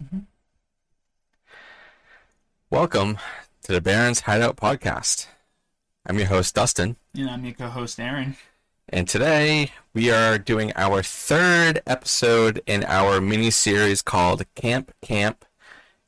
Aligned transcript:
Ready? 0.00 0.24
Welcome 2.70 3.18
to 3.62 3.72
the 3.72 3.80
Barrens 3.80 4.20
Hideout 4.20 4.56
Podcast. 4.56 5.26
I'm 6.06 6.18
your 6.18 6.28
host, 6.28 6.54
Dustin, 6.54 6.96
And 7.16 7.28
I'm 7.28 7.44
your 7.44 7.54
co-host 7.54 7.98
Aaron. 7.98 8.36
and 8.88 9.08
today 9.08 9.72
we 9.94 10.10
are 10.10 10.38
doing 10.38 10.72
our 10.76 11.02
third 11.02 11.82
episode 11.86 12.62
in 12.66 12.84
our 12.84 13.20
mini 13.20 13.50
series 13.50 14.02
called 14.02 14.44
Camp 14.54 14.92
Camp, 15.02 15.44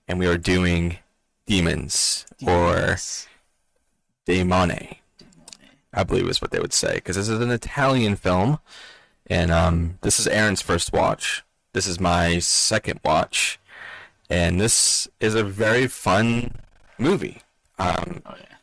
and 0.06 0.18
we 0.18 0.26
are 0.26 0.38
doing 0.38 0.98
Demons 1.46 2.26
or 2.46 2.74
Yes. 2.76 3.26
Demone. 4.26 4.96
I 5.92 6.04
believe 6.04 6.28
is 6.28 6.40
what 6.40 6.52
they 6.52 6.60
would 6.60 6.72
say 6.72 6.94
because 6.94 7.16
this 7.16 7.28
is 7.28 7.40
an 7.40 7.50
Italian 7.50 8.14
film, 8.16 8.60
and 9.26 9.50
um, 9.50 9.98
this 10.02 10.20
is 10.20 10.26
Aaron's 10.28 10.62
first 10.62 10.92
watch. 10.92 11.42
This 11.72 11.86
is 11.86 11.98
my 12.00 12.38
second 12.40 13.00
watch, 13.04 13.58
and 14.30 14.60
this 14.60 15.08
is 15.20 15.34
a 15.34 15.44
very 15.44 15.86
fun 15.86 16.52
movie. 16.98 17.42
Um, 17.78 18.22
Oh 18.26 18.34
yeah. 18.38 18.56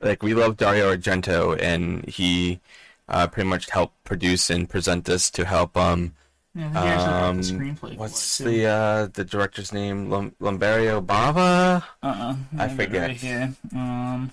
like 0.00 0.22
we 0.22 0.34
love 0.34 0.56
Dario 0.56 0.94
Argento, 0.94 1.58
and 1.60 2.04
he 2.08 2.60
uh, 3.08 3.26
pretty 3.28 3.48
much 3.48 3.70
helped 3.70 4.02
produce 4.04 4.50
and 4.50 4.68
present 4.68 5.04
this 5.06 5.30
to 5.32 5.44
help. 5.44 5.76
Um, 5.76 6.14
Yeah, 6.56 7.26
um, 7.26 7.38
the 7.38 7.42
screenplay. 7.42 7.96
what's 7.96 8.38
the 8.38 8.66
uh, 8.66 9.08
the 9.12 9.24
director's 9.24 9.72
name? 9.72 10.08
Lum- 10.10 10.34
Lumberio 10.40 11.04
Bava. 11.04 11.82
Uh-uh. 12.02 12.36
I 12.58 12.68
forget. 12.68 13.08
Right 13.08 13.16
here. 13.16 13.54
Um. 13.74 14.30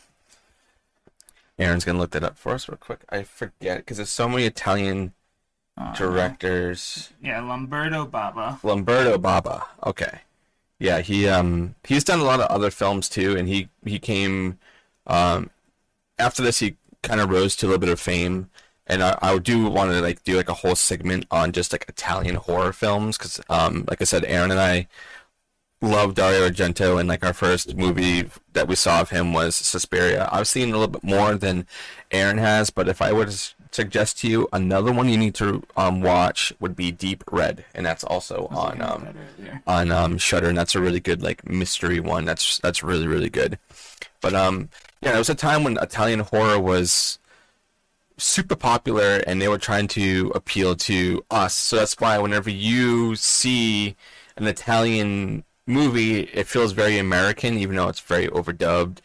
Aaron's 1.59 1.85
gonna 1.85 1.99
look 1.99 2.11
that 2.11 2.23
up 2.23 2.37
for 2.37 2.53
us 2.53 2.67
real 2.69 2.77
quick. 2.77 3.01
I 3.09 3.23
forget 3.23 3.79
because 3.79 3.97
there's 3.97 4.09
so 4.09 4.27
many 4.29 4.45
Italian 4.45 5.13
uh, 5.77 5.93
directors. 5.95 7.09
Yeah, 7.21 7.41
Lamberto 7.41 8.05
Bava. 8.09 8.59
Lamberto 8.63 9.17
Bava. 9.17 9.63
Okay. 9.85 10.21
Yeah, 10.81 11.01
he 11.01 11.27
um 11.27 11.75
he's 11.85 12.03
done 12.03 12.19
a 12.19 12.23
lot 12.23 12.39
of 12.39 12.47
other 12.47 12.71
films 12.71 13.07
too, 13.07 13.37
and 13.37 13.47
he 13.47 13.69
he 13.85 13.99
came 13.99 14.57
um 15.05 15.51
after 16.19 16.41
this 16.43 16.59
he 16.59 16.77
kind 17.03 17.21
of 17.21 17.29
rose 17.29 17.55
to 17.57 17.67
a 17.67 17.69
little 17.69 17.79
bit 17.79 17.89
of 17.89 17.99
fame, 17.99 18.49
and 18.87 19.03
I, 19.03 19.17
I 19.21 19.37
do 19.39 19.69
want 19.69 19.91
to 19.91 20.01
like 20.01 20.23
do 20.23 20.37
like 20.37 20.49
a 20.49 20.55
whole 20.55 20.75
segment 20.75 21.27
on 21.31 21.51
just 21.51 21.71
like 21.71 21.85
Italian 21.87 22.35
horror 22.35 22.73
films 22.73 23.17
because 23.17 23.39
um 23.49 23.85
like 23.89 24.01
I 24.01 24.05
said, 24.05 24.25
Aaron 24.25 24.51
and 24.51 24.59
I 24.59 24.87
love 25.81 26.15
Dario 26.15 26.47
Argento, 26.49 26.99
and 26.99 27.09
like 27.09 27.23
our 27.25 27.33
first 27.33 27.75
movie 27.75 28.29
that 28.53 28.67
we 28.67 28.75
saw 28.75 29.01
of 29.01 29.09
him 29.11 29.33
was 29.33 29.55
Suspiria. 29.55 30.29
I've 30.31 30.47
seen 30.47 30.69
a 30.69 30.73
little 30.73 30.87
bit 30.87 31.03
more 31.03 31.35
than 31.35 31.67
Aaron 32.11 32.37
has, 32.39 32.69
but 32.71 32.87
if 32.89 33.01
I 33.01 33.13
were 33.13 33.25
to 33.25 33.53
suggest 33.71 34.19
to 34.19 34.27
you 34.27 34.47
another 34.53 34.91
one 34.91 35.09
you 35.09 35.17
need 35.17 35.35
to 35.35 35.63
um, 35.77 36.01
watch 36.01 36.53
would 36.59 36.75
be 36.75 36.91
Deep 36.91 37.23
Red, 37.31 37.65
and 37.73 37.85
that's 37.85 38.03
also 38.03 38.47
I 38.51 38.55
on 38.55 38.81
um, 38.81 39.07
on 39.65 39.91
um, 39.91 40.17
Shudder, 40.17 40.49
and 40.49 40.57
that's 40.57 40.75
a 40.75 40.81
really 40.81 40.99
good 40.99 41.21
like 41.21 41.47
mystery 41.47 41.99
one. 41.99 42.25
That's 42.25 42.59
that's 42.59 42.83
really 42.83 43.07
really 43.07 43.29
good. 43.29 43.57
But 44.19 44.33
um, 44.33 44.69
yeah, 45.01 45.15
it 45.15 45.17
was 45.17 45.29
a 45.29 45.35
time 45.35 45.63
when 45.63 45.77
Italian 45.77 46.19
horror 46.19 46.59
was 46.59 47.17
super 48.17 48.55
popular, 48.55 49.17
and 49.25 49.41
they 49.41 49.47
were 49.47 49.57
trying 49.57 49.87
to 49.89 50.31
appeal 50.35 50.75
to 50.75 51.25
us. 51.31 51.55
So 51.55 51.77
that's 51.77 51.95
why 51.99 52.17
whenever 52.19 52.49
you 52.49 53.15
see 53.15 53.95
an 54.35 54.47
Italian 54.47 55.43
movie, 55.65 56.21
it 56.21 56.47
feels 56.47 56.73
very 56.73 56.97
American, 56.97 57.57
even 57.57 57.75
though 57.75 57.89
it's 57.89 57.99
very 57.99 58.27
overdubbed. 58.27 58.99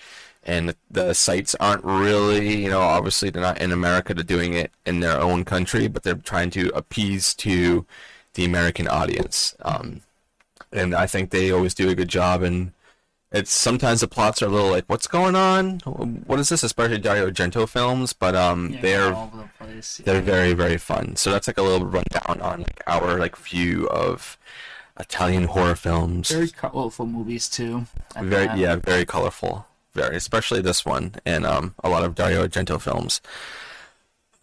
And 0.48 0.76
the, 0.88 1.12
sites 1.12 1.56
aren't 1.58 1.84
really, 1.84 2.62
you 2.62 2.70
know, 2.70 2.80
obviously 2.80 3.30
they're 3.30 3.42
not 3.42 3.60
in 3.60 3.72
America. 3.72 4.14
They're 4.14 4.22
doing 4.22 4.54
it 4.54 4.70
in 4.86 5.00
their 5.00 5.20
own 5.20 5.44
country, 5.44 5.88
but 5.88 6.04
they're 6.04 6.14
trying 6.14 6.50
to 6.50 6.68
appease 6.68 7.34
to 7.34 7.84
the 8.34 8.44
American 8.44 8.86
audience. 8.86 9.56
Um, 9.62 10.02
and 10.72 10.94
I 10.94 11.06
think 11.08 11.30
they 11.30 11.50
always 11.50 11.74
do 11.74 11.88
a 11.88 11.96
good 11.96 12.08
job. 12.08 12.42
And 12.42 12.72
it's 13.32 13.50
sometimes 13.50 14.02
the 14.02 14.06
plots 14.06 14.40
are 14.40 14.46
a 14.46 14.48
little 14.48 14.70
like, 14.70 14.84
what's 14.86 15.08
going 15.08 15.34
on? 15.34 15.80
What 16.26 16.38
is 16.38 16.48
this? 16.48 16.62
Especially 16.62 16.98
Dario 16.98 17.28
Argento 17.28 17.68
films, 17.68 18.12
but 18.12 18.36
um, 18.36 18.70
Yeah, 18.70 18.80
they're 18.82 19.10
the 19.10 19.48
place. 19.58 20.00
they're 20.04 20.20
very 20.22 20.52
very 20.52 20.78
fun. 20.78 21.16
So 21.16 21.32
that's 21.32 21.48
like 21.48 21.58
a 21.58 21.62
little 21.62 21.88
rundown 21.88 22.40
on 22.40 22.60
like 22.60 22.82
our 22.86 23.18
like 23.18 23.36
view 23.36 23.88
of 23.88 24.38
Italian 24.98 25.44
horror 25.44 25.74
films. 25.74 26.30
very 26.30 26.48
colorful 26.50 27.04
movies 27.06 27.48
too. 27.48 27.86
Very 28.14 28.46
that. 28.46 28.58
yeah, 28.58 28.76
very 28.76 29.04
colorful. 29.04 29.66
Very 29.96 30.16
especially 30.16 30.60
this 30.60 30.84
one 30.84 31.14
and 31.24 31.46
um 31.46 31.74
a 31.82 31.88
lot 31.88 32.04
of 32.04 32.14
Dario 32.14 32.46
Argento 32.46 32.80
films. 32.80 33.20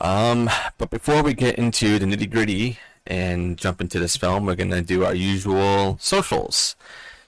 Um, 0.02 0.50
but 0.78 0.90
before 0.90 1.24
we 1.24 1.34
get 1.34 1.58
into 1.58 2.00
the 2.00 2.06
nitty 2.06 2.30
gritty 2.30 2.80
and 3.08 3.58
jump 3.58 3.80
into 3.80 4.00
this 4.00 4.18
film, 4.18 4.46
we're 4.46 4.56
gonna 4.56 4.82
do 4.82 5.06
our 5.06 5.14
usual 5.14 5.98
socials. 6.02 6.76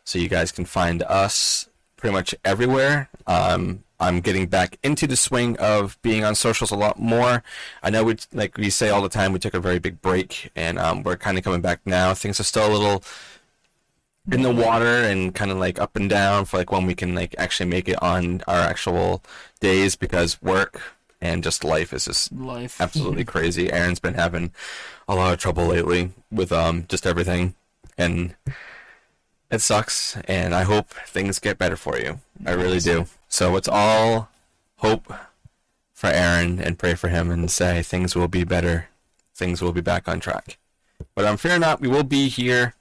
So 0.03 0.19
you 0.19 0.27
guys 0.27 0.51
can 0.51 0.65
find 0.65 1.03
us 1.03 1.69
pretty 1.95 2.13
much 2.13 2.35
everywhere. 2.43 3.09
Um, 3.27 3.83
I'm 3.99 4.19
getting 4.19 4.47
back 4.47 4.77
into 4.83 5.07
the 5.07 5.15
swing 5.15 5.57
of 5.57 5.97
being 6.01 6.25
on 6.25 6.35
socials 6.35 6.71
a 6.71 6.75
lot 6.75 6.99
more. 6.99 7.43
I 7.81 7.89
know 7.89 8.03
we 8.03 8.17
like 8.33 8.57
we 8.57 8.69
say 8.69 8.89
all 8.89 9.01
the 9.01 9.09
time 9.09 9.31
we 9.31 9.39
took 9.39 9.53
a 9.53 9.59
very 9.59 9.79
big 9.79 10.01
break 10.01 10.51
and 10.55 10.77
um, 10.77 11.03
we're 11.03 11.15
kind 11.15 11.37
of 11.37 11.43
coming 11.43 11.61
back 11.61 11.79
now. 11.85 12.13
Things 12.13 12.39
are 12.39 12.43
still 12.43 12.67
a 12.67 12.73
little 12.73 13.03
in 14.31 14.41
the 14.41 14.51
water 14.51 14.85
and 14.85 15.35
kind 15.35 15.51
of 15.51 15.57
like 15.57 15.79
up 15.79 15.95
and 15.95 16.09
down 16.09 16.45
for 16.45 16.57
like 16.57 16.71
when 16.71 16.85
we 16.85 16.95
can 16.95 17.13
like 17.13 17.35
actually 17.37 17.69
make 17.69 17.87
it 17.87 18.01
on 18.01 18.41
our 18.47 18.59
actual 18.59 19.21
days 19.59 19.95
because 19.95 20.41
work 20.41 20.81
and 21.21 21.43
just 21.43 21.63
life 21.63 21.93
is 21.93 22.05
just 22.05 22.31
Life. 22.31 22.79
absolutely 22.81 23.25
crazy. 23.33 23.71
Aaron's 23.71 23.99
been 23.99 24.15
having 24.15 24.51
a 25.07 25.15
lot 25.15 25.33
of 25.33 25.39
trouble 25.39 25.67
lately 25.67 26.11
with 26.31 26.51
um 26.51 26.85
just 26.87 27.05
everything, 27.05 27.55
and 27.97 28.35
it 29.51 29.59
sucks. 29.59 30.17
And 30.27 30.53
I 30.53 30.63
hope 30.63 30.89
things 31.07 31.39
get 31.39 31.57
better 31.57 31.77
for 31.77 31.97
you. 31.97 32.19
I 32.45 32.51
really 32.51 32.79
do. 32.79 33.05
So 33.27 33.55
it's 33.55 33.67
all 33.67 34.29
hope 34.77 35.11
for 35.93 36.07
Aaron 36.07 36.59
and 36.59 36.77
pray 36.77 36.95
for 36.95 37.07
him 37.07 37.31
and 37.31 37.49
say 37.49 37.81
things 37.81 38.15
will 38.15 38.27
be 38.27 38.43
better. 38.43 38.89
Things 39.35 39.61
will 39.61 39.73
be 39.73 39.81
back 39.81 40.07
on 40.07 40.19
track. 40.19 40.57
But 41.13 41.25
I'm 41.25 41.31
um, 41.31 41.37
fear 41.37 41.59
not, 41.59 41.81
we 41.81 41.87
will 41.87 42.03
be 42.03 42.29
here 42.29 42.73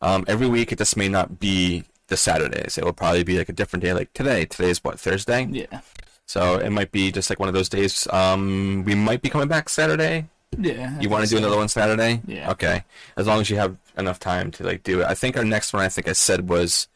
um, 0.00 0.24
every 0.28 0.46
week. 0.48 0.72
It 0.72 0.78
just 0.78 0.96
may 0.96 1.08
not 1.08 1.38
be 1.40 1.84
the 2.08 2.16
Saturdays. 2.16 2.78
It 2.78 2.84
will 2.84 2.92
probably 2.92 3.22
be 3.24 3.38
like 3.38 3.48
a 3.48 3.52
different 3.52 3.84
day. 3.84 3.92
Like 3.92 4.12
today. 4.12 4.44
Today's 4.46 4.82
what 4.82 4.98
Thursday. 5.00 5.46
Yeah. 5.50 5.80
So 6.26 6.56
it 6.58 6.70
might 6.70 6.92
be 6.92 7.10
just 7.10 7.30
like 7.30 7.38
one 7.40 7.48
of 7.48 7.54
those 7.54 7.68
days. 7.68 8.06
Um, 8.08 8.84
we 8.84 8.94
might 8.94 9.22
be 9.22 9.30
coming 9.30 9.48
back 9.48 9.68
Saturday. 9.68 10.28
Yeah. 10.58 10.94
I 10.98 11.00
You 11.00 11.08
want 11.08 11.24
to 11.24 11.30
do 11.30 11.36
so. 11.36 11.38
another 11.42 11.56
one 11.56 11.68
Saturday? 11.68 12.20
Yeah. 12.26 12.50
Okay. 12.50 12.84
As 13.16 13.26
long 13.26 13.40
as 13.40 13.48
you 13.50 13.56
have 13.56 13.76
enough 13.96 14.18
time 14.18 14.50
to 14.52 14.64
like 14.64 14.82
do 14.82 15.00
it. 15.00 15.06
I 15.06 15.14
think 15.14 15.36
our 15.36 15.44
next 15.44 15.72
one 15.72 15.82
I 15.82 15.88
think 15.88 16.08
I 16.08 16.12
said 16.12 16.48
was 16.48 16.88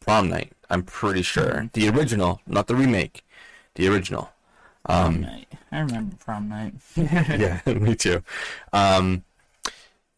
prom 0.00 0.28
night. 0.28 0.52
I'm 0.70 0.82
pretty 0.82 1.22
sure 1.22 1.68
the 1.72 1.88
original, 1.88 2.40
not 2.46 2.66
the 2.66 2.74
remake. 2.76 3.24
The 3.74 3.88
original. 3.88 4.30
Prom 4.84 5.06
Um, 5.16 5.20
night. 5.20 5.48
I 5.72 5.80
remember 5.80 6.16
prom 6.16 6.48
night. 6.48 6.74
yeah, 6.96 7.60
me 7.66 7.94
too. 7.96 8.22
Um, 8.72 9.24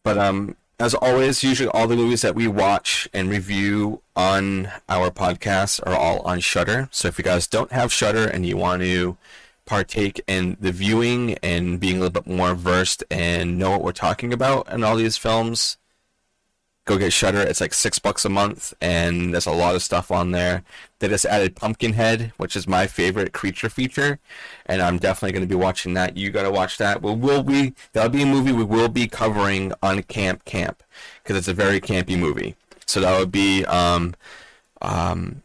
but 0.03 0.17
um, 0.17 0.55
as 0.79 0.93
always, 0.93 1.43
usually 1.43 1.69
all 1.69 1.87
the 1.87 1.95
movies 1.95 2.21
that 2.21 2.35
we 2.35 2.47
watch 2.47 3.09
and 3.13 3.29
review 3.29 4.01
on 4.15 4.69
our 4.87 5.11
podcast 5.11 5.85
are 5.85 5.95
all 5.95 6.21
on 6.21 6.39
Shudder. 6.39 6.87
So 6.91 7.09
if 7.09 7.17
you 7.17 7.23
guys 7.23 7.47
don't 7.47 7.71
have 7.71 7.91
Shudder 7.91 8.27
and 8.27 8.45
you 8.45 8.55
want 8.55 8.81
to 8.83 9.17
partake 9.65 10.21
in 10.25 10.57
the 10.59 10.71
viewing 10.71 11.37
and 11.43 11.79
being 11.79 11.97
a 11.97 11.99
little 11.99 12.21
bit 12.21 12.27
more 12.27 12.55
versed 12.55 13.03
and 13.11 13.59
know 13.59 13.71
what 13.71 13.83
we're 13.83 13.91
talking 13.91 14.31
about 14.31 14.71
in 14.71 14.83
all 14.83 14.95
these 14.95 15.17
films, 15.17 15.77
go 16.89 16.97
get 16.97 17.13
Shudder. 17.13 17.41
It's 17.41 17.61
like 17.61 17.75
six 17.75 17.99
bucks 17.99 18.25
a 18.25 18.29
month, 18.29 18.73
and 18.81 19.31
there's 19.31 19.45
a 19.45 19.51
lot 19.51 19.75
of 19.75 19.83
stuff 19.83 20.09
on 20.09 20.31
there. 20.31 20.63
They 20.97 21.07
just 21.07 21.25
added 21.25 21.55
Pumpkinhead, 21.55 22.33
which 22.37 22.55
is 22.55 22.67
my 22.67 22.87
favorite 22.87 23.31
creature 23.31 23.69
feature, 23.69 24.17
and 24.65 24.81
I'm 24.81 24.97
definitely 24.97 25.33
going 25.33 25.47
to 25.47 25.55
be 25.55 25.61
watching 25.61 25.93
that. 25.93 26.17
You 26.17 26.31
got 26.31 26.43
to 26.43 26.51
watch 26.51 26.79
that. 26.79 27.03
We 27.03 27.13
will 27.13 27.43
be 27.43 27.75
that'll 27.93 28.09
be 28.09 28.23
a 28.23 28.25
movie 28.25 28.51
we 28.51 28.63
will 28.63 28.89
be 28.89 29.07
covering 29.07 29.71
on 29.83 30.01
Camp 30.03 30.45
Camp 30.45 30.81
because 31.21 31.37
it's 31.37 31.47
a 31.47 31.53
very 31.53 31.79
campy 31.79 32.17
movie. 32.17 32.55
So 32.87 33.01
that 33.01 33.19
would 33.19 33.31
be 33.31 33.63
um, 33.65 34.15
um, 34.81 35.43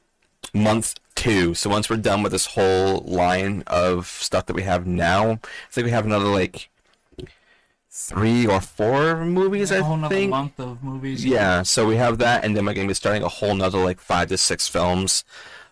month 0.54 0.94
two. 1.14 1.52
So 1.54 1.68
once 1.68 1.90
we're 1.90 1.98
done 1.98 2.22
with 2.22 2.32
this 2.32 2.46
whole 2.46 3.00
line 3.00 3.64
of 3.66 4.06
stuff 4.06 4.46
that 4.46 4.56
we 4.56 4.62
have 4.62 4.86
now, 4.86 5.32
I 5.32 5.38
think 5.70 5.84
we 5.84 5.90
have 5.90 6.06
another 6.06 6.24
like 6.24 6.70
three 7.94 8.44
or 8.44 8.60
four 8.60 9.24
movies. 9.24 9.70
a 9.70 9.78
I 9.78 9.80
whole 9.80 9.96
nother 9.96 10.14
think. 10.14 10.30
month 10.30 10.58
of 10.58 10.82
movies. 10.82 11.24
Yeah, 11.24 11.62
so 11.62 11.86
we 11.86 11.96
have 11.96 12.18
that, 12.18 12.44
and 12.44 12.56
then 12.56 12.66
we're 12.66 12.74
going 12.74 12.88
to 12.88 12.90
be 12.90 12.94
starting 12.94 13.22
a 13.22 13.28
whole 13.28 13.54
nother 13.54 13.78
like 13.78 14.00
five 14.00 14.28
to 14.28 14.36
six 14.36 14.66
films. 14.66 15.24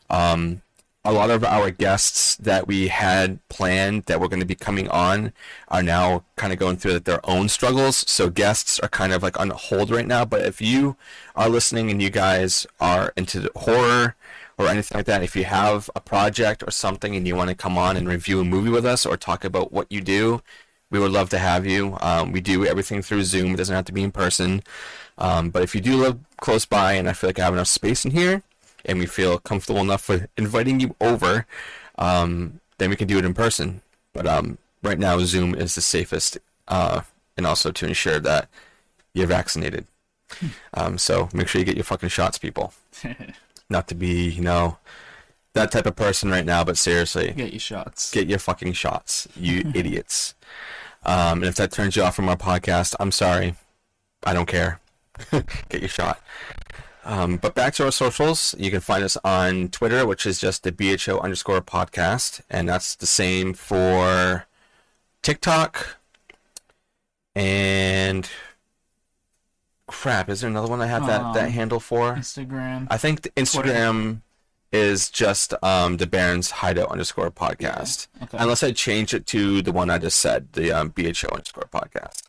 Um, 0.09 0.63
a 1.05 1.13
lot 1.13 1.31
of 1.31 1.43
our 1.43 1.73
guests 1.73 2.37
that 2.37 2.69
we 2.69 2.87
had 2.87 3.41
planned 3.49 4.05
that 4.05 4.21
were 4.21 4.29
going 4.29 4.39
to 4.39 4.47
be 4.47 4.55
coming 4.55 4.89
on 4.89 5.33
are 5.67 5.83
now 5.83 6.23
kind 6.37 6.53
of 6.53 6.61
going 6.61 6.77
through 6.77 7.01
their 7.01 7.19
own 7.29 7.49
struggles. 7.49 8.09
So 8.09 8.31
guests 8.31 8.79
are 8.79 8.89
kind 8.89 9.13
of 9.13 9.21
like 9.21 9.39
on 9.41 9.51
hold 9.51 9.91
right 9.91 10.07
now. 10.07 10.25
But 10.25 10.43
if 10.43 10.61
you 10.61 10.97
are 11.35 11.49
listening 11.49 11.91
and 11.91 12.01
you 12.01 12.09
guys 12.09 12.69
are 12.81 13.13
into 13.17 13.41
the 13.41 13.51
horror 13.57 14.15
or 14.57 14.69
anything 14.69 14.97
like 14.97 15.07
that, 15.07 15.25
if 15.25 15.35
you 15.35 15.45
have 15.45 15.91
a 15.97 16.01
project 16.01 16.63
or 16.65 16.71
something 16.71 17.17
and 17.17 17.27
you 17.27 17.35
want 17.35 17.51
to 17.51 17.57
come 17.57 17.77
on 17.77 17.97
and 17.97 18.07
review 18.07 18.39
a 18.39 18.45
movie 18.45 18.71
with 18.71 18.87
us 18.87 19.05
or 19.05 19.17
talk 19.17 19.45
about 19.45 19.73
what 19.73 19.91
you 19.91 20.01
do, 20.03 20.41
we 20.93 20.99
would 21.01 21.11
love 21.11 21.31
to 21.31 21.39
have 21.39 21.67
you. 21.67 21.97
Um, 22.01 22.31
we 22.33 22.41
do 22.41 22.65
everything 22.67 23.03
through 23.03 23.25
Zoom. 23.25 23.55
It 23.55 23.57
doesn't 23.57 23.75
have 23.75 23.87
to 23.87 23.93
be 23.93 24.03
in 24.05 24.13
person. 24.13 24.63
Um, 25.19 25.51
but 25.51 25.63
if 25.63 25.75
you 25.75 25.81
do 25.81 25.97
live 25.97 26.19
close 26.37 26.65
by, 26.67 26.93
and 26.93 27.09
I 27.09 27.15
feel 27.15 27.29
like 27.29 27.39
I 27.41 27.45
have 27.45 27.55
enough 27.55 27.67
space 27.69 28.05
in 28.05 28.11
here, 28.13 28.43
and 28.85 28.99
we 28.99 29.07
feel 29.07 29.39
comfortable 29.39 29.81
enough 29.81 30.09
with 30.09 30.29
inviting 30.37 30.81
you 30.81 30.95
over, 31.01 31.47
um, 31.99 32.61
then 32.79 32.91
we 32.91 32.97
can 32.97 33.09
do 33.09 33.19
it 33.19 33.25
in 33.25 33.33
person. 33.35 33.81
But 34.13 34.27
um, 34.27 34.59
right 34.83 34.99
now, 34.99 35.19
Zoom 35.21 35.55
is 35.55 35.75
the 35.75 35.81
safest, 35.81 36.39
uh, 36.69 37.01
and 37.37 37.47
also 37.47 37.73
to 37.73 37.87
ensure 37.87 38.21
that 38.21 38.49
you're 39.15 39.27
vaccinated. 39.27 39.87
Um, 40.75 40.99
so 40.99 41.29
make 41.33 41.49
sure 41.49 41.59
you 41.59 41.65
get 41.65 41.77
your 41.77 41.85
fucking 41.85 42.09
shots, 42.11 42.39
people. 42.39 42.73
Not 43.71 43.89
to 43.89 43.95
be, 43.95 44.29
you 44.29 44.43
know, 44.43 44.79
that 45.55 45.71
type 45.71 45.87
of 45.87 45.97
person 45.97 46.31
right 46.31 46.45
now, 46.45 46.65
but 46.65 46.77
seriously, 46.79 47.33
Get 47.33 47.53
your 47.53 47.61
shots. 47.61 48.11
get 48.11 48.29
your 48.29 48.39
fucking 48.39 48.73
shots, 48.73 49.29
you 49.37 49.71
idiots. 49.75 50.35
Um, 51.05 51.39
and 51.39 51.45
if 51.45 51.57
that 51.57 51.73
turns 51.73 51.97
you 51.97 52.03
off 52.03 52.15
from 52.17 52.29
our 52.29 52.37
podcast, 52.37 52.95
I'm 53.01 53.11
sorry. 53.13 53.57
I 54.25 54.33
don't 54.33 54.47
care. 54.47 54.81
get 55.69 55.81
your 55.81 55.89
shot. 55.89 56.21
Um, 57.05 57.37
but 57.37 57.55
back 57.55 57.75
to 57.75 57.85
our 57.85 57.91
socials. 57.93 58.55
You 58.59 58.71
can 58.71 58.81
find 58.81 59.03
us 59.03 59.17
on 59.25 59.69
Twitter, 59.71 60.07
which 60.07 60.25
is 60.27 60.39
just 60.41 60.63
the 60.63 60.71
BHO 60.71 61.19
underscore 61.19 61.61
podcast. 61.61 62.41
And 62.49 62.69
that's 62.69 62.95
the 62.95 63.07
same 63.07 63.53
for 63.55 64.47
TikTok. 65.23 65.97
And 67.35 68.29
crap, 69.89 70.29
is 70.29 70.43
there 70.43 70.51
another 70.51 70.69
one 70.69 70.81
I 70.81 70.87
have 70.87 71.07
that, 71.07 71.35
that 71.35 71.47
Um, 71.47 71.51
handle 71.53 71.81
for? 71.81 72.15
Instagram. 72.15 72.87
I 72.91 72.99
think 72.99 73.23
the 73.23 73.31
Instagram 73.31 74.21
is 74.73 75.11
just 75.11 75.55
um, 75.63 75.99
the 75.99 76.07
Barrens 76.07 76.51
Hideout 76.51 76.91
underscore 76.91 77.31
podcast. 77.31 78.09
Okay. 78.23 78.39
Unless 78.41 78.63
I 78.63 78.73
change 78.73 79.13
it 79.13 79.27
to 79.27 79.63
the 79.63 79.73
one 79.73 79.91
I 79.91 79.99
just 79.99 80.19
said, 80.19 80.53
the 80.53 80.73
um, 80.73 80.89
BHO 80.91 81.29
underscore 81.31 81.69
podcast. 81.73 82.23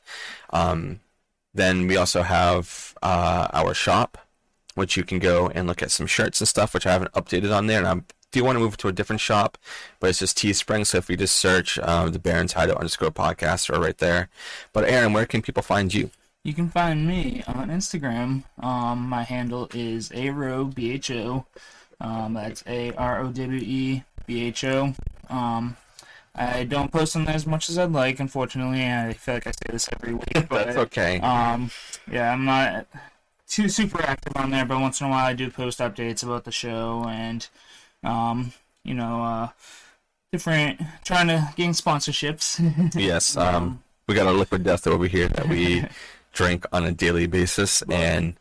Um, 0.51 0.99
then 1.53 1.87
we 1.87 1.95
also 1.95 2.21
have 2.23 2.95
uh, 3.01 3.47
our 3.53 3.73
shop, 3.73 4.17
which 4.75 4.97
you 4.97 5.03
can 5.03 5.19
go 5.19 5.47
and 5.49 5.67
look 5.67 5.81
at 5.81 5.91
some 5.91 6.07
shirts 6.07 6.41
and 6.41 6.47
stuff, 6.47 6.73
which 6.73 6.85
I 6.85 6.91
haven't 6.91 7.13
updated 7.13 7.55
on 7.55 7.67
there. 7.67 7.79
And 7.79 7.87
I 7.87 8.03
do 8.33 8.39
you 8.39 8.45
want 8.45 8.55
to 8.55 8.59
move 8.59 8.77
to 8.77 8.87
a 8.87 8.91
different 8.91 9.21
shop, 9.21 9.59
but 9.99 10.09
it's 10.09 10.19
just 10.19 10.37
Teespring. 10.37 10.87
So 10.87 10.97
if 10.97 11.07
you 11.07 11.15
just 11.15 11.37
search 11.37 11.77
um, 11.79 12.11
the 12.11 12.19
Barrens 12.19 12.53
Hideout 12.53 12.77
underscore 12.77 13.11
podcast, 13.11 13.69
or 13.69 13.79
right 13.79 13.97
there. 13.97 14.27
But 14.73 14.85
Aaron, 14.85 15.13
where 15.13 15.27
can 15.27 15.43
people 15.43 15.61
find 15.61 15.93
you? 15.93 16.09
You 16.43 16.53
can 16.53 16.67
find 16.67 17.07
me 17.07 17.43
on 17.47 17.69
Instagram. 17.69 18.43
Um, 18.59 19.07
my 19.07 19.23
handle 19.23 19.69
is 19.73 20.09
arobho. 20.09 21.45
Um, 21.99 22.33
that's 22.33 22.63
A 22.67 22.93
R 22.93 23.21
O 23.21 23.31
W 23.31 23.59
E 23.59 24.03
B 24.25 24.43
H 24.45 24.63
O. 24.65 24.93
Um, 25.29 25.77
I 26.35 26.63
don't 26.63 26.91
post 26.91 27.15
on 27.15 27.25
there 27.25 27.35
as 27.35 27.45
much 27.45 27.69
as 27.69 27.77
I'd 27.77 27.91
like, 27.91 28.19
unfortunately. 28.19 28.83
I 28.85 29.13
feel 29.13 29.35
like 29.35 29.47
I 29.47 29.51
say 29.51 29.71
this 29.71 29.87
every 29.93 30.15
week, 30.15 30.33
but 30.49 30.65
That's 30.65 30.77
okay. 30.77 31.19
um, 31.19 31.69
yeah, 32.11 32.33
I'm 32.33 32.45
not 32.45 32.87
too 33.47 33.69
super 33.69 34.01
active 34.01 34.35
on 34.35 34.49
there. 34.49 34.65
But 34.65 34.79
once 34.79 34.99
in 34.99 35.07
a 35.07 35.09
while, 35.09 35.25
I 35.25 35.33
do 35.33 35.49
post 35.51 35.79
updates 35.79 36.23
about 36.23 36.43
the 36.43 36.51
show 36.51 37.05
and, 37.07 37.47
um, 38.03 38.51
you 38.83 38.95
know, 38.95 39.23
uh, 39.23 39.49
different 40.31 40.81
trying 41.03 41.27
to 41.27 41.53
gain 41.55 41.71
sponsorships. 41.71 42.59
Yes, 42.99 43.37
um, 43.37 43.83
we 44.07 44.15
got 44.15 44.25
a 44.25 44.31
liquid 44.31 44.63
death 44.63 44.87
over 44.87 45.05
here 45.05 45.27
that 45.29 45.47
we 45.47 45.85
drink 46.33 46.65
on 46.73 46.83
a 46.83 46.91
daily 46.91 47.27
basis, 47.27 47.83
and 47.83 48.39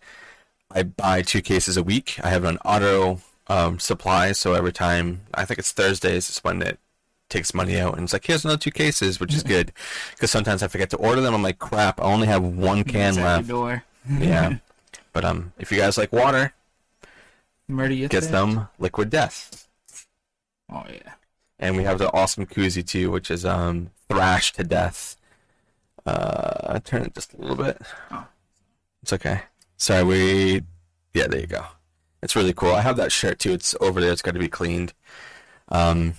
I 0.71 0.85
buy 0.85 1.21
two 1.21 1.43
cases 1.43 1.77
a 1.77 1.83
week. 1.83 2.19
I 2.25 2.31
have 2.31 2.45
an 2.45 2.57
auto 2.65 3.21
um, 3.49 3.79
supply, 3.79 4.33
so 4.33 4.55
every 4.55 4.73
time 4.73 5.23
I 5.35 5.45
think 5.45 5.59
it's 5.59 5.73
Thursdays 5.73 6.29
it's 6.29 6.45
when 6.45 6.63
it 6.63 6.79
takes 7.29 7.55
money 7.55 7.79
out, 7.79 7.95
and 7.95 8.05
it's 8.05 8.13
like 8.13 8.27
here's 8.27 8.45
another 8.45 8.59
two 8.59 8.71
cases, 8.71 9.19
which 9.21 9.35
is 9.35 9.43
good 9.43 9.73
because 10.13 10.31
sometimes 10.31 10.63
I 10.63 10.69
forget 10.69 10.91
to 10.91 10.97
order 10.97 11.21
them. 11.21 11.35
I'm 11.35 11.43
like 11.43 11.59
crap, 11.59 12.01
I 12.01 12.05
only 12.05 12.27
have 12.27 12.43
one 12.43 12.85
can 12.85 13.17
left. 13.17 13.51
Yeah, 14.09 14.57
but 15.13 15.25
um, 15.25 15.53
if 15.59 15.71
you 15.73 15.79
guys 15.79 15.97
like 15.99 16.13
water, 16.13 16.53
Murder 17.69 17.95
you 17.95 18.09
get 18.09 18.23
thick. 18.23 18.31
some 18.31 18.69
liquid 18.79 19.11
death. 19.11 19.69
Oh 20.71 20.85
yeah. 20.89 21.13
and 21.59 21.77
we 21.77 21.85
have 21.85 21.99
the 21.99 22.13
awesome 22.13 22.47
koozie 22.47 22.87
too, 22.87 23.11
which 23.11 23.31
is 23.31 23.45
um 23.45 23.91
thrashed 24.09 24.57
to 24.57 24.65
death. 24.65 25.17
Uh, 26.05 26.79
turn 26.81 27.03
it 27.03 27.15
just 27.15 27.35
a 27.35 27.37
little 27.37 27.57
bit. 27.57 27.81
Oh. 28.11 28.27
It's 29.03 29.13
okay. 29.13 29.43
Sorry, 29.77 30.03
we. 30.05 30.63
Yeah, 31.15 31.27
there 31.29 31.41
you 31.41 31.47
go. 31.47 31.65
It's 32.23 32.37
really 32.37 32.53
cool. 32.53 32.73
I 32.73 32.83
have 32.83 32.97
that 32.97 33.13
shirt 33.13 33.39
too. 33.39 33.53
It's 33.53 33.75
over 33.81 34.01
there. 34.01 34.13
It's 34.13 34.23
got 34.23 34.35
to 34.35 34.41
be 34.41 34.49
cleaned. 34.49 34.93
Um, 35.69 36.15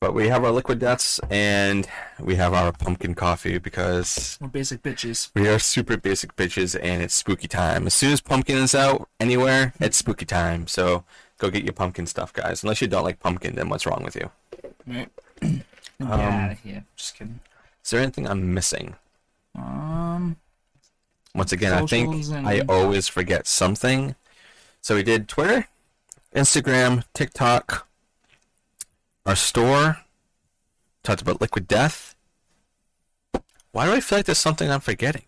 but 0.00 0.14
we 0.14 0.28
have 0.28 0.44
our 0.44 0.50
liquid 0.52 0.78
deaths 0.78 1.18
and 1.30 1.88
we 2.20 2.36
have 2.36 2.54
our 2.54 2.70
pumpkin 2.72 3.14
coffee 3.14 3.58
because 3.58 4.38
We're 4.40 4.46
basic 4.48 4.82
bitches. 4.82 5.30
we 5.34 5.48
are 5.48 5.58
super 5.58 5.96
basic 5.96 6.36
bitches 6.36 6.78
and 6.80 7.02
it's 7.02 7.14
spooky 7.14 7.48
time. 7.48 7.86
As 7.86 7.94
soon 7.94 8.12
as 8.12 8.20
pumpkin 8.20 8.58
is 8.58 8.74
out 8.76 9.08
anywhere, 9.18 9.72
it's 9.80 9.96
spooky 9.96 10.24
time. 10.24 10.68
So 10.68 11.04
go 11.38 11.50
get 11.50 11.64
your 11.64 11.72
pumpkin 11.72 12.06
stuff, 12.06 12.32
guys. 12.32 12.62
Unless 12.62 12.80
you 12.80 12.86
don't 12.86 13.02
like 13.04 13.18
pumpkin, 13.18 13.56
then 13.56 13.68
what's 13.70 13.86
wrong 13.86 14.02
with 14.04 14.14
you? 14.14 14.30
Right. 14.86 15.08
Get 15.40 15.62
Um, 16.00 16.20
out 16.20 16.52
of 16.52 16.60
here. 16.60 16.84
Just 16.94 17.16
kidding. 17.16 17.40
Is 17.84 17.90
there 17.90 18.00
anything 18.00 18.28
I'm 18.28 18.54
missing? 18.54 18.94
Um. 19.56 20.36
Once 21.34 21.50
again, 21.52 21.72
I 21.72 21.84
think 21.86 22.14
and- 22.30 22.46
I 22.48 22.60
always 22.68 23.08
forget 23.08 23.46
something. 23.48 24.14
So 24.88 24.94
we 24.94 25.02
did 25.02 25.28
Twitter, 25.28 25.68
Instagram, 26.34 27.04
TikTok, 27.12 27.86
our 29.26 29.36
store, 29.36 29.98
talked 31.02 31.20
about 31.20 31.42
Liquid 31.42 31.68
Death. 31.68 32.14
Why 33.72 33.84
do 33.84 33.92
I 33.92 34.00
feel 34.00 34.16
like 34.16 34.24
there's 34.24 34.38
something 34.38 34.70
I'm 34.70 34.80
forgetting? 34.80 35.24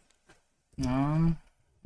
Um. 0.83 1.37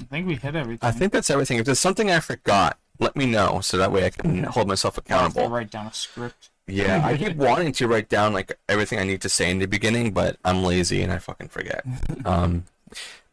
I 0.00 0.04
think 0.04 0.28
we 0.28 0.36
hit 0.36 0.54
everything. 0.54 0.88
I 0.88 0.92
think 0.92 1.12
that's 1.12 1.30
everything. 1.30 1.58
If 1.58 1.64
there's 1.64 1.80
something 1.80 2.12
I 2.12 2.20
forgot, 2.20 2.78
let 3.00 3.16
me 3.16 3.26
know 3.26 3.58
so 3.60 3.76
that 3.76 3.90
way 3.90 4.06
I 4.06 4.10
can 4.10 4.44
hold 4.44 4.68
myself 4.68 4.96
I'll 4.96 5.02
accountable. 5.04 5.48
write 5.48 5.72
down 5.72 5.88
a 5.88 5.92
script. 5.92 6.50
Yeah, 6.68 7.04
I 7.04 7.16
keep 7.16 7.34
wanting 7.36 7.72
to 7.72 7.88
write 7.88 8.08
down 8.08 8.32
like 8.32 8.56
everything 8.68 9.00
I 9.00 9.04
need 9.04 9.20
to 9.22 9.28
say 9.28 9.50
in 9.50 9.58
the 9.58 9.66
beginning, 9.66 10.12
but 10.12 10.36
I'm 10.44 10.62
lazy 10.62 11.02
and 11.02 11.12
I 11.12 11.18
fucking 11.18 11.48
forget. 11.48 11.84
Um, 12.24 12.66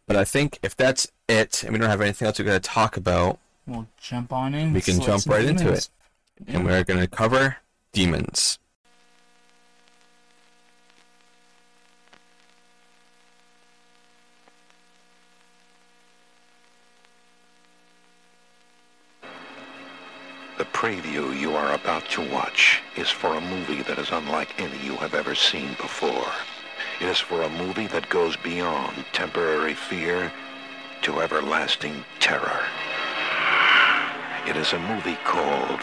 but 0.07 0.15
I 0.15 0.23
think 0.25 0.57
if 0.63 0.75
that's 0.75 1.11
it, 1.29 1.61
and 1.61 1.73
we 1.73 1.77
don't 1.77 1.91
have 1.91 2.01
anything 2.01 2.25
else 2.25 2.39
we're 2.39 2.45
gonna 2.45 2.59
talk 2.59 2.97
about, 2.97 3.37
We'll 3.67 3.87
jump 3.99 4.33
on 4.33 4.53
in. 4.53 4.73
We 4.73 4.81
can 4.81 4.99
jump 4.99 5.21
some 5.21 5.33
right 5.33 5.45
into 5.45 5.63
demons. 5.63 5.89
and 6.47 6.65
we're 6.65 6.83
gonna 6.83 7.07
cover 7.07 7.57
demons. 7.93 8.59
The 20.57 20.65
preview 20.65 21.37
you 21.39 21.55
are 21.55 21.73
about 21.73 22.07
to 22.09 22.21
watch 22.29 22.81
is 22.95 23.09
for 23.09 23.35
a 23.35 23.41
movie 23.41 23.81
that 23.83 23.97
is 23.97 24.11
unlike 24.11 24.59
any 24.61 24.77
you 24.85 24.95
have 24.97 25.13
ever 25.13 25.33
seen 25.33 25.69
before. 25.79 26.31
It 26.99 27.07
is 27.07 27.19
for 27.19 27.41
a 27.41 27.49
movie 27.49 27.87
that 27.87 28.09
goes 28.09 28.35
beyond 28.37 29.05
temporary 29.11 29.73
fear 29.73 30.31
to 31.03 31.21
everlasting 31.21 32.05
terror. 32.19 32.63
It 34.47 34.57
is 34.57 34.73
a 34.73 34.79
movie 34.79 35.17
called 35.23 35.81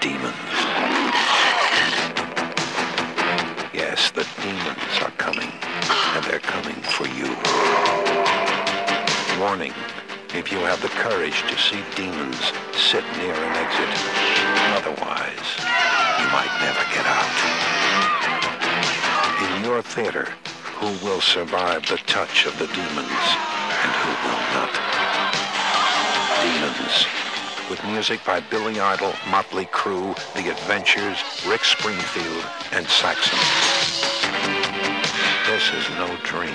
Demons. 0.00 0.34
Yes, 3.72 4.10
the 4.10 4.26
demons 4.42 4.98
are 5.02 5.12
coming, 5.12 5.52
and 6.14 6.24
they're 6.24 6.40
coming 6.40 6.74
for 6.82 7.06
you. 7.06 7.30
Warning, 9.40 9.72
if 10.34 10.50
you 10.50 10.58
have 10.66 10.82
the 10.82 10.88
courage 10.98 11.42
to 11.42 11.56
see 11.56 11.80
demons, 11.94 12.52
sit 12.74 13.04
near 13.18 13.32
an 13.32 13.54
exit. 13.54 13.88
Otherwise, 14.74 15.46
you 16.18 16.26
might 16.34 16.50
never 16.66 16.82
get 16.90 17.06
out. 17.06 17.36
In 19.46 19.64
your 19.64 19.80
theater, 19.80 20.26
who 20.74 20.88
will 21.06 21.20
survive 21.20 21.86
the 21.86 21.98
touch 21.98 22.46
of 22.46 22.58
the 22.58 22.66
demons 22.66 23.26
and 23.78 23.92
who 24.02 24.12
will 24.26 24.42
not? 24.58 24.74
Demons. 26.42 27.25
With 27.68 27.84
music 27.84 28.24
by 28.24 28.38
Billy 28.38 28.78
Idol, 28.78 29.12
Motley 29.28 29.64
Crue, 29.66 30.14
The 30.34 30.50
Adventures, 30.52 31.18
Rick 31.48 31.64
Springfield, 31.64 32.44
and 32.70 32.86
Saxon. 32.86 33.36
This 35.50 35.72
is 35.74 35.90
no 35.98 36.06
dream. 36.22 36.54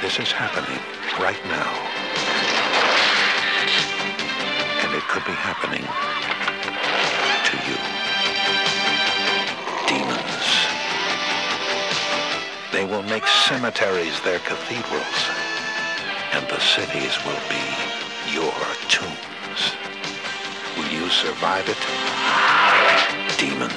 This 0.00 0.20
is 0.20 0.30
happening 0.30 0.78
right 1.18 1.42
now. 1.46 1.70
And 4.86 4.94
it 4.94 5.02
could 5.10 5.24
be 5.24 5.34
happening 5.34 5.82
to 7.48 7.56
you. 7.66 7.76
Demons. 9.90 10.46
They 12.70 12.84
will 12.84 13.02
make 13.10 13.26
cemeteries 13.26 14.20
their 14.20 14.38
cathedrals, 14.38 15.20
and 16.32 16.46
the 16.46 16.60
cities 16.60 17.18
will 17.26 17.42
be 17.50 18.32
your 18.32 18.54
tombs. 18.88 19.39
Will 20.90 20.96
you 20.96 21.08
survive 21.08 21.68
it? 21.68 21.78
Demons. 23.38 23.72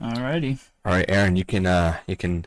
Alrighty. 0.00 0.58
All 0.84 0.92
right, 0.92 1.04
Aaron, 1.08 1.36
you 1.36 1.44
can 1.44 1.66
uh 1.66 1.98
you 2.06 2.16
can 2.16 2.46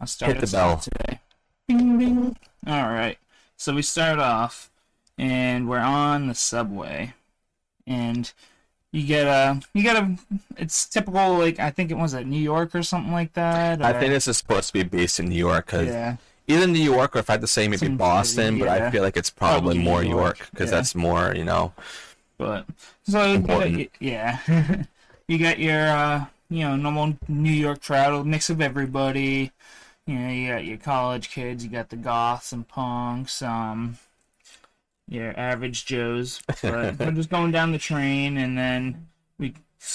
I'll 0.00 0.06
start 0.06 0.32
Hit 0.32 0.40
the 0.40 0.50
bell. 0.50 0.78
today. 0.78 1.20
Bing, 1.68 1.98
bing. 1.98 2.36
All 2.66 2.88
right. 2.88 3.18
So 3.56 3.74
we 3.74 3.82
start 3.82 4.18
off, 4.18 4.70
and 5.16 5.68
we're 5.68 5.78
on 5.78 6.26
the 6.26 6.34
subway, 6.34 7.14
and 7.86 8.32
you 8.94 9.02
get 9.04 9.26
a 9.26 9.60
you 9.74 9.82
get 9.82 9.96
a. 9.96 10.16
It's 10.56 10.86
typical 10.86 11.36
like 11.36 11.58
I 11.58 11.70
think 11.70 11.90
it 11.90 11.96
was 11.96 12.14
at 12.14 12.28
New 12.28 12.40
York 12.40 12.76
or 12.76 12.84
something 12.84 13.12
like 13.12 13.32
that. 13.32 13.82
I 13.82 13.92
think 13.92 14.12
this 14.12 14.28
is 14.28 14.38
supposed 14.38 14.68
to 14.68 14.72
be 14.72 14.84
based 14.84 15.18
in 15.18 15.26
New 15.26 15.34
York 15.34 15.66
because 15.66 15.88
yeah. 15.88 16.16
either 16.46 16.68
New 16.68 16.78
York 16.78 17.16
or 17.16 17.18
if 17.18 17.28
I 17.28 17.32
had 17.32 17.40
to 17.40 17.48
say 17.48 17.66
maybe 17.66 17.86
Some- 17.86 17.96
Boston, 17.96 18.60
but 18.60 18.68
I 18.68 18.92
feel 18.92 19.02
like 19.02 19.16
it's 19.16 19.30
probably 19.30 19.74
Probably 19.74 19.78
more 19.82 20.04
New 20.04 20.10
York, 20.10 20.46
because 20.52 20.70
yeah. 20.70 20.76
that's 20.76 20.94
more 20.94 21.34
you 21.34 21.44
know. 21.44 21.72
But 22.38 22.66
so 23.02 23.24
you 23.24 23.38
got, 23.38 23.66
Important. 23.66 23.90
yeah, 23.98 24.38
you 25.26 25.38
got 25.38 25.58
your 25.58 25.88
uh, 25.88 26.26
you 26.48 26.60
know 26.60 26.76
normal 26.76 27.16
New 27.26 27.50
York 27.50 27.82
crowd, 27.82 28.24
mix 28.26 28.48
of 28.48 28.60
everybody. 28.60 29.50
You 30.06 30.18
know, 30.18 30.28
you 30.28 30.48
got 30.52 30.64
your 30.64 30.76
college 30.76 31.30
kids, 31.30 31.64
you 31.64 31.70
got 31.70 31.88
the 31.88 31.96
goths 31.96 32.52
and 32.52 32.68
punks, 32.68 33.42
um, 33.42 33.98
your 35.08 35.38
average 35.38 35.84
Joes. 35.86 36.40
But 36.62 36.98
we're 36.98 37.10
just 37.12 37.30
going 37.30 37.52
down 37.52 37.72
the 37.72 37.78
train, 37.78 38.36
and 38.38 38.56
then 38.56 39.08
we 39.38 39.54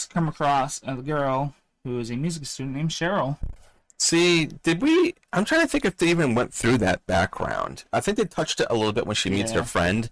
come 0.10 0.28
across 0.28 0.82
a 0.86 0.96
girl 0.96 1.54
who 1.84 2.00
is 2.00 2.12
a 2.12 2.16
music 2.16 2.46
student 2.46 2.76
named 2.76 2.90
Cheryl. 2.92 3.38
See, 3.98 4.46
did 4.46 4.82
we? 4.82 5.14
I'm 5.34 5.44
trying 5.46 5.62
to 5.62 5.68
think 5.68 5.84
if 5.86 5.98
they 5.98 6.08
even 6.08 6.34
went 6.36 6.54
through 6.54 6.78
that 6.80 7.06
background. 7.06 7.84
I 7.92 8.00
think 8.00 8.18
they 8.18 8.26
touched 8.26 8.62
it 8.62 8.68
a 8.70 8.76
little 8.76 8.94
bit 8.94 9.06
when 9.06 9.16
she 9.16 9.30
meets 9.30 9.52
Yeah. 9.52 9.60
her 9.60 9.66
friend, 9.66 10.10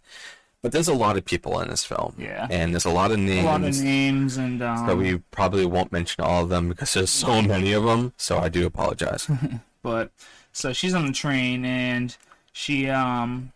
but 0.61 0.71
there's 0.73 0.89
a 0.89 0.93
lot 0.93 1.15
of 1.17 1.23
people 1.23 1.59
in 1.61 1.69
this 1.69 1.85
film. 1.85 2.15
Yeah. 2.17 2.47
and 2.49 2.73
there's 2.73 2.85
a 2.85 2.89
lot 2.89 3.11
of 3.11 3.19
names. 3.19 3.43
A 3.43 3.45
lot 3.45 3.63
of 3.63 3.81
names, 3.81 4.35
and 4.37 4.61
um, 4.61 4.87
So 4.87 4.95
we 4.97 5.19
probably 5.31 5.65
won't 5.65 5.91
mention 5.93 6.23
all 6.23 6.43
of 6.43 6.49
them 6.49 6.67
because 6.67 6.93
there's 6.93 7.09
so 7.09 7.41
many 7.41 7.71
of 7.71 7.83
them. 7.83 8.13
So 8.17 8.39
I 8.39 8.49
do 8.49 8.65
apologize. 8.65 9.29
but 9.83 10.11
so 10.51 10.73
she's 10.73 10.93
on 10.93 11.05
the 11.05 11.13
train 11.13 11.63
and 11.63 12.17
she 12.51 12.89
um 12.89 13.53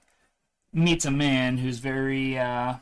meets 0.74 1.06
a 1.06 1.12
man 1.12 1.58
who's 1.58 1.80
very 1.80 2.38
uh 2.38 2.76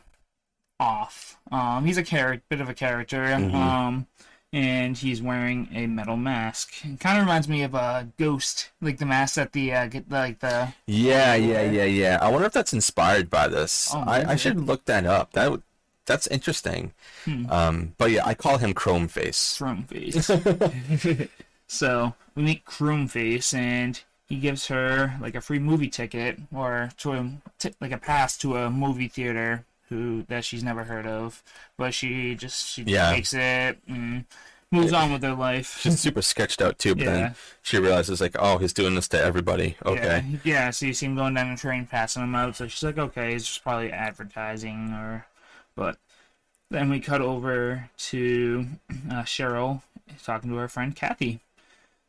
off 0.78 1.38
um 1.52 1.84
he's 1.84 1.98
a 1.98 2.02
character 2.02 2.44
bit 2.48 2.60
of 2.60 2.68
a 2.68 2.74
character 2.74 3.18
Mhm. 3.24 3.54
um 3.54 4.06
and 4.52 4.96
he's 4.96 5.20
wearing 5.22 5.68
a 5.72 5.86
metal 5.86 6.16
mask 6.16 6.72
it 6.84 6.98
kind 6.98 7.18
of 7.18 7.24
reminds 7.24 7.48
me 7.48 7.62
of 7.62 7.74
a 7.74 8.08
ghost 8.18 8.70
like 8.80 8.98
the 8.98 9.06
mask 9.06 9.34
that 9.34 9.52
the 9.52 9.72
uh 9.72 9.86
get 9.86 10.10
like 10.10 10.40
the 10.40 10.72
yeah, 10.86 11.34
yeah, 11.34 11.62
yeah, 11.62 11.84
yeah. 11.84 12.18
I 12.20 12.28
wonder 12.30 12.46
if 12.46 12.52
that's 12.52 12.72
inspired 12.72 13.30
by 13.30 13.46
this. 13.46 13.90
Oh, 13.94 14.00
I, 14.00 14.32
I 14.32 14.36
should 14.36 14.58
look 14.66 14.86
that 14.86 15.06
up. 15.06 15.32
That 15.34 15.50
would, 15.52 15.62
that's 16.04 16.26
interesting. 16.26 16.92
Hmm. 17.24 17.46
Um, 17.48 17.94
but 17.96 18.10
yeah, 18.10 18.26
I 18.26 18.34
call 18.34 18.58
him 18.58 18.72
Chrome 18.74 19.06
Face. 19.06 19.56
Chrome 19.58 19.84
Face. 19.84 20.28
so 21.68 22.14
we 22.34 22.42
meet 22.42 22.64
Chrome 22.64 23.06
Face, 23.06 23.54
and 23.54 24.00
he 24.30 24.38
gives 24.38 24.68
her 24.68 25.14
like 25.20 25.34
a 25.34 25.42
free 25.42 25.58
movie 25.58 25.90
ticket 25.90 26.38
or 26.54 26.90
to 26.98 27.12
a 27.12 27.32
t- 27.58 27.74
like 27.82 27.92
a 27.92 27.98
pass 27.98 28.38
to 28.38 28.56
a 28.56 28.70
movie 28.70 29.08
theater 29.08 29.66
who 29.90 30.22
that 30.28 30.44
she's 30.46 30.64
never 30.64 30.84
heard 30.84 31.06
of, 31.06 31.42
but 31.76 31.92
she 31.92 32.34
just 32.36 32.68
she 32.68 32.84
Yeah. 32.84 33.12
takes 33.12 33.34
it 33.34 33.78
and 33.88 34.24
moves 34.72 34.92
on 34.92 35.12
with 35.12 35.22
her 35.24 35.34
life. 35.34 35.80
She's 35.80 36.00
super 36.06 36.22
sketched 36.22 36.62
out 36.62 36.78
too, 36.78 36.94
but 36.94 37.04
Yeah. 37.06 37.12
then 37.12 37.34
she 37.62 37.78
realizes 37.78 38.20
like, 38.20 38.36
oh, 38.38 38.58
he's 38.58 38.72
doing 38.72 38.94
this 38.94 39.08
to 39.08 39.20
everybody. 39.20 39.76
Okay. 39.84 40.24
Yeah, 40.32 40.38
yeah, 40.44 40.70
so 40.70 40.86
you 40.86 40.94
see 40.94 41.06
him 41.06 41.16
going 41.16 41.34
down 41.34 41.50
the 41.50 41.56
train, 41.60 41.86
passing 41.86 42.22
him 42.22 42.34
out. 42.36 42.56
So 42.56 42.68
she's 42.68 42.84
like, 42.84 42.98
okay, 42.98 43.34
it's 43.34 43.46
just 43.46 43.64
probably 43.64 43.90
advertising, 43.92 44.92
or, 44.92 45.26
but 45.74 45.98
then 46.70 46.88
we 46.88 47.00
cut 47.00 47.20
over 47.20 47.90
to 47.98 48.66
uh, 49.10 49.22
Cheryl 49.24 49.82
talking 50.22 50.50
to 50.50 50.56
her 50.56 50.68
friend 50.68 50.94
Kathy, 50.94 51.40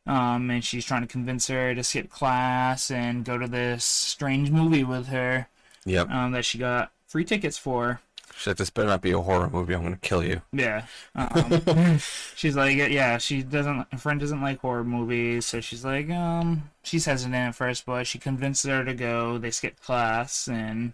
um, 0.08 0.50
and 0.50 0.63
she's 0.63 0.86
trying 0.86 1.01
to 1.01 1.08
convince 1.08 1.48
her 1.48 1.74
to 1.75 1.84
skip 1.84 2.10
class 2.10 2.89
and 2.91 3.24
go 3.25 3.38
to 3.38 3.48
this 3.48 3.84
strange 3.86 4.50
movie 4.51 4.84
with 4.84 5.08
her, 5.08 5.48
Yep. 5.86 6.10
um, 6.10 6.31
that 6.31 6.46
she 6.46 6.58
got 6.58 6.91
free 7.08 7.24
tickets 7.25 7.58
for. 7.58 8.01
She's 8.38 8.48
like, 8.48 8.58
this 8.58 8.70
better 8.70 8.88
not 8.88 9.01
be 9.01 9.12
a 9.12 9.20
horror 9.20 9.50
movie. 9.50 9.75
I'm 9.75 9.84
gonna 9.84 9.98
kill 9.98 10.24
you. 10.24 10.41
Yeah. 10.53 10.86
Um, 11.15 12.00
she's 12.36 12.55
like, 12.55 12.75
yeah, 12.77 13.17
she 13.20 13.43
doesn't, 13.43 13.88
her 13.91 13.98
friend 13.98 14.20
doesn't 14.20 14.41
like 14.41 14.60
horror 14.62 14.84
movies, 14.84 15.46
so 15.46 15.60
she's 15.62 15.84
like, 15.86 16.10
um, 16.10 16.70
she's 16.81 17.05
hesitant 17.05 17.36
at 17.36 17.55
first, 17.55 17.86
but 17.86 18.08
she 18.08 18.17
convinces 18.20 18.70
her 18.72 18.84
to 18.86 18.93
go. 18.93 19.38
They 19.38 19.51
skip 19.51 19.79
class, 19.81 20.48
and, 20.48 20.93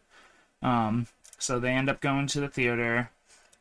um, 0.61 1.07
so 1.37 1.59
they 1.59 1.69
end 1.71 1.89
up 1.89 2.01
going 2.01 2.27
to 2.27 2.41
the 2.41 2.49
theater, 2.49 3.11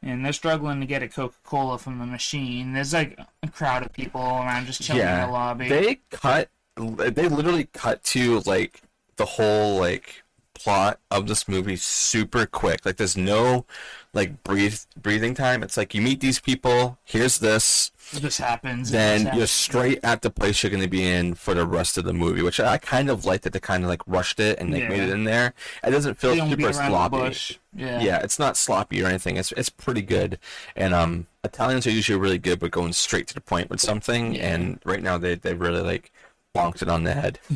and 0.07 0.25
they're 0.25 0.33
struggling 0.33 0.81
to 0.81 0.87
get 0.87 1.03
a 1.03 1.09
Coca 1.09 1.37
Cola 1.43 1.79
from 1.79 1.99
the 1.99 2.07
machine. 2.07 2.73
There's 2.73 2.93
like 2.93 3.19
a 3.43 3.49
crowd 3.49 3.85
of 3.85 3.93
people 3.93 4.21
around 4.21 4.67
just 4.67 4.83
chilling 4.83 5.03
in 5.03 5.21
the 5.21 5.27
lobby. 5.27 5.69
They 5.69 6.01
cut. 6.11 6.49
They 6.77 7.29
literally 7.29 7.69
cut 7.73 8.05
to 8.05 8.41
like 8.41 8.83
the 9.17 9.25
whole 9.25 9.79
like 9.79 10.23
plot 10.59 10.99
of 11.11 11.27
this 11.27 11.47
movie 11.49 11.77
super 11.77 12.47
quick. 12.47 12.85
Like 12.87 12.97
there's 12.97 13.17
no 13.17 13.67
like 14.13 14.43
breathe 14.43 14.79
breathing 15.01 15.35
time. 15.35 15.63
It's 15.63 15.77
like 15.77 15.95
you 15.95 16.01
meet 16.03 16.21
these 16.21 16.41
people. 16.41 16.99
Here's 17.05 17.39
this. 17.39 17.91
this 18.13 18.39
happens. 18.39 18.91
Then 18.91 19.25
this 19.25 19.35
you're 19.35 19.47
straight 19.47 20.01
at 20.03 20.23
the 20.23 20.31
place 20.31 20.63
you're 20.63 20.71
going 20.71 20.83
to 20.83 20.89
be 20.89 21.05
in 21.07 21.35
for 21.35 21.55
the 21.55 21.67
rest 21.67 21.99
of 21.99 22.05
the 22.05 22.13
movie, 22.13 22.41
which 22.43 22.59
I 22.61 22.79
kind 22.79 23.11
of 23.11 23.25
like 23.25 23.43
that 23.43 23.53
they 23.53 23.61
kind 23.61 23.83
of 23.85 23.91
like 23.91 24.03
rushed 24.07 24.41
it 24.41 24.59
and 24.59 24.73
like 24.73 24.83
Yeah. 24.83 24.89
made 24.89 25.01
it 25.01 25.11
in 25.11 25.25
there. 25.25 25.53
It 25.85 25.91
doesn't 25.91 26.15
feel 26.19 26.35
super 26.49 26.73
sloppy. 26.73 27.37
Yeah. 27.75 28.01
Yeah, 28.01 28.19
it's 28.23 28.39
not 28.39 28.57
sloppy 28.57 29.03
or 29.03 29.07
anything. 29.07 29.37
It's 29.37 29.53
it's 29.53 29.69
pretty 29.69 30.03
good. 30.03 30.39
And 30.75 30.95
um, 30.95 31.27
Italians 31.45 31.87
are 31.87 31.91
usually 31.91 32.19
really 32.19 32.39
good 32.39 32.59
but 32.61 32.71
going 32.71 32.93
straight 32.95 33.27
to 33.29 33.35
the 33.35 33.41
point 33.43 33.69
with 33.71 33.81
something. 33.81 34.35
Yeah. 34.35 34.55
And 34.55 34.81
right 34.85 35.03
now 35.03 35.19
they 35.19 35.35
they 35.35 35.55
really 35.55 35.83
like 35.83 36.11
bonked 36.57 36.81
it 36.83 36.89
on 36.89 37.05
the 37.05 37.13
head. 37.13 37.39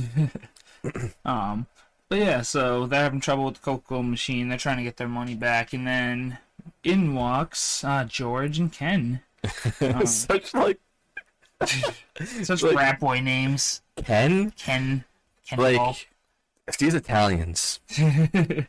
Um, 1.25 1.67
but 2.11 2.19
yeah, 2.19 2.43
so 2.43 2.87
they're 2.87 3.03
having 3.05 3.21
trouble 3.21 3.47
with 3.47 3.55
the 3.55 3.61
Coca-Cola 3.61 4.03
machine. 4.03 4.49
They're 4.51 4.59
trying 4.59 4.77
to 4.77 4.83
get 4.83 4.99
their 4.99 5.09
money 5.09 5.35
back, 5.35 5.73
and 5.73 5.87
then 5.87 6.37
in 6.85 7.15
walks 7.15 7.83
uh, 7.85 8.05
George 8.05 8.59
and 8.59 8.71
Ken. 8.71 9.23
Um, 9.81 10.05
Such 10.05 10.53
like 10.53 10.79
Such 12.43 12.63
Like- 12.63 12.75
frat 12.75 13.01
boy 13.01 13.21
names. 13.21 13.81
Ken, 13.97 14.51
Ken. 14.53 15.05
Ken 15.47 15.59
like 15.59 16.09
it's 16.69 16.77
these 16.77 16.95
Italians 16.95 17.81
trying 17.89 18.67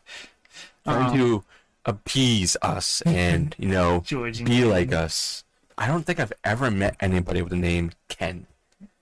Um, 0.85 1.13
to 1.17 1.43
appease 1.85 2.55
us 2.61 3.01
and 3.01 3.55
you 3.59 3.67
know 3.67 4.01
George 4.05 4.39
and 4.39 4.47
be 4.49 4.59
Ken. 4.61 4.69
like 4.69 4.93
us. 4.93 5.43
I 5.77 5.87
don't 5.87 6.05
think 6.05 6.19
I've 6.19 6.33
ever 6.43 6.69
met 6.71 6.95
anybody 6.99 7.41
with 7.41 7.49
the 7.51 7.57
name 7.57 7.91
Ken. 8.07 8.45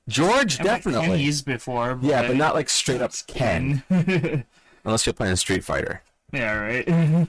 George, 0.09 0.57
definitely. 0.57 1.07
Kenny's 1.07 1.41
before. 1.41 1.97
Yeah, 2.01 2.27
but 2.27 2.35
not 2.35 2.55
like 2.55 2.69
straight 2.69 3.01
up 3.01 3.13
Ken, 3.27 3.83
Ken. 3.89 4.43
unless 4.83 5.05
you're 5.05 5.13
playing 5.13 5.35
Street 5.37 5.63
Fighter. 5.63 6.01
yeah, 6.33 6.53
right. 6.53 7.27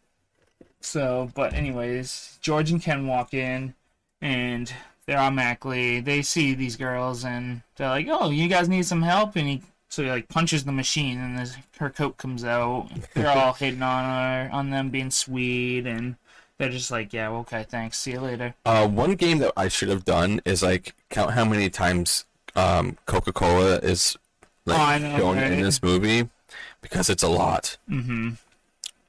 so, 0.80 1.30
but 1.34 1.54
anyways, 1.54 2.38
George 2.42 2.70
and 2.70 2.82
Ken 2.82 3.06
walk 3.06 3.32
in, 3.32 3.74
and 4.20 4.72
they're 5.06 5.18
automatically 5.18 6.00
they 6.00 6.22
see 6.22 6.54
these 6.54 6.76
girls, 6.76 7.24
and 7.24 7.62
they're 7.76 7.88
like, 7.88 8.08
"Oh, 8.10 8.30
you 8.30 8.48
guys 8.48 8.68
need 8.68 8.86
some 8.86 9.02
help?" 9.02 9.36
And 9.36 9.48
he 9.48 9.62
so 9.88 10.02
he 10.02 10.10
like 10.10 10.28
punches 10.28 10.64
the 10.64 10.72
machine, 10.72 11.18
and 11.18 11.56
her 11.78 11.90
coat 11.90 12.16
comes 12.16 12.44
out. 12.44 12.88
They're 13.14 13.30
all 13.30 13.52
hitting 13.54 13.82
on 13.82 14.04
her, 14.04 14.50
on 14.52 14.70
them 14.70 14.90
being 14.90 15.10
sweet, 15.10 15.86
and 15.86 16.16
they're 16.58 16.70
just 16.70 16.90
like, 16.90 17.12
"Yeah, 17.12 17.30
okay, 17.30 17.64
thanks, 17.68 17.98
see 17.98 18.12
you 18.12 18.20
later." 18.20 18.54
Uh, 18.64 18.86
one 18.88 19.14
game 19.14 19.38
that 19.38 19.52
I 19.56 19.68
should 19.68 19.88
have 19.88 20.04
done 20.04 20.40
is 20.44 20.62
like 20.62 20.94
count 21.10 21.32
how 21.32 21.44
many 21.44 21.68
times 21.70 22.24
um, 22.54 22.96
Coca 23.06 23.32
Cola 23.32 23.76
is 23.78 24.16
like 24.64 24.78
Oh, 24.78 25.06
know, 25.06 25.18
shown 25.18 25.36
right? 25.36 25.52
in 25.52 25.62
this 25.62 25.82
movie 25.82 26.28
because 26.80 27.10
it's 27.10 27.22
a 27.22 27.28
lot. 27.28 27.76
Mm-hmm. 27.90 28.30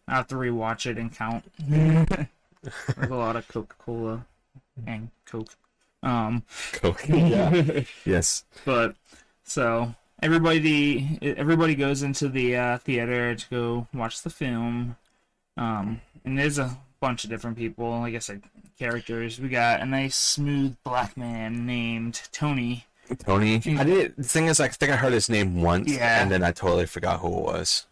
I 0.08 0.16
have 0.16 0.28
to 0.28 0.36
rewatch 0.36 0.86
it 0.90 0.98
and 0.98 1.14
count. 1.14 1.44
There's 1.68 3.10
a 3.10 3.16
lot 3.16 3.36
of 3.36 3.48
Coca 3.48 3.76
Cola 3.80 4.26
and 4.86 5.10
Coke. 5.26 5.56
Um, 6.04 6.44
Coke. 6.74 7.06
yeah. 7.10 7.82
yes. 8.06 8.44
but 8.66 8.96
so 9.44 9.96
everybody 10.22 11.18
everybody 11.22 11.76
goes 11.76 12.04
into 12.04 12.30
the 12.30 12.56
uh, 12.56 12.78
theater 12.78 13.36
to 13.36 13.46
go 13.50 13.88
watch 13.94 14.22
the 14.22 14.30
film. 14.30 14.96
Um, 15.58 16.02
and 16.24 16.38
there's 16.38 16.60
a 16.60 16.78
bunch 17.00 17.24
of 17.24 17.30
different 17.30 17.58
people. 17.58 18.00
Like 18.00 18.16
I 18.16 18.20
said, 18.20 18.44
characters. 18.78 19.40
We 19.40 19.50
got 19.50 19.82
a 19.82 19.86
nice 19.86 20.16
smooth 20.16 20.76
black 20.84 21.18
man 21.18 21.66
named 21.66 22.22
Tony. 22.32 22.86
Tony. 23.20 23.56
I 23.78 23.84
did. 23.84 24.16
The 24.18 24.24
thing 24.24 24.48
is, 24.48 24.60
I 24.60 24.68
think 24.68 24.92
I 24.92 24.96
heard 24.98 25.14
his 25.14 25.30
name 25.30 25.62
once, 25.62 25.92
Yeah. 25.92 26.22
and 26.22 26.30
then 26.32 26.44
I 26.44 26.52
totally 26.52 26.86
forgot 26.86 27.22
who 27.22 27.28
it 27.28 27.44
was. 27.44 27.86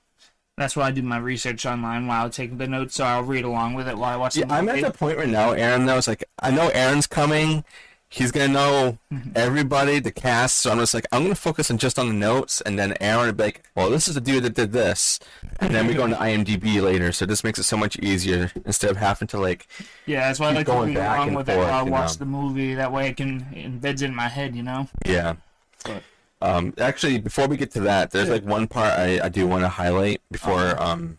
That's 0.58 0.76
why 0.76 0.88
I 0.88 0.92
do 0.92 1.02
my 1.02 1.18
research 1.18 1.66
online 1.66 2.08
while 2.08 2.30
taking 2.30 2.58
the 2.58 2.68
notes, 2.68 2.96
so 2.96 3.04
I'll 3.06 3.24
read 3.24 3.44
along 3.46 3.74
with 3.74 3.88
it 3.88 3.98
while 3.98 4.14
I 4.14 4.16
watch 4.16 4.36
Yeah, 4.38 4.46
the 4.46 4.54
I'm 4.54 4.70
at 4.70 4.82
the 4.82 4.92
point 4.92 5.18
right 5.18 5.28
now, 5.28 5.52
Aaron. 5.52 5.86
That 5.86 5.96
was 5.96 6.08
like, 6.08 6.24
I 6.40 6.52
know 6.52 6.70
Aaron's 6.70 7.08
coming, 7.08 7.64
he's 8.10 8.32
gonna 8.32 8.48
know 8.54 8.98
everybody, 9.36 10.00
the 10.00 10.12
cast. 10.12 10.58
So 10.60 10.72
I'm 10.72 10.80
just 10.80 10.94
like, 10.94 11.06
I'm 11.12 11.24
gonna 11.24 11.36
focus 11.36 11.70
on 11.72 11.78
just 11.78 12.00
on 12.00 12.08
the 12.08 12.14
notes, 12.14 12.62
and 12.62 12.78
then 12.80 12.96
Aaron 13.02 13.28
would 13.28 13.38
be 13.38 13.44
like, 13.44 13.64
well, 13.76 13.90
this 13.90 14.08
is 14.08 14.16
the 14.16 14.22
dude 14.22 14.44
that 14.44 14.54
did 14.56 14.72
this, 14.72 15.20
and 15.60 15.74
then 15.74 15.88
we 15.88 15.94
go 15.94 16.06
into 16.06 16.18
IMDb 16.18 16.82
later. 16.82 17.12
So 17.12 17.26
this 17.26 17.44
makes 17.44 17.60
it 17.60 17.64
so 17.64 17.78
much 17.78 17.98
easier 18.00 18.52
instead 18.66 18.92
of 18.92 18.98
having 18.98 19.28
to 19.30 19.40
like, 19.40 19.68
Yeah, 20.06 20.28
that's 20.28 20.40
why 20.40 20.50
I 20.50 20.54
like 20.54 20.68
to 20.68 20.72
going 20.72 20.88
read 20.90 20.96
back 20.96 21.18
along 21.18 21.34
with 21.34 21.50
it 21.50 21.54
forth, 21.56 21.68
while 21.68 21.84
I 21.84 21.86
you 21.86 21.92
watch 21.92 22.14
know. 22.14 22.20
the 22.20 22.26
movie. 22.26 22.74
That 22.76 22.92
way, 22.92 23.08
I 23.10 23.14
can 23.14 23.48
it 23.54 23.82
embeds 23.82 24.02
in 24.02 24.14
my 24.16 24.28
head, 24.28 24.56
you 24.56 24.64
know. 24.64 24.88
yeah. 25.06 25.36
But 25.84 26.04
Um, 26.42 26.74
actually, 26.80 27.20
before 27.20 27.48
we 27.48 27.58
get 27.58 27.72
to 27.72 27.82
that, 27.82 28.12
there's 28.12 28.30
like 28.30 28.44
one 28.44 28.68
part 28.68 28.94
I, 29.00 29.20
I 29.26 29.30
do 29.30 29.48
want 29.48 29.64
to 29.64 29.70
highlight 29.70 30.22
before 30.32 30.82
um 30.82 31.18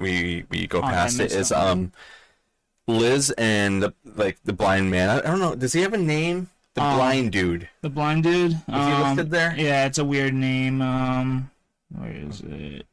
we 0.00 0.44
we 0.50 0.66
go 0.66 0.78
Oh, 0.78 0.82
past 0.82 1.20
it 1.20 1.32
is 1.32 1.48
something. 1.48 1.68
um 1.68 1.92
Liz 2.86 3.30
and 3.36 3.82
the, 3.82 3.94
like 4.16 4.38
the 4.44 4.52
blind 4.52 4.90
man. 4.90 5.10
I, 5.10 5.18
I 5.18 5.22
don't 5.22 5.40
know. 5.40 5.54
Does 5.54 5.72
he 5.72 5.82
have 5.82 5.92
a 5.92 5.98
name? 5.98 6.48
The 6.74 6.82
Um, 6.82 6.96
blind 6.96 7.32
dude. 7.32 7.68
the 7.80 7.88
blind 7.90 8.22
dude. 8.24 8.52
Is 8.52 8.58
he 8.68 8.92
listed 9.02 9.30
there? 9.30 9.54
Yeah, 9.56 9.86
it's 9.86 9.98
a 9.98 10.04
weird 10.04 10.34
name. 10.34 10.82
Um, 10.82 11.50
where 11.96 12.10
is 12.12 12.42
it? 12.44 12.86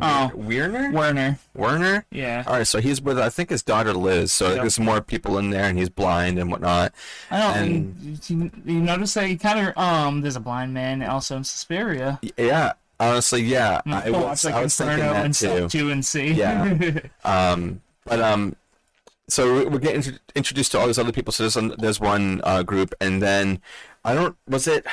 Oh. 0.00 0.32
Werner. 0.34 0.90
Werner. 0.92 1.38
Werner. 1.54 2.04
Yeah. 2.10 2.42
All 2.46 2.54
right, 2.54 2.66
so 2.66 2.80
he's 2.80 3.00
with 3.00 3.18
I 3.18 3.28
think 3.28 3.50
his 3.50 3.62
daughter 3.62 3.92
Liz. 3.92 4.32
So 4.32 4.48
Yep. 4.48 4.56
there's 4.56 4.80
more 4.80 5.00
people 5.00 5.38
in 5.38 5.50
there, 5.50 5.64
and 5.64 5.78
he's 5.78 5.90
blind 5.90 6.38
and 6.38 6.50
whatnot. 6.50 6.92
I 7.30 7.38
don't. 7.38 7.56
And- 7.56 8.20
you, 8.30 8.50
you 8.64 8.80
notice 8.80 9.14
that 9.14 9.26
he 9.26 9.36
kind 9.36 9.68
of 9.68 9.76
um. 9.78 10.22
There's 10.22 10.36
a 10.36 10.40
blind 10.40 10.72
man 10.74 11.02
also 11.02 11.36
in 11.36 11.44
Suspiria. 11.44 12.18
Yeah, 12.36 12.72
honestly, 12.98 13.42
yeah. 13.42 13.82
I'm 13.86 13.92
I 13.94 14.10
was, 14.10 14.22
watch 14.24 14.44
like 14.44 14.54
I 14.54 14.62
was 14.62 14.76
thinking 14.76 14.98
that 15.00 15.24
and 15.26 15.34
too. 15.34 15.46
stuff 15.46 15.70
too 15.72 15.90
and 15.90 16.04
see. 16.04 16.32
Yeah. 16.32 16.98
Um, 17.24 17.82
but 18.08 18.20
um, 18.20 18.56
so 19.28 19.54
we- 19.54 19.66
we're 19.66 19.78
getting 19.78 20.18
introduced 20.34 20.72
to 20.72 20.78
all 20.78 20.86
these 20.86 20.98
other 20.98 21.12
people. 21.12 21.32
So 21.32 21.42
there's 21.44 21.56
one, 21.56 21.74
there's 21.78 22.00
one 22.00 22.40
uh, 22.44 22.62
group, 22.62 22.94
and 23.00 23.22
then 23.22 23.60
I 24.04 24.14
don't 24.14 24.36
was 24.48 24.66
it. 24.66 24.86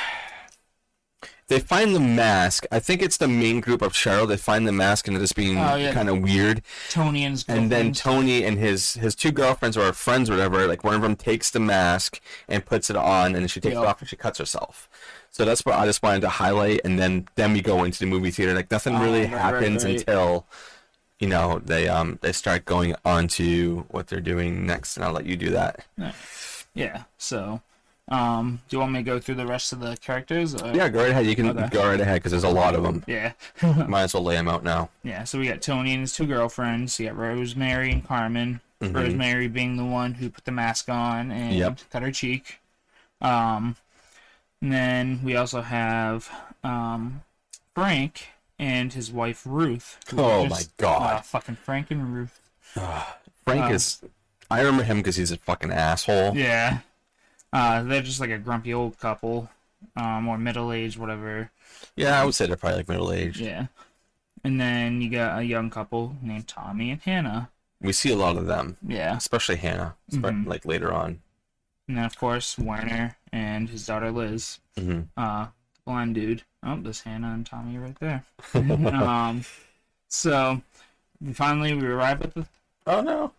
They 1.48 1.60
find 1.60 1.94
the 1.94 2.00
mask. 2.00 2.66
I 2.72 2.80
think 2.80 3.00
it's 3.02 3.18
the 3.18 3.28
main 3.28 3.60
group 3.60 3.80
of 3.80 3.92
Cheryl. 3.92 4.26
They 4.26 4.36
find 4.36 4.66
the 4.66 4.72
mask 4.72 5.06
and 5.06 5.16
it's 5.16 5.32
being 5.32 5.58
Oh, 5.58 5.76
yeah. 5.76 5.92
kind 5.92 6.08
of 6.08 6.20
weird. 6.20 6.60
Tony 6.90 7.22
and 7.24 7.34
his 7.34 7.44
And 7.46 7.70
then. 7.70 7.92
Tony 7.92 8.44
and 8.44 8.58
his 8.58 8.94
his 8.94 9.14
two 9.14 9.30
girlfriends 9.30 9.76
or 9.76 9.92
friends, 9.92 10.28
or 10.28 10.32
whatever, 10.32 10.66
like 10.66 10.82
one 10.82 10.94
of 10.94 11.02
them 11.02 11.14
takes 11.14 11.50
the 11.50 11.60
mask 11.60 12.20
and 12.48 12.66
puts 12.66 12.90
it 12.90 12.96
on, 12.96 13.26
and 13.26 13.36
then 13.36 13.46
she 13.48 13.60
takes 13.60 13.76
it 13.76 13.78
off 13.78 14.00
and 14.00 14.08
she 14.08 14.16
cuts 14.16 14.38
herself. 14.40 14.88
So 15.30 15.44
that's 15.44 15.64
what 15.64 15.76
I 15.76 15.86
just 15.86 16.02
wanted 16.02 16.22
to 16.22 16.30
highlight, 16.30 16.80
and 16.84 16.98
then 16.98 17.28
then 17.36 17.52
we 17.52 17.62
go 17.62 17.84
into 17.84 18.00
the 18.00 18.06
movie 18.06 18.32
theater. 18.32 18.52
Like 18.54 18.70
nothing 18.72 18.96
Oh, 18.96 19.02
really 19.04 19.22
right, 19.22 19.32
right, 19.32 19.40
happens 19.40 19.84
right. 19.84 20.00
until 20.00 20.46
you 21.20 21.28
know 21.28 21.60
they 21.64 21.88
um 21.88 22.18
they 22.22 22.32
start 22.32 22.64
going 22.64 22.94
on 23.04 23.28
to 23.28 23.86
what 23.90 24.06
they're 24.08 24.20
doing 24.20 24.66
next, 24.66 24.96
and 24.96 25.04
I'll 25.04 25.12
let 25.12 25.26
you 25.26 25.36
do 25.36 25.50
that. 25.50 25.84
Yeah. 26.74 27.04
So, 27.16 27.62
um, 28.08 28.60
do 28.68 28.76
you 28.76 28.80
want 28.80 28.92
me 28.92 28.98
to 28.98 29.02
go 29.02 29.18
through 29.18 29.36
the 29.36 29.46
rest 29.46 29.72
of 29.72 29.80
the 29.80 29.96
characters? 29.96 30.54
Or? 30.54 30.74
Yeah, 30.74 30.88
go 30.90 31.00
right 31.00 31.10
ahead. 31.10 31.26
You 31.26 31.34
can 31.34 31.48
Okay. 31.48 31.68
go 31.70 31.88
right 31.88 32.00
ahead 32.00 32.16
because 32.16 32.32
there's 32.32 32.44
a 32.44 32.48
lot 32.50 32.74
of 32.74 32.82
them. 32.82 33.02
Yeah. 33.06 33.32
Might 33.88 34.02
as 34.02 34.14
well 34.14 34.22
lay 34.24 34.34
them 34.36 34.48
out 34.48 34.62
now. 34.62 34.90
Yeah, 35.02 35.24
so 35.24 35.38
we 35.38 35.48
got 35.48 35.62
Tony 35.62 35.92
and 35.92 36.02
his 36.02 36.12
two 36.14 36.26
girlfriends. 36.26 37.00
You 37.00 37.06
got 37.06 37.16
Rosemary 37.16 37.90
and 37.92 38.06
Carmen. 38.06 38.60
Mhm. 38.82 38.94
Rosemary 38.94 39.48
being 39.48 39.78
the 39.78 39.86
one 39.86 40.14
who 40.14 40.28
put 40.28 40.44
the 40.44 40.52
mask 40.52 40.90
on 40.90 41.30
and 41.30 41.54
Yep. 41.54 41.78
cut 41.90 42.02
her 42.02 42.12
cheek. 42.12 42.58
Um, 43.22 43.76
and 44.60 44.70
then 44.70 45.20
we 45.24 45.34
also 45.34 45.62
have 45.62 46.28
um, 46.62 47.22
Frank 47.74 48.28
and 48.58 48.92
his 48.92 49.10
wife 49.12 49.42
Ruth. 49.44 49.98
Oh 50.16 50.44
are 50.44 50.48
my 50.48 50.62
God. 50.76 51.16
uh, 51.16 51.20
fucking 51.20 51.56
Frank 51.56 51.90
and 51.90 52.14
Ruth. 52.14 52.40
Frank 52.72 53.64
Um, 53.64 53.72
is. 53.72 54.00
I 54.50 54.60
remember 54.60 54.84
him 54.84 54.98
because 54.98 55.16
he's 55.16 55.30
a 55.32 55.36
fucking 55.38 55.72
asshole. 55.72 56.36
Yeah. 56.36 56.80
Uh, 57.52 57.82
they're 57.82 58.02
just 58.02 58.20
like 58.20 58.30
a 58.30 58.38
grumpy 58.38 58.72
old 58.74 58.98
couple, 58.98 59.48
um, 59.96 60.28
or 60.28 60.38
middle 60.38 60.72
aged, 60.72 60.98
whatever. 60.98 61.50
Yeah, 61.96 62.20
I 62.20 62.24
would 62.24 62.34
say 62.34 62.46
they're 62.46 62.56
probably 62.56 62.78
like 62.78 62.88
middle 62.88 63.12
aged. 63.12 63.40
Yeah. 63.40 63.66
And 64.44 64.60
then 64.60 65.00
you 65.00 65.10
got 65.10 65.38
a 65.38 65.42
young 65.44 65.70
couple 65.70 66.16
named 66.22 66.46
Tommy 66.46 66.90
and 66.90 67.00
Hannah. 67.02 67.50
We 67.80 67.92
see 67.92 68.10
a 68.12 68.16
lot 68.16 68.36
of 68.36 68.46
them, 68.46 68.76
Yeah. 68.86 69.16
especially 69.16 69.56
Hannah, 69.56 69.96
Mhm. 70.12 70.46
like 70.46 70.64
later 70.64 70.92
on. 70.92 71.20
And 71.88 71.96
then, 71.98 72.04
of 72.04 72.16
course, 72.18 72.58
Werner 72.58 73.16
and 73.32 73.68
his 73.68 73.86
daughter 73.86 74.10
Liz. 74.10 74.58
hmm 74.76 75.02
Uh, 75.16 75.48
blind 75.84 76.14
dude. 76.14 76.42
Oh, 76.66 76.78
there's 76.82 77.00
Hannah 77.00 77.32
and 77.32 77.46
Tommy 77.46 77.78
right 77.78 77.96
there. 78.00 78.24
um, 78.54 79.44
so, 80.08 80.60
finally, 81.32 81.74
we 81.74 81.86
arrive 81.86 82.22
at 82.22 82.34
the 82.34 82.46
Oh 82.88 83.00
no! 83.00 83.32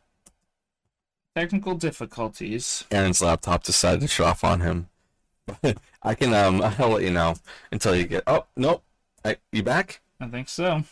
technical 1.35 1.75
difficulties. 1.75 2.83
Aaron's 2.89 3.21
laptop 3.21 3.63
decided 3.63 4.01
to 4.01 4.07
shut 4.07 4.27
off 4.27 4.43
on 4.43 4.61
him. 4.61 4.87
I 6.03 6.15
can 6.15 6.33
um 6.33 6.61
I'll 6.79 6.89
let 6.89 7.03
you 7.03 7.11
know 7.11 7.35
until 7.71 7.95
you 7.95 8.05
get. 8.05 8.23
Oh 8.27 8.45
nope! 8.55 8.81
I, 9.23 9.37
you 9.51 9.61
back? 9.63 10.01
I 10.19 10.27
think 10.27 10.49
so. 10.49 10.83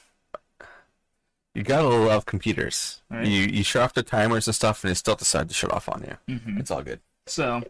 You 1.54 1.64
gotta 1.64 1.88
love 1.88 2.26
computers. 2.26 3.02
Right. 3.10 3.26
You 3.26 3.42
you 3.44 3.64
shut 3.64 3.82
off 3.82 3.94
the 3.94 4.04
timers 4.04 4.48
and 4.48 4.56
stuff, 4.56 4.84
and 4.84 4.92
it 4.92 4.96
still 4.96 5.16
decided 5.16 5.48
to 5.50 5.56
shut 5.56 5.72
off 5.72 5.88
on 5.90 6.04
you. 6.04 6.38
hmm 6.38 6.58
It's 6.60 6.70
all 6.72 6.82
good. 6.84 7.00
So, 7.28 7.64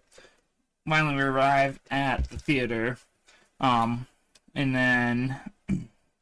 finally, 0.88 1.16
we 1.16 1.22
arrive 1.22 1.80
at 1.90 2.30
the 2.30 2.38
theater. 2.38 2.98
Um, 3.60 4.06
and 4.56 4.74
then 4.76 5.40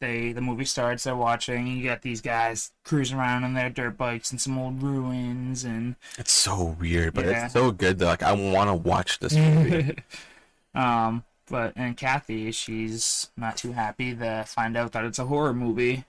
they 0.01 0.33
the 0.33 0.41
movie 0.41 0.65
starts. 0.65 1.03
They're 1.05 1.15
watching. 1.15 1.67
You 1.67 1.83
got 1.85 2.01
these 2.01 2.19
guys 2.21 2.71
cruising 2.83 3.17
around 3.17 3.43
on 3.45 3.53
their 3.53 3.69
dirt 3.69 3.97
bikes 3.97 4.31
and 4.31 4.41
some 4.41 4.57
old 4.57 4.81
ruins 4.83 5.63
and 5.63 5.95
It's 6.17 6.33
so 6.33 6.75
weird, 6.79 7.13
but 7.13 7.25
Yeah. 7.25 7.45
it's 7.45 7.53
so 7.53 7.71
good 7.71 7.99
though. 7.99 8.07
Like 8.07 8.23
I 8.23 8.33
want 8.33 8.69
to 8.69 8.73
watch 8.75 9.19
this 9.19 9.33
movie. 9.37 9.95
um, 10.75 11.23
but 11.47 11.73
and 11.75 11.95
Kathy, 11.95 12.51
she's 12.51 13.29
not 13.37 13.55
too 13.57 13.71
happy 13.73 14.15
to 14.15 14.43
find 14.47 14.75
out 14.75 14.91
that 14.93 15.05
it's 15.05 15.19
a 15.19 15.25
horror 15.25 15.53
movie. 15.53 16.03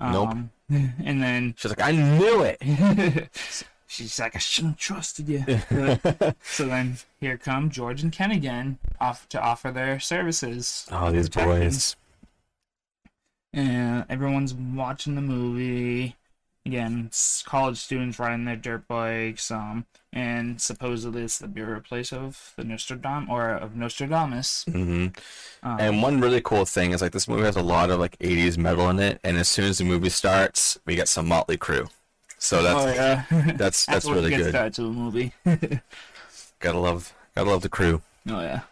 Nope. 0.00 0.28
Um, 0.30 0.50
and 0.70 1.22
then 1.22 1.54
She's 1.58 1.70
like, 1.70 1.82
I 1.82 1.92
knew 1.92 2.42
it. 2.42 2.58
she's 3.92 4.18
like, 4.18 4.34
I 4.34 4.38
shouldn't 4.38 4.74
have 4.74 4.80
trusted 4.80 5.28
you. 5.28 5.44
so 6.42 6.66
then 6.66 6.96
here 7.20 7.36
come 7.36 7.70
George 7.70 8.02
and 8.02 8.12
Ken 8.12 8.30
again, 8.30 8.78
off 9.00 9.28
to 9.30 9.40
offer 9.40 9.70
their 9.70 10.00
services. 10.00 10.86
Oh, 10.90 11.12
these 11.12 11.28
boys. 11.28 11.96
And 13.52 14.06
everyone's 14.08 14.54
watching 14.54 15.14
the 15.14 15.20
movie. 15.20 16.16
Again, 16.64 17.10
college 17.44 17.76
students 17.76 18.18
riding 18.18 18.44
their 18.44 18.56
dirt 18.56 18.88
bikes. 18.88 19.50
Um, 19.50 19.84
and 20.12 20.60
supposedly 20.60 21.22
it's 21.22 21.38
the 21.38 21.48
burial 21.48 21.80
place 21.80 22.12
of 22.12 22.54
the 22.56 22.62
Nostradam 22.62 23.28
or 23.28 23.50
of 23.50 23.76
Nostradamus. 23.76 24.64
Mm-hmm. 24.68 25.08
Um, 25.68 25.80
And 25.80 26.02
one 26.02 26.20
really 26.20 26.40
cool 26.40 26.64
thing 26.64 26.92
is 26.92 27.02
like 27.02 27.12
this 27.12 27.28
movie 27.28 27.42
has 27.42 27.56
a 27.56 27.62
lot 27.62 27.90
of 27.90 27.98
like 27.98 28.18
80s 28.20 28.56
metal 28.56 28.88
in 28.90 29.00
it, 29.00 29.20
and 29.24 29.36
as 29.36 29.48
soon 29.48 29.66
as 29.66 29.78
the 29.78 29.84
movie 29.84 30.08
starts, 30.08 30.78
we 30.86 30.94
get 30.94 31.08
some 31.08 31.26
Motley 31.28 31.58
Crue. 31.58 31.90
So 32.42 32.60
that's 32.60 32.80
oh 32.80 32.92
yeah, 32.92 33.24
that's 33.56 33.86
that's 33.86 34.04
really 34.04 34.30
good. 34.30 34.74
to 34.74 34.86
a 34.86 34.90
movie. 34.90 35.32
Gotta 36.58 36.78
love 36.78 37.14
gotta 37.36 37.48
love 37.48 37.62
the 37.62 37.68
crew. 37.68 38.02
Oh 38.28 38.40
yeah. 38.40 38.62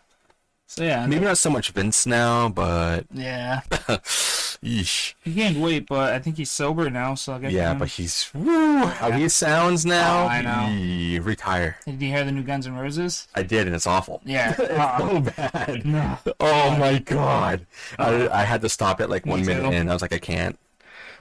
So 0.67 0.83
yeah, 0.83 1.07
Maybe 1.07 1.25
not 1.25 1.39
so 1.39 1.51
much 1.51 1.71
Vince 1.71 2.05
now, 2.05 2.49
but 2.49 3.07
yeah. 3.13 3.61
yeesh. 3.71 5.15
He 5.23 5.33
gained 5.35 5.63
weight, 5.63 5.87
but 5.89 6.13
I 6.13 6.19
think 6.19 6.37
he's 6.37 6.51
sober 6.51 6.91
now. 6.91 7.15
So 7.15 7.33
I 7.35 7.39
guess. 7.39 7.53
Yeah, 7.53 7.75
but 7.75 7.89
he's 7.89 8.29
woo, 8.35 8.87
how 8.87 9.13
he 9.13 9.29
sounds 9.29 9.87
now. 9.87 10.25
Oh, 10.25 10.27
I 10.29 10.43
know. 10.43 10.69
Yee, 10.73 11.19
retire. 11.21 11.77
Did 11.87 12.03
you 12.03 12.09
hear 12.09 12.25
the 12.25 12.33
new 12.33 12.43
Guns 12.43 12.67
N' 12.67 12.75
Roses? 12.77 13.29
I 13.37 13.43
did, 13.45 13.67
and 13.69 13.75
it's 13.77 13.87
awful. 13.87 14.21
Yeah. 14.25 14.51
It's 14.59 14.61
Uh, 14.61 14.99
so 14.99 15.21
bad. 15.21 15.85
no. 15.87 16.19
Oh 16.41 16.77
my 16.77 16.99
god. 16.99 17.67
I, 17.99 18.29
I 18.29 18.43
had 18.45 18.61
to 18.63 18.69
stop 18.69 19.01
it 19.01 19.09
like 19.09 19.27
one 19.27 19.45
minute 19.47 19.63
too. 19.63 19.73
in. 19.77 19.89
I 19.89 19.93
was 19.93 20.03
like, 20.03 20.13
I 20.13 20.19
can't. 20.19 20.59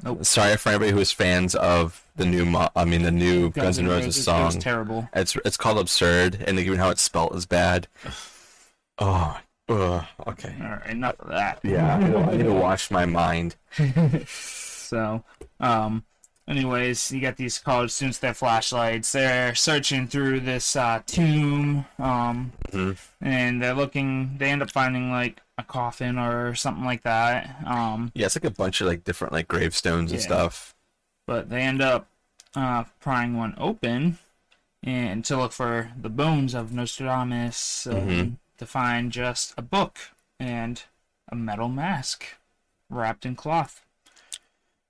Nope. 0.04 0.24
Sorry 0.26 0.56
for 0.58 0.70
anybody 0.70 0.92
who's 0.92 1.12
fans 1.12 1.56
of 1.56 2.04
the 2.16 2.26
new, 2.26 2.46
mo- 2.46 2.70
I 2.76 2.86
mean 2.86 3.02
the 3.04 3.12
new 3.12 3.50
Guns, 3.52 3.80
N' 3.80 3.88
Roses, 3.88 4.18
It 4.18 4.24
song. 4.24 4.46
was 4.46 4.56
terrible. 4.58 5.10
It's 5.14 5.36
it's 5.46 5.58
called 5.58 5.78
Absurd, 5.78 6.44
and 6.48 6.58
even 6.60 6.78
how 6.80 6.90
it's 6.90 7.02
spelt 7.02 7.36
is 7.36 7.46
bad. 7.46 7.88
Oh, 9.02 9.40
ugh, 9.70 10.04
okay. 10.28 10.54
All 10.62 10.68
right, 10.72 10.86
enough 10.88 11.16
of 11.20 11.30
that. 11.30 11.60
Yeah, 11.64 11.96
I 11.96 12.00
need, 12.04 12.12
to, 12.12 12.18
I 12.20 12.36
need 12.36 12.44
to 12.44 12.54
wash 12.54 12.92
my 12.92 13.06
mind. 13.06 13.56
So, 14.90 15.24
um, 15.60 16.04
anyways, 16.48 17.12
you 17.12 17.22
got 17.22 17.38
these 17.38 17.60
college 17.60 17.92
students, 17.92 18.18
their 18.18 18.34
flashlights. 18.34 19.12
They're 19.12 19.54
searching 19.54 20.08
through 20.08 20.40
this 20.40 20.76
uh, 20.76 21.02
tomb, 21.06 21.86
um, 22.00 22.52
Mhm. 22.72 22.98
and 23.22 23.62
they're 23.62 23.76
looking. 23.76 24.36
They 24.40 24.50
end 24.50 24.64
up 24.64 24.72
finding 24.72 25.12
like 25.12 25.42
a 25.60 25.64
coffin 25.64 26.18
or 26.18 26.56
something 26.56 26.86
like 26.86 27.04
that. 27.04 27.56
Um, 27.66 28.12
Yeah, 28.16 28.26
it's 28.26 28.36
like 28.36 28.46
a 28.46 28.50
bunch 28.50 28.82
of 28.82 28.88
like 28.88 29.04
different 29.04 29.34
like 29.34 29.48
gravestones 29.48 30.12
and 30.12 30.20
Yeah. 30.22 30.26
stuff. 30.28 30.74
but 31.28 31.50
they 31.52 31.62
end 31.62 31.80
up 31.82 32.08
uh, 32.56 32.84
prying 33.00 33.38
one 33.38 33.54
open 33.60 34.18
and 34.82 35.24
to 35.26 35.38
look 35.38 35.52
for 35.52 35.92
the 35.96 36.10
bones 36.10 36.56
of 36.56 36.72
Nostradamus 36.74 37.86
um, 37.86 37.94
Mhm. 38.10 38.38
to 38.58 38.66
find 38.66 39.12
just 39.12 39.54
a 39.56 39.62
book 39.62 40.00
and 40.40 40.82
a 41.32 41.36
metal 41.36 41.70
mask 41.70 42.26
wrapped 42.90 43.26
in 43.28 43.36
cloth. 43.36 43.82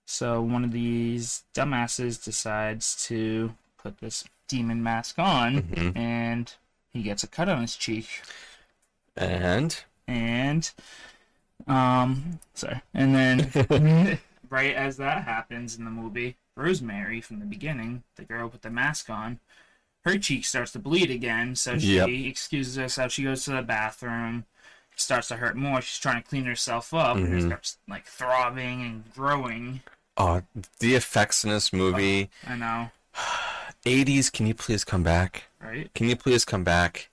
So 0.06 0.42
one 0.42 0.64
of 0.64 0.72
these 0.72 1.44
dumbasses 1.54 2.24
decides 2.24 2.96
to 3.08 3.56
put 3.78 3.98
this 4.00 4.24
demon 4.48 4.82
mask 4.82 5.20
on 5.20 5.64
Mhm. 5.64 5.98
and 5.98 6.54
he 6.94 7.04
gets 7.04 7.24
a 7.24 7.28
cut 7.28 7.50
on 7.50 7.62
his 7.62 7.76
cheek, 7.76 8.22
And 9.18 9.84
and 10.10 10.72
um, 11.68 12.40
sorry, 12.56 12.82
and 12.94 13.14
then 13.16 13.52
right 14.50 14.74
as 14.76 14.98
that 14.98 15.24
happens 15.24 15.78
in 15.78 15.86
the 15.86 15.92
movie, 15.92 16.36
Rosemary 16.56 17.22
from 17.22 17.40
the 17.40 17.46
beginning, 17.46 18.04
the 18.16 18.24
girl 18.24 18.48
with 18.48 18.62
the 18.62 18.70
mask 18.70 19.10
on, 19.10 19.40
her 20.06 20.18
cheek 20.18 20.46
starts 20.46 20.72
to 20.72 20.80
bleed 20.80 21.12
again. 21.12 21.56
So 21.56 21.78
she 21.78 21.96
Yep. 21.96 22.10
excuses 22.10 22.76
herself. 22.76 23.12
She 23.12 23.24
goes 23.24 23.44
to 23.46 23.52
the 23.52 23.62
bathroom. 23.62 24.46
Starts 24.96 25.30
to 25.30 25.38
hurt 25.38 25.56
more. 25.56 25.80
She's 25.82 26.00
trying 26.00 26.22
to 26.22 26.28
clean 26.28 26.44
herself 26.44 26.94
up, 26.94 27.16
and 27.16 27.28
it 27.34 27.38
Mhm. 27.38 27.46
starts 27.48 27.78
like 27.88 28.06
throbbing 28.06 28.82
and 28.82 29.14
growing. 29.14 29.82
oh, 30.18 30.42
the 30.80 30.96
effects 30.96 31.46
in 31.46 31.50
this 31.52 31.72
movie, 31.72 32.30
I 32.46 32.56
know, 32.58 32.92
80s. 33.86 34.30
Can 34.30 34.48
you 34.48 34.54
please 34.54 34.84
come 34.84 35.04
back? 35.04 35.44
right? 35.62 35.90
Can 35.94 36.10
you 36.10 36.18
please 36.18 36.44
come 36.44 36.66
back? 36.66 37.10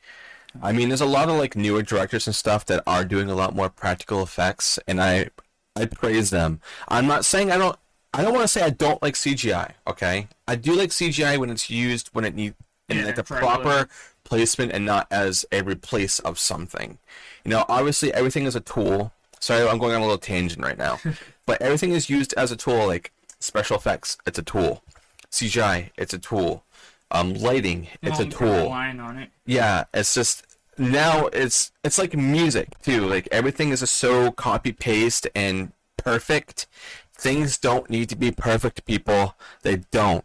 I 0.63 0.73
mean, 0.73 0.89
there's 0.89 1.01
a 1.01 1.07
lot 1.07 1.29
of 1.29 1.37
like 1.37 1.57
newer 1.57 1.83
directors 1.83 2.27
and 2.27 2.35
stuff 2.35 2.67
that 2.67 2.83
are 2.87 3.05
doing 3.05 3.31
a 3.31 3.35
lot 3.35 3.55
more 3.55 3.69
practical 3.69 4.23
effects, 4.23 4.79
and 4.87 5.01
I 5.01 5.31
I 5.77 5.87
praise 5.87 6.31
them. 6.31 6.61
I'm 6.89 7.07
not 7.07 7.25
saying 7.25 7.51
I 7.51 7.59
don't. 7.59 7.77
I 8.15 8.23
don't 8.23 8.33
want 8.33 8.45
to 8.45 8.49
say 8.49 8.63
I 8.63 8.71
don't 8.71 9.03
like 9.03 9.15
CGI. 9.15 9.73
Okay, 9.87 10.29
I 10.49 10.57
do 10.57 10.75
like 10.75 10.91
CGI 10.91 11.39
when 11.39 11.51
it's 11.51 11.69
used 11.69 12.09
when 12.13 12.25
it 12.25 12.35
need 12.35 12.55
in 12.89 12.99
Yeah, 12.99 13.05
like 13.07 13.17
the 13.17 13.25
proper 13.25 13.89
placement 14.25 14.73
and 14.73 14.85
not 14.87 15.07
as 15.11 15.45
a 15.53 15.63
replace 15.63 16.19
of 16.21 16.39
something. 16.39 16.99
You 17.45 17.51
know, 17.51 17.65
obviously 17.69 18.13
everything 18.13 18.45
is 18.45 18.57
a 18.57 18.61
tool. 18.61 19.13
Sorry, 19.41 19.69
I'm 19.69 19.79
going 19.79 19.95
on 19.95 20.01
a 20.01 20.05
little 20.05 20.19
tangent 20.19 20.65
right 20.65 20.79
now, 20.79 20.99
but 21.47 21.61
everything 21.61 21.93
is 21.93 22.09
used 22.09 22.33
as 22.35 22.51
a 22.51 22.57
tool. 22.57 22.87
Like 22.87 23.13
special 23.39 23.77
effects, 23.77 24.17
it's 24.27 24.39
a 24.39 24.43
tool. 24.43 24.83
CGI, 25.31 25.91
it's 25.97 26.15
a 26.15 26.19
tool. 26.19 26.65
Um, 27.11 27.35
lighting, 27.35 27.87
it's 28.03 28.19
a 28.19 28.27
tool. 28.27 28.73
it. 28.75 29.31
yeah 29.47 29.85
it's 29.95 30.13
just 30.13 30.45
now 30.77 31.27
it's 31.29 31.71
it's 31.85 31.99
like 31.99 32.17
music 32.17 32.69
too. 32.83 33.07
Like 33.07 33.29
everything 33.31 33.71
is 33.71 33.81
just 33.81 33.97
so 33.97 34.31
copy 34.33 34.73
paste 34.73 35.27
and 35.35 35.73
perfect. 35.97 36.67
Things 37.15 37.57
don't 37.59 37.89
need 37.89 38.09
to 38.11 38.17
be 38.17 38.31
perfect 38.31 38.85
people. 38.85 39.37
They 39.63 39.77
don't. 39.91 40.25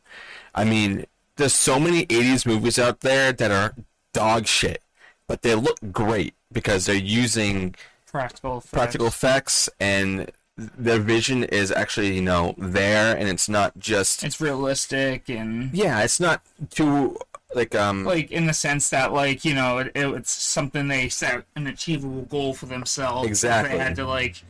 I 0.55 0.63
mean 0.65 1.05
there's 1.37 1.53
so 1.53 1.79
many 1.79 2.05
80s 2.07 2.45
movies 2.45 2.77
out 2.77 2.99
there 3.01 3.31
that 3.31 3.51
are 3.51 3.73
dog 4.13 4.45
shit 4.45 4.81
but 5.27 5.41
they 5.43 5.55
look 5.55 5.79
great 5.91 6.33
because 6.51 6.85
they're 6.85 6.95
using 6.95 7.73
Practical 8.05 8.57
effects. 8.57 8.71
practical 8.73 9.07
effects 9.07 9.69
and 9.79 10.29
their 10.57 10.99
vision 10.99 11.43
is 11.45 11.71
actually 11.71 12.13
you 12.13 12.21
know 12.21 12.53
there 12.57 13.15
and 13.17 13.27
it's 13.29 13.49
not 13.49 13.77
just 13.79 14.23
It's 14.23 14.39
realistic 14.41 15.29
and 15.29 15.73
yeah 15.73 16.03
it's 16.03 16.19
not 16.19 16.41
too 16.69 17.17
like 17.55 17.73
um 17.73 18.05
like 18.05 18.31
in 18.31 18.45
the 18.45 18.53
sense 18.53 18.89
that 18.89 19.11
like 19.13 19.43
you 19.43 19.53
know 19.53 19.79
it, 19.79 19.91
it, 19.95 20.07
it's 20.07 20.31
something 20.31 20.87
they 20.87 21.09
set 21.09 21.45
an 21.55 21.67
achievable 21.67 22.23
goal 22.23 22.53
for 22.53 22.65
themselves. 22.65 23.27
Exactly. 23.27 23.77
They 23.77 23.83
had 23.83 23.95
to 23.95 24.05
like 24.05 24.43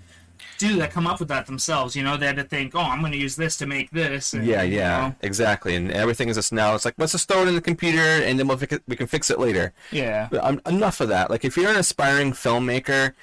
do 0.57 0.75
that, 0.77 0.91
come 0.91 1.07
up 1.07 1.19
with 1.19 1.29
that 1.29 1.47
themselves. 1.47 1.95
You 1.95 2.03
know, 2.03 2.17
they 2.17 2.27
had 2.27 2.35
to 2.35 2.43
think, 2.43 2.75
oh, 2.75 2.81
I'm 2.81 2.99
going 2.99 3.11
to 3.13 3.17
use 3.17 3.35
this 3.35 3.57
to 3.57 3.65
make 3.65 3.89
this. 3.89 4.33
and, 4.33 4.45
Yeah, 4.45 4.61
you 4.61 4.77
yeah, 4.77 4.97
know, 5.07 5.15
exactly. 5.21 5.75
And 5.75 5.91
everything 5.91 6.29
is 6.29 6.35
just 6.37 6.53
now. 6.53 6.75
It's 6.75 6.85
like 6.85 6.93
let's 6.99 7.13
just 7.13 7.27
throw 7.27 7.41
it 7.41 7.47
in 7.47 7.55
the 7.55 7.61
computer, 7.61 7.97
and 7.99 8.37
then 8.37 8.47
we'll 8.47 8.57
fix 8.57 8.73
it, 8.73 8.83
we 8.87 8.95
can 8.95 9.07
fix 9.07 9.31
it 9.31 9.39
later. 9.39 9.73
yeah. 9.91 10.27
But, 10.29 10.43
um, 10.43 10.61
enough 10.67 11.01
of 11.01 11.09
that. 11.09 11.31
Like 11.31 11.43
if 11.45 11.57
you're 11.57 11.71
an 11.71 11.77
aspiring 11.77 12.31
filmmaker, 12.33 13.13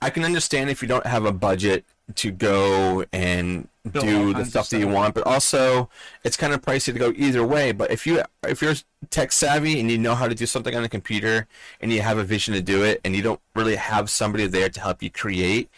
I 0.00 0.08
can 0.10 0.24
understand 0.24 0.70
if 0.70 0.80
you 0.80 0.88
don't 0.88 1.06
have 1.06 1.26
a 1.26 1.32
budget 1.32 1.84
to 2.14 2.30
go 2.30 3.04
and 3.12 3.68
Build 3.90 4.04
do 4.04 4.34
the 4.34 4.44
stuff 4.44 4.70
that 4.70 4.78
you 4.78 4.88
want, 4.88 5.14
but 5.14 5.26
also 5.26 5.88
it's 6.24 6.36
kind 6.36 6.52
of 6.52 6.62
pricey 6.62 6.92
to 6.92 6.98
go 6.98 7.12
either 7.16 7.44
way. 7.44 7.72
But 7.72 7.90
if 7.90 8.06
you 8.06 8.22
if 8.42 8.62
you're 8.62 8.74
tech 9.10 9.32
savvy 9.32 9.80
and 9.80 9.90
you 9.90 9.98
know 9.98 10.14
how 10.14 10.28
to 10.28 10.34
do 10.34 10.46
something 10.46 10.74
on 10.74 10.84
a 10.84 10.88
computer 10.88 11.46
and 11.80 11.92
you 11.92 12.02
have 12.02 12.18
a 12.18 12.24
vision 12.24 12.54
to 12.54 12.62
do 12.62 12.84
it, 12.84 13.00
and 13.04 13.14
you 13.14 13.22
don't 13.22 13.40
really 13.54 13.76
have 13.76 14.10
somebody 14.10 14.46
there 14.46 14.68
to 14.68 14.80
help 14.80 15.02
you 15.02 15.10
create 15.10 15.68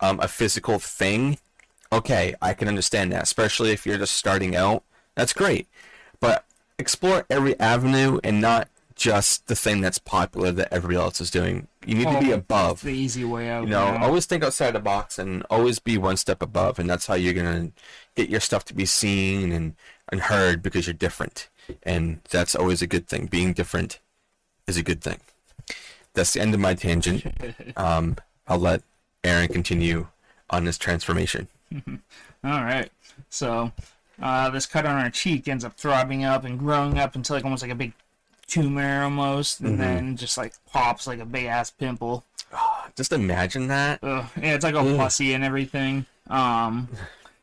um, 0.00 0.20
a 0.20 0.28
physical 0.28 0.78
thing, 0.78 1.38
okay, 1.92 2.34
I 2.40 2.54
can 2.54 2.68
understand 2.68 3.12
that. 3.12 3.22
Especially 3.22 3.70
if 3.70 3.84
you're 3.84 3.98
just 3.98 4.14
starting 4.14 4.56
out, 4.56 4.82
that's 5.14 5.32
great. 5.32 5.66
But 6.18 6.44
explore 6.78 7.26
every 7.28 7.58
avenue 7.60 8.20
and 8.24 8.40
not 8.40 8.68
just 9.00 9.46
the 9.46 9.56
thing 9.56 9.80
that's 9.80 9.98
popular 9.98 10.52
that 10.52 10.68
everybody 10.70 10.98
else 11.02 11.22
is 11.22 11.30
doing. 11.30 11.66
You 11.86 11.94
need 11.94 12.08
to 12.08 12.20
be 12.20 12.32
Oh, 12.32 12.36
above. 12.36 12.82
The 12.82 12.90
easy 12.92 13.24
way 13.24 13.48
out. 13.48 13.62
You 13.64 13.70
know, 13.70 13.96
always 13.96 14.26
think 14.26 14.44
outside 14.44 14.72
the 14.72 14.78
box 14.80 15.18
and 15.18 15.42
always 15.48 15.78
be 15.78 15.96
one 15.96 16.18
step 16.18 16.42
above, 16.42 16.78
and 16.78 16.88
that's 16.88 17.06
how 17.06 17.14
you're 17.14 17.32
gonna 17.32 17.70
get 18.14 18.28
your 18.28 18.40
stuff 18.40 18.66
to 18.66 18.74
be 18.74 18.84
seen 18.84 19.52
and, 19.52 19.74
and 20.12 20.20
heard 20.20 20.62
because 20.62 20.86
you're 20.86 20.92
different, 20.92 21.48
and 21.82 22.20
that's 22.28 22.54
always 22.54 22.82
a 22.82 22.86
good 22.86 23.08
thing. 23.08 23.24
Being 23.24 23.54
different 23.54 24.00
is 24.66 24.76
a 24.76 24.82
good 24.82 25.00
thing. 25.00 25.18
That's 26.12 26.34
the 26.34 26.42
end 26.42 26.52
of 26.52 26.60
my 26.60 26.74
tangent. 26.74 27.24
Um, 27.76 28.16
I'll 28.46 28.58
let 28.58 28.82
Aaron 29.24 29.48
continue 29.48 30.08
on 30.50 30.66
his 30.66 30.76
transformation. 30.76 31.48
All 32.44 32.62
right. 32.64 32.90
So 33.30 33.72
uh, 34.20 34.50
this 34.50 34.66
cut 34.66 34.84
on 34.84 34.96
our 34.96 35.08
cheek 35.08 35.48
ends 35.48 35.64
up 35.64 35.74
throbbing 35.78 36.24
up 36.24 36.44
and 36.44 36.58
growing 36.58 36.98
up 36.98 37.14
until 37.14 37.36
like 37.36 37.44
almost 37.44 37.62
like 37.62 37.70
a 37.70 37.76
big 37.76 37.92
tumor 38.50 39.04
almost, 39.04 39.60
and 39.60 39.70
Mm-hmm. 39.70 39.80
then 39.80 40.16
just 40.16 40.36
like 40.36 40.52
pops 40.72 41.06
like 41.06 41.20
a 41.20 41.24
big 41.24 41.46
ass 41.46 41.70
pimple. 41.70 42.24
Just 42.96 43.12
imagine 43.12 43.68
that. 43.68 44.00
Ugh, 44.02 44.26
yeah, 44.42 44.54
it's 44.54 44.64
like 44.64 44.74
all 44.74 44.96
pussy 44.96 45.32
and 45.34 45.44
everything. 45.44 46.04
Um, 46.28 46.88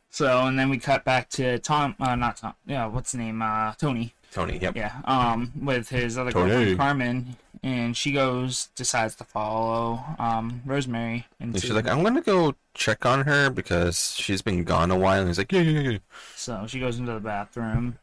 so 0.10 0.46
and 0.46 0.60
then 0.60 0.70
we 0.70 0.78
cut 0.78 1.06
back 1.06 1.30
to 1.32 1.60
Tom, 1.60 1.96
uh, 2.00 2.16
not 2.16 2.38
Tom. 2.38 2.54
Yeah, 2.66 2.86
what's 2.88 3.14
the 3.14 3.20
name? 3.20 3.42
Uh, 3.42 3.74
Tony. 3.74 4.14
Tony, 4.34 4.58
yep. 4.58 4.76
Yeah. 4.76 4.92
Um, 5.06 5.52
with 5.62 5.88
his 5.90 6.18
other 6.18 6.32
Tony. 6.34 6.50
girlfriend 6.50 6.78
Carmen, 6.78 7.36
and 7.64 7.96
she 7.96 8.12
goes 8.12 8.68
decides 8.76 9.16
to 9.16 9.24
follow 9.24 10.04
um 10.20 10.62
Rosemary 10.66 11.26
And 11.40 11.56
into. 11.56 11.62
she's 11.66 11.76
like, 11.76 11.88
I'm 11.88 12.04
gonna 12.04 12.22
go 12.22 12.56
check 12.74 13.06
on 13.06 13.22
her 13.26 13.50
because 13.50 14.14
she's 14.18 14.42
been 14.42 14.64
gone 14.66 14.92
a 14.92 14.98
while. 15.00 15.20
And 15.22 15.30
he's 15.30 15.38
like, 15.38 15.52
yeah, 15.54 15.62
yeah, 15.62 15.90
yeah. 15.92 15.98
So 16.36 16.66
she 16.68 16.80
goes 16.82 17.00
into 17.00 17.14
the 17.14 17.20
bathroom 17.22 17.98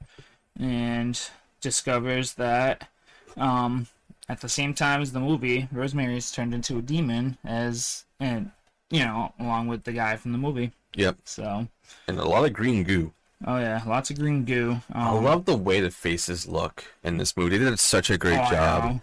and 0.59 1.21
discovers 1.61 2.35
that 2.35 2.89
um, 3.37 3.87
at 4.29 4.41
the 4.41 4.49
same 4.49 4.75
time 4.75 5.03
as 5.03 5.13
the 5.13 5.21
movie, 5.21 5.69
Rosemary's 5.73 6.31
turned 6.31 6.55
into 6.55 6.79
a 6.79 6.83
demon 6.83 7.37
as 7.45 8.05
and 8.21 8.51
you 8.91 9.01
know, 9.01 9.33
along 9.41 9.69
with 9.69 9.85
the 9.85 9.93
guy 9.93 10.17
from 10.17 10.33
the 10.33 10.39
movie. 10.39 10.73
Yep. 10.97 11.17
So 11.25 11.67
And 12.09 12.19
a 12.19 12.25
lot 12.25 12.45
of 12.45 12.53
green 12.53 12.85
goo. 12.85 13.13
oh 13.47 13.59
yeah, 13.59 13.83
lots 13.87 14.11
of 14.11 14.19
green 14.19 14.45
goo. 14.45 14.73
Um, 14.93 15.03
I 15.03 15.11
love 15.11 15.45
the 15.45 15.57
way 15.57 15.81
the 15.81 15.91
faces 15.91 16.47
look 16.47 16.85
in 17.03 17.17
this 17.19 17.37
movie. 17.37 17.59
They 17.59 17.65
did 17.65 17.79
such 17.79 18.11
a 18.11 18.17
great 18.19 18.39
oh, 18.39 18.51
job. 18.51 19.01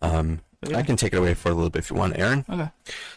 Um, 0.00 0.40
Yeah. 0.68 0.78
I 0.78 0.82
can 0.82 0.96
take 0.96 1.12
it 1.12 1.16
away 1.16 1.34
for 1.34 1.50
a 1.50 1.54
little 1.54 1.70
bit 1.70 1.80
if 1.80 1.90
you 1.90 1.96
want, 1.96 2.16
Aaron. 2.18 2.44
Okay. 2.48 2.68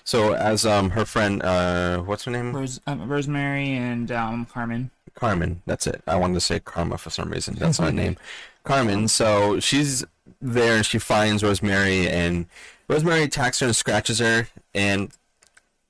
So 0.03 0.33
as 0.33 0.65
um 0.65 0.89
her 0.91 1.05
friend, 1.05 1.43
uh, 1.43 1.99
what's 1.99 2.23
her 2.25 2.31
name? 2.31 2.53
Rose, 2.55 2.81
uh, 2.87 2.97
Rosemary 2.99 3.73
and 3.73 4.11
um, 4.11 4.45
Carmen. 4.45 4.89
Carmen. 5.13 5.61
That's 5.67 5.85
it. 5.87 6.01
I 6.07 6.15
wanted 6.15 6.33
to 6.33 6.41
say 6.41 6.59
Karma 6.59 6.97
for 6.97 7.11
some 7.11 7.29
reason. 7.29 7.55
That's 7.55 7.79
not 7.79 7.87
her 7.87 7.91
name. 8.03 8.17
Carmen. 8.65 9.07
So 9.07 9.59
she's 9.59 10.03
there 10.41 10.75
and 10.75 10.85
she 10.85 10.99
finds 10.99 11.43
Rosemary 11.43 12.07
and 12.09 12.47
Rosemary 12.87 13.23
attacks 13.23 13.59
her 13.59 13.67
and 13.67 13.75
scratches 13.75 14.19
her 14.19 14.47
and 14.73 15.11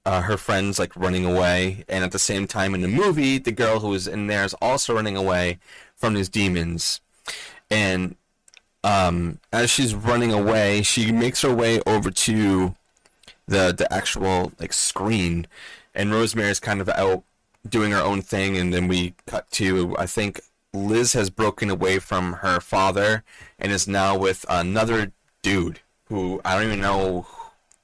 uh, 0.05 0.21
her 0.21 0.38
friend's 0.38 0.77
like 0.77 0.95
running 0.95 1.25
away. 1.25 1.83
And 1.89 2.03
at 2.03 2.11
the 2.11 2.19
same 2.19 2.47
time 2.47 2.75
in 2.75 2.81
the 2.81 2.88
movie 2.88 3.38
the 3.38 3.51
girl 3.51 3.79
who 3.79 3.93
is 3.93 4.07
in 4.07 4.27
there 4.27 4.43
is 4.43 4.53
also 4.61 4.93
running 4.93 5.17
away 5.17 5.59
from 5.95 6.13
these 6.13 6.29
demons. 6.29 7.01
And 7.71 8.15
um, 8.83 9.39
as 9.51 9.69
she's 9.71 9.95
running 9.95 10.31
away 10.31 10.83
she 10.83 11.11
makes 11.11 11.41
her 11.41 11.53
way 11.53 11.81
over 11.88 12.11
to 12.11 12.75
the 13.47 13.73
the 13.75 13.91
actual 13.91 14.51
like 14.59 14.73
screen. 14.73 15.47
And 15.93 16.11
Rosemary's 16.11 16.59
kind 16.59 16.81
of 16.81 16.89
out 16.89 17.23
doing 17.67 17.91
her 17.91 18.01
own 18.01 18.21
thing. 18.21 18.57
And 18.57 18.73
then 18.73 18.88
we 18.88 19.15
cut 19.25 19.49
to 19.51 19.95
I 19.97 20.05
think 20.05 20.41
Liz 20.75 21.13
has 21.13 21.29
broken 21.29 21.69
away 21.69 21.99
from 21.99 22.33
her 22.33 22.59
father 22.59 23.23
and 23.57 23.71
is 23.71 23.88
now 23.88 24.17
with 24.17 24.45
another 24.49 25.11
dude 25.41 25.79
who 26.05 26.41
I 26.45 26.55
don't 26.55 26.65
even 26.65 26.81
know 26.81 27.25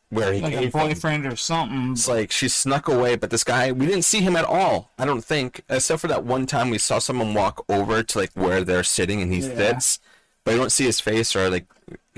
where 0.09 0.33
he 0.33 0.41
Like 0.41 0.53
a 0.53 0.57
came 0.59 0.71
from. 0.71 0.81
boyfriend 0.89 1.25
or 1.25 1.35
something. 1.37 1.93
It's 1.93 2.07
like 2.07 2.31
she 2.31 2.49
snuck 2.49 2.87
away, 2.89 3.15
but 3.15 3.29
this 3.29 3.43
guy 3.45 3.71
we 3.71 3.85
didn't 3.85 4.03
see 4.03 4.19
him 4.21 4.35
at 4.35 4.43
all. 4.45 4.91
I 4.99 5.05
don't 5.05 5.23
think, 5.23 5.63
except 5.69 6.01
for 6.01 6.07
that 6.07 6.25
one 6.25 6.45
time 6.45 6.69
we 6.69 6.77
saw 6.77 6.99
someone 6.99 7.33
walk 7.33 7.63
over 7.69 8.03
to 8.03 8.17
like 8.17 8.31
where 8.33 8.63
they're 8.63 8.83
sitting 8.83 9.21
and 9.21 9.33
he 9.33 9.39
Yeah. 9.39 9.55
sits, 9.55 9.99
but 10.43 10.51
you 10.51 10.57
don't 10.57 10.71
see 10.71 10.85
his 10.85 10.99
face 10.99 11.35
or 11.35 11.49
like 11.49 11.65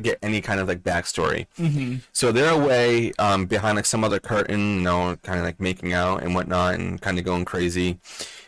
get 0.01 0.17
any 0.21 0.41
kind 0.41 0.59
of 0.59 0.67
like 0.67 0.83
backstory. 0.83 1.47
hmm 1.57 1.97
So 2.13 2.31
they're 2.31 2.51
away 2.53 3.13
um, 3.19 3.45
behind 3.45 3.75
like 3.75 3.85
some 3.85 4.03
other 4.03 4.19
curtain, 4.19 4.77
you 4.77 4.81
know, 4.81 5.17
kind 5.23 5.39
of 5.39 5.45
like 5.45 5.59
making 5.59 5.93
out 5.93 6.23
and 6.23 6.33
whatnot, 6.35 6.75
and 6.75 7.01
kind 7.01 7.19
of 7.19 7.25
going 7.25 7.45
crazy. 7.45 7.99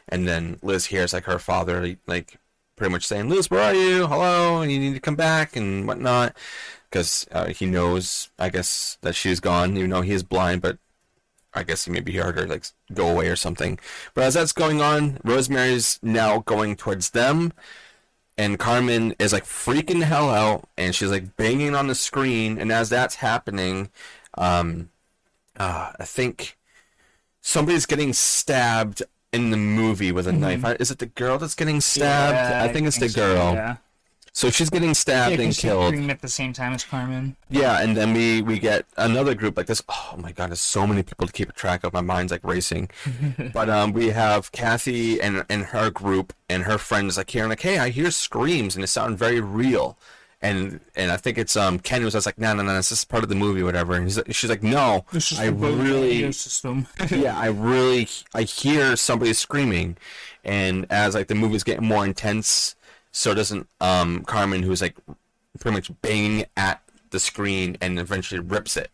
And 0.09 0.27
then 0.27 0.59
Liz 0.61 0.85
hears 0.85 1.13
like 1.13 1.25
her 1.25 1.39
father 1.39 1.95
like 2.07 2.37
pretty 2.75 2.91
much 2.91 3.05
saying, 3.05 3.29
"Liz, 3.29 3.49
where 3.49 3.61
are 3.63 3.73
you? 3.75 4.07
Hello, 4.07 4.61
and 4.61 4.71
you 4.71 4.79
need 4.79 4.93
to 4.93 4.99
come 4.99 5.15
back 5.15 5.55
and 5.55 5.87
whatnot," 5.87 6.35
because 6.89 7.27
uh, 7.31 7.47
he 7.47 7.65
knows, 7.65 8.29
I 8.39 8.49
guess, 8.49 8.97
that 9.01 9.15
she's 9.15 9.39
gone, 9.39 9.77
even 9.77 9.89
though 9.89 10.01
he 10.01 10.13
is 10.13 10.23
blind, 10.23 10.61
but. 10.61 10.77
I 11.57 11.63
guess 11.63 11.85
he 11.85 11.91
maybe 11.91 12.11
he 12.11 12.17
heard 12.17 12.37
her 12.37 12.45
like 12.45 12.65
go 12.93 13.07
away 13.07 13.29
or 13.29 13.37
something. 13.37 13.79
But 14.13 14.25
as 14.25 14.33
that's 14.33 14.51
going 14.51 14.81
on, 14.81 15.19
Rosemary's 15.23 15.99
now 16.03 16.39
going 16.39 16.75
towards 16.75 17.11
them, 17.11 17.53
and 18.37 18.59
Carmen 18.59 19.15
is 19.19 19.33
like 19.33 19.45
freaking 19.45 19.99
the 19.99 20.05
hell 20.05 20.29
out, 20.29 20.67
and 20.77 20.93
she's 20.93 21.11
like 21.11 21.35
banging 21.37 21.75
on 21.75 21.87
the 21.87 21.95
screen. 21.95 22.57
And 22.57 22.71
as 22.71 22.89
that's 22.89 23.15
happening, 23.15 23.89
um, 24.37 24.89
uh, 25.57 25.91
I 25.99 26.05
think 26.05 26.57
somebody's 27.41 27.85
getting 27.85 28.13
stabbed 28.13 29.03
in 29.31 29.51
the 29.51 29.57
movie 29.57 30.11
with 30.11 30.27
a 30.27 30.31
knife. 30.31 30.63
Is 30.79 30.91
it 30.91 30.99
the 30.99 31.05
girl 31.05 31.37
that's 31.37 31.55
getting 31.55 31.81
stabbed? 31.81 32.37
Mm-hmm. 32.37 32.51
Yeah, 32.51 32.63
I 32.63 32.73
think 32.73 32.87
it's 32.87 32.99
the 32.99 33.09
so, 33.09 33.19
girl. 33.19 33.53
Yeah. 33.53 33.75
So 34.35 34.49
she's 34.49 34.69
getting 34.69 34.93
stabbed 34.93 35.39
Yeah, 35.39 35.45
and 35.45 35.55
killed. 35.55 35.95
at 36.09 36.21
the 36.21 36.27
same 36.27 36.51
time 36.51 36.73
as 36.73 36.83
Carmen. 36.83 37.37
Yeah, 37.49 37.81
and 37.81 37.95
then 37.95 38.13
we 38.13 38.41
we 38.41 38.59
get 38.59 38.85
another 38.97 39.33
group 39.33 39.55
like 39.55 39.67
this. 39.67 39.81
Oh 39.87 40.15
my 40.17 40.33
god, 40.33 40.49
there's 40.49 40.59
so 40.59 40.85
many 40.85 41.03
people 41.03 41.25
to 41.25 41.31
keep 41.31 41.53
track 41.53 41.85
of. 41.85 41.93
My 41.93 42.01
mind's 42.01 42.33
like 42.33 42.43
racing. 42.43 42.89
but 43.53 43.69
um, 43.69 43.93
we 43.93 44.09
have 44.09 44.51
Kathy 44.51 45.21
and 45.21 45.45
and 45.49 45.63
her 45.67 45.89
group 45.89 46.33
and 46.49 46.63
her 46.63 46.77
friends 46.77 47.15
like 47.15 47.29
hearing 47.29 47.47
like, 47.47 47.61
hey, 47.61 47.77
I 47.79 47.87
hear 47.87 48.11
screams 48.11 48.75
and 48.75 48.83
it 48.83 48.87
sounds 48.87 49.17
very 49.17 49.39
real. 49.39 49.97
And 50.41 50.81
and 50.97 51.11
I 51.13 51.17
think 51.17 51.37
it's 51.37 51.55
um 51.55 51.79
Ken 51.79 52.03
was 52.03 52.11
just 52.11 52.25
like, 52.25 52.37
no, 52.37 52.53
no, 52.53 52.61
no, 52.61 52.73
this 52.75 52.91
is 52.91 53.05
part 53.05 53.23
of 53.23 53.29
the 53.29 53.35
movie, 53.35 53.63
whatever. 53.63 53.93
And 53.95 54.03
he's, 54.03 54.19
she's 54.35 54.49
like, 54.49 54.61
no, 54.61 55.05
I 55.39 55.45
really 55.45 56.29
system. 56.33 56.87
yeah, 57.09 57.39
I 57.39 57.45
really 57.47 58.09
I 58.33 58.41
hear 58.41 58.97
somebody 58.97 59.31
screaming, 59.31 59.95
and 60.43 60.87
as 60.89 61.15
like 61.15 61.27
the 61.27 61.35
movie's 61.35 61.63
getting 61.63 61.85
more 61.87 62.03
intense, 62.03 62.75
so 63.15 63.33
doesn't 63.33 63.67
um 63.79 64.23
Carmen, 64.23 64.63
who's 64.63 64.81
like 64.81 64.97
pretty 65.59 65.75
much 65.75 65.91
banging 66.01 66.45
at 66.57 66.81
the 67.09 67.19
screen 67.19 67.77
and 67.81 67.97
eventually 67.97 68.39
rips 68.39 68.75
it, 68.77 68.91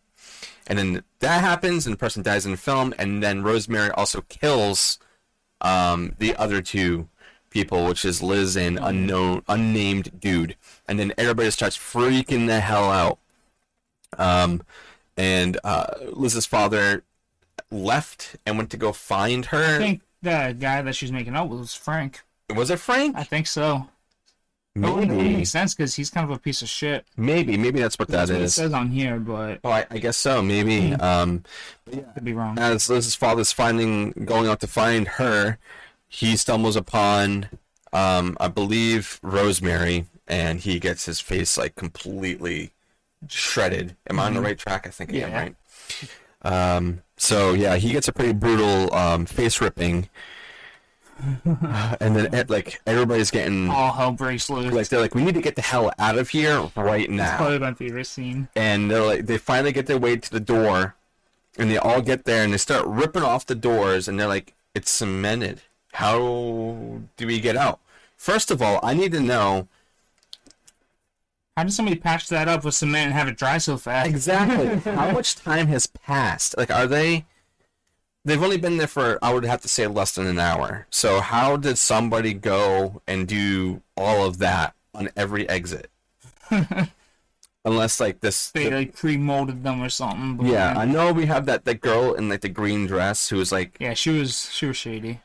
and 0.68 0.78
then 0.78 1.04
that 1.20 1.42
happens 1.42 1.86
and 1.86 1.94
the 1.94 1.98
person 1.98 2.22
dies 2.24 2.46
in 2.46 2.52
the 2.52 2.58
film, 2.58 2.94
and 2.98 3.22
then 3.24 3.44
Rosemary 3.44 3.90
also 3.92 4.22
kills 4.30 5.00
um 5.62 6.16
the 6.20 6.36
other 6.36 6.62
two 6.62 7.10
people, 7.50 7.86
which 7.86 8.06
is 8.06 8.22
Liz 8.22 8.56
and 8.56 8.80
unknown 8.80 9.44
unnamed 9.48 10.20
dude, 10.20 10.56
and 10.88 11.00
then 11.00 11.14
everybody 11.18 11.50
starts 11.52 11.78
freaking 11.78 12.48
the 12.48 12.60
hell 12.60 12.90
out. 12.90 13.20
Um, 14.18 14.62
and 15.18 15.58
uh, 15.64 15.94
Liz's 16.14 16.46
father 16.46 17.04
left 17.70 18.36
and 18.46 18.58
went 18.58 18.70
to 18.72 18.78
go 18.78 18.92
find 18.92 19.46
her. 19.48 19.76
I 19.76 19.78
think 19.78 20.02
the 20.22 20.56
guy 20.58 20.82
that 20.82 20.96
she's 20.96 21.12
making 21.12 21.36
out 21.36 21.50
with 21.50 21.60
was 21.60 21.74
Frank. 21.74 22.22
Was 22.56 22.70
it 22.70 22.80
Frank? 22.80 23.16
I 23.18 23.24
think 23.24 23.48
so. 23.48 23.88
Wouldn't 24.76 24.94
it 24.94 24.96
wouldn't 25.00 25.18
Maybe, 25.18 25.36
make 25.38 25.48
sense 25.48 25.76
because 25.76 25.96
he's 25.96 26.10
kind 26.10 26.24
of 26.24 26.36
a 26.36 26.40
piece 26.40 26.62
of 26.62 26.70
shit. 26.70 27.06
maybe, 27.18 27.58
maybe 27.58 27.82
that's 27.82 28.00
what 28.00 28.08
that 28.08 28.18
That's 28.28 28.32
what 28.32 28.40
it 28.42 28.44
is. 28.46 28.54
says 28.56 28.74
on 28.74 28.90
here, 28.90 29.20
but 29.20 29.60
Oh, 29.66 29.70
I, 29.70 29.86
I 29.92 29.98
guess 29.98 30.16
so. 30.16 30.42
Maybe. 30.42 30.94
Um, 30.94 31.44
yeah. 31.92 32.02
could 32.14 32.24
be 32.24 32.32
wrong. 32.34 32.58
as 32.58 32.90
Liz's 32.90 33.14
father's 33.16 33.52
finding, 33.52 34.12
going 34.12 34.48
out 34.48 34.62
to 34.62 34.68
find 34.68 35.08
her, 35.10 35.58
he 36.08 36.38
stumbles 36.38 36.76
upon, 36.78 37.50
um, 37.92 38.38
I 38.40 38.48
believe, 38.48 39.20
Rosemary, 39.22 40.06
and 40.28 40.60
he 40.62 40.80
gets 40.80 41.06
his 41.06 41.20
face 41.20 41.58
like 41.58 41.76
completely 41.76 42.72
shredded. 43.28 43.98
Am 44.10 44.20
I 44.22 44.28
on 44.28 44.36
the 44.36 44.42
right 44.42 44.58
track? 44.58 44.88
I 44.88 44.90
think 44.90 45.12
I 45.14 45.18
am, 45.18 45.20
Yeah. 45.32 45.38
right? 45.42 45.56
Um, 46.44 47.02
so 47.18 47.54
yeah, 47.54 47.76
he 47.76 47.92
gets 47.92 48.08
a 48.08 48.14
pretty 48.14 48.34
brutal 48.34 48.94
um, 48.96 49.26
face 49.26 49.60
ripping, 49.62 50.08
and 52.00 52.16
then 52.16 52.34
it, 52.34 52.50
like 52.50 52.82
everybody's 52.88 53.32
getting 53.32 53.70
All 53.70 53.92
hell 53.92 54.12
breaks 54.12 54.50
loose. 54.50 54.74
like 54.74 54.88
they're 54.90 55.00
like, 55.02 55.16
we 55.16 55.24
need 55.24 55.36
to 55.36 55.42
get 55.42 55.56
the 55.56 55.62
hell 55.62 55.92
out 56.00 56.18
of 56.18 56.30
here 56.30 56.70
right 56.76 57.10
now. 57.10 57.38
Probably 57.38 57.60
my 57.60 57.74
favorite 57.74 58.06
scene. 58.08 58.48
and 58.56 58.90
they're 58.90 59.02
like 59.06 59.26
they 59.26 59.38
finally 59.38 59.72
get 59.72 59.88
their 59.88 59.98
way 60.00 60.18
to 60.18 60.32
the 60.32 60.40
door 60.40 60.96
and 61.58 61.70
they 61.70 61.78
all 61.78 62.02
get 62.02 62.26
there 62.26 62.44
and 62.44 62.54
they 62.54 62.58
start 62.58 62.86
ripping 62.88 63.24
off 63.24 63.46
the 63.46 63.56
doors 63.56 64.08
and 64.08 64.20
they're 64.20 64.28
like 64.28 64.54
it's 64.74 64.90
cemented 64.90 65.62
how 65.94 66.18
do 67.18 67.28
we 67.28 67.40
get 67.42 67.58
out 67.58 67.80
first 68.16 68.50
of 68.52 68.62
all 68.62 68.80
i 68.82 68.94
need 68.94 69.12
to 69.12 69.20
know 69.20 69.68
How 71.58 71.64
did 71.64 71.74
somebody 71.74 71.98
patch 71.98 72.30
that 72.30 72.48
up 72.48 72.64
with 72.64 72.74
cement 72.76 73.08
and 73.08 73.14
have 73.14 73.28
it 73.28 73.38
dry 73.38 73.58
so 73.58 73.76
fast? 73.78 74.10
exactly 74.10 74.78
how 74.96 75.12
much 75.12 75.36
time 75.36 75.68
has 75.68 75.88
passed 75.88 76.56
like 76.58 76.72
are 76.72 76.88
they 76.88 77.26
they've 78.26 78.42
only 78.44 78.58
been 78.58 78.78
there 78.78 78.88
for 78.88 79.18
i 79.22 79.34
would 79.34 79.44
have 79.46 79.62
to 79.62 79.68
say 79.68 79.88
less 79.88 80.16
than 80.16 80.28
an 80.28 80.40
hour 80.40 80.86
so 80.90 81.20
how 81.22 81.58
did 81.58 81.78
somebody 81.78 82.34
go 82.34 83.02
and 83.08 83.28
do 83.28 83.82
all 83.98 84.26
of 84.26 84.38
that 84.38 84.74
on 84.94 85.10
every 85.16 85.48
exit 85.50 85.90
unless 87.66 88.00
like 88.00 88.20
this 88.20 88.52
They 88.52 88.70
like 88.70 88.96
pre-molded 88.96 89.64
them 89.64 89.82
or 89.82 89.90
something. 89.90 90.46
Yeah 90.46 90.74
i 90.78 90.86
know 90.86 91.12
we 91.14 91.26
have 91.28 91.46
that 91.46 91.66
that 91.66 91.82
girl 91.82 92.14
in 92.14 92.30
like 92.30 92.42
the 92.42 92.50
green 92.50 92.88
dress 92.88 93.30
who 93.30 93.38
was 93.38 93.52
like 93.52 93.78
yeah, 93.80 93.94
she 93.94 94.10
was 94.10 94.50
she 94.52 94.66
was 94.66 94.78
shady. 94.78 95.22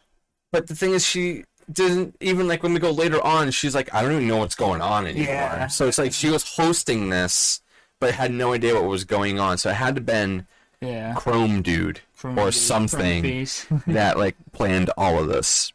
But 0.53 0.69
the 0.69 0.75
thing 0.77 0.93
is, 0.93 1.05
she 1.05 1.45
didn't 1.71 2.15
even 2.21 2.47
like 2.47 2.63
when 2.63 2.73
we 2.73 2.79
go 2.79 2.93
later 2.93 3.21
on. 3.21 3.51
She's 3.51 3.75
like, 3.75 3.93
I 3.93 4.01
don't 4.01 4.13
even 4.13 4.29
know 4.29 4.39
what's 4.39 4.55
going 4.55 4.81
on 4.81 5.07
anymore. 5.07 5.27
Yeah. 5.27 5.67
So 5.67 5.89
it's 5.89 5.99
like 5.99 6.13
she 6.13 6.31
was 6.31 6.45
hosting 6.57 7.11
this, 7.11 7.61
but 8.01 8.15
had 8.15 8.33
no 8.33 8.53
idea 8.53 8.75
what 8.75 8.85
was 8.85 9.05
going 9.05 9.41
on. 9.41 9.59
So 9.59 9.71
it 9.71 9.75
had 9.75 9.97
to 9.97 10.01
been 10.01 10.47
Yeah. 10.81 11.15
Chrome 11.15 11.63
Dude 11.63 12.01
Chrome 12.17 12.39
or 12.39 12.47
Dude, 12.47 12.55
something 12.55 13.47
that 13.87 14.19
like 14.19 14.37
planned 14.53 14.91
all 14.97 15.19
of 15.19 15.29
this. 15.29 15.73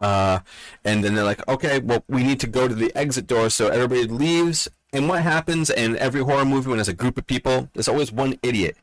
Uh, 0.00 0.40
and 0.84 1.02
then 1.02 1.14
they're 1.14 1.24
like, 1.24 1.46
okay, 1.48 1.78
well, 1.78 2.04
we 2.08 2.22
need 2.22 2.40
to 2.40 2.46
go 2.46 2.68
to 2.68 2.74
the 2.74 2.94
exit 2.96 3.26
door. 3.26 3.48
So 3.50 3.68
everybody 3.68 4.04
leaves. 4.06 4.68
And 4.92 5.08
what 5.08 5.22
happens 5.22 5.70
in 5.70 5.96
every 5.96 6.22
horror 6.22 6.44
movie 6.44 6.68
when 6.68 6.76
there's 6.76 6.88
a 6.88 6.92
group 6.92 7.16
of 7.16 7.26
people? 7.26 7.70
There's 7.72 7.88
always 7.88 8.12
one 8.12 8.38
idiot 8.42 8.76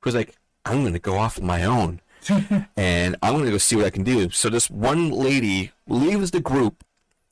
who's 0.00 0.14
like, 0.14 0.36
I'm 0.64 0.82
going 0.82 0.92
to 0.92 0.98
go 0.98 1.18
off 1.18 1.38
on 1.38 1.46
my 1.46 1.64
own. 1.64 2.00
and 2.76 3.16
I'm 3.22 3.32
going 3.32 3.46
to 3.46 3.50
go 3.50 3.58
see 3.58 3.76
what 3.76 3.86
I 3.86 3.90
can 3.90 4.04
do. 4.04 4.30
So 4.30 4.48
this 4.48 4.70
one 4.70 5.10
lady 5.10 5.72
leaves 5.88 6.30
the 6.30 6.40
group 6.40 6.84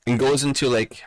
and 0.06 0.18
goes 0.18 0.42
into 0.42 0.68
like, 0.68 1.04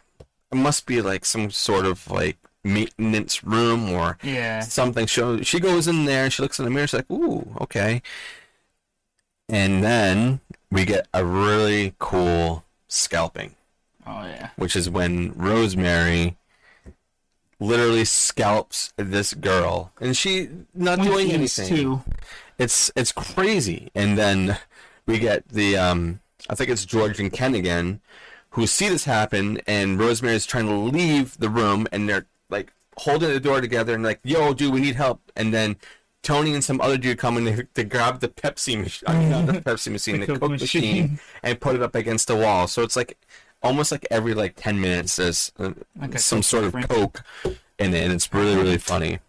it 0.52 0.56
must 0.56 0.86
be 0.86 1.02
like 1.02 1.26
some 1.26 1.50
sort 1.52 1.86
of 1.86 2.10
like 2.10 2.38
maintenance 2.64 3.44
room 3.44 3.90
or 3.92 4.18
yeah. 4.24 4.60
something. 4.62 5.06
She, 5.08 5.44
she 5.44 5.60
goes 5.60 5.88
in 5.88 6.06
there, 6.06 6.26
and 6.26 6.34
she 6.34 6.42
looks 6.42 6.60
in 6.60 6.66
the 6.66 6.72
mirror, 6.72 6.88
she's 6.88 6.94
like, 7.00 7.12
ooh, 7.12 7.56
okay. 7.62 8.02
And 9.50 9.84
then 9.84 10.40
we 10.72 10.86
get 10.86 11.08
a 11.14 11.26
really 11.26 11.94
cool 12.00 12.64
scalping, 12.88 13.56
Oh 14.08 14.24
yeah. 14.26 14.50
which 14.56 14.76
is 14.76 14.90
when 14.90 15.34
Rosemary 15.36 16.38
literally 17.60 18.06
scalps 18.06 18.94
this 18.98 19.34
girl. 19.34 19.92
And 20.00 20.16
she 20.16 20.50
not 20.74 21.00
With 21.00 21.08
doing 21.10 21.32
anything. 21.32 21.68
too. 21.68 22.02
It's 22.58 22.92
it's 22.96 23.12
crazy. 23.12 23.92
And 23.94 24.18
then 24.18 24.58
we 25.06 25.20
get 25.20 25.48
the 25.50 25.78
um 25.78 26.22
I 26.50 26.56
think 26.56 26.70
it's 26.70 26.86
George 26.86 27.20
and 27.20 27.32
Ken 27.32 27.54
again 27.56 28.02
who 28.52 28.68
see 28.68 28.90
this 28.90 29.06
happen 29.06 29.60
and 29.68 30.00
Rosemary's 30.00 30.46
trying 30.46 30.68
to 30.68 30.76
leave 30.76 31.38
the 31.40 31.50
room 31.50 31.88
and 31.92 32.08
they're 32.10 32.26
like 32.52 32.72
holding 32.98 33.30
the 33.30 33.40
door 33.40 33.62
together 33.62 33.94
and 33.96 34.04
like, 34.04 34.20
yo, 34.24 34.54
dude, 34.54 34.74
we 34.74 34.82
need 34.82 34.96
help. 34.96 35.22
And 35.36 35.54
then 35.54 35.78
Tony 36.22 36.54
and 36.54 36.64
some 36.64 36.80
other 36.82 36.98
dude 36.98 37.18
come 37.18 37.38
in 37.38 37.46
to, 37.46 37.64
to 37.74 37.84
grab 37.84 38.20
the 38.20 38.28
Pepsi 38.28 38.80
machine, 38.80 39.08
I 39.08 39.18
mean, 39.18 39.30
not 39.30 39.46
the 39.48 39.54
Pepsi 39.62 39.92
machine, 39.92 40.20
the, 40.20 40.28
The 40.28 40.40
Coke 40.40 40.52
machine. 40.52 40.82
machine. 40.82 41.20
and 41.42 41.60
put 41.60 41.76
it 41.76 41.82
up 41.82 41.96
against 41.96 42.28
the 42.28 42.36
wall. 42.36 42.68
So 42.68 42.84
it's 42.84 42.96
like 42.96 43.18
almost 43.64 43.92
like 43.92 44.06
every 44.12 44.34
like 44.34 44.56
10 44.56 44.80
minutes 44.80 45.16
there's 45.16 45.52
uh, 45.60 45.72
a 46.02 46.18
some 46.20 46.44
sort 46.44 46.66
of. 46.66 46.76
Coke 46.88 47.24
in 47.80 47.94
it 47.96 48.04
and 48.04 48.14
it's 48.14 48.32
really, 48.34 48.56
really 48.56 48.78
funny. 48.78 49.20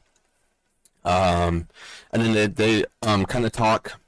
Um, 1.04 1.68
and 2.12 2.22
then 2.22 2.32
they, 2.32 2.46
they 2.46 2.84
um, 3.02 3.24
kind 3.24 3.44
of 3.44 3.52
talk 3.52 3.98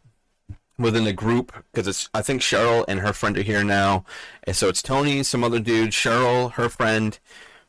within 0.78 1.04
the 1.04 1.12
group 1.12 1.52
because 1.72 1.88
it's 1.88 2.08
I 2.14 2.22
think 2.22 2.42
Cheryl 2.42 2.84
and 2.86 3.00
her 3.00 3.12
friend 3.12 3.36
are 3.38 3.42
here 3.42 3.64
now, 3.64 4.04
and 4.44 4.54
so 4.54 4.68
it's 4.68 4.82
Tony, 4.82 5.22
some 5.22 5.42
other 5.42 5.58
dude, 5.60 5.90
Cheryl, 5.90 6.52
her 6.52 6.68
friend, 6.68 7.18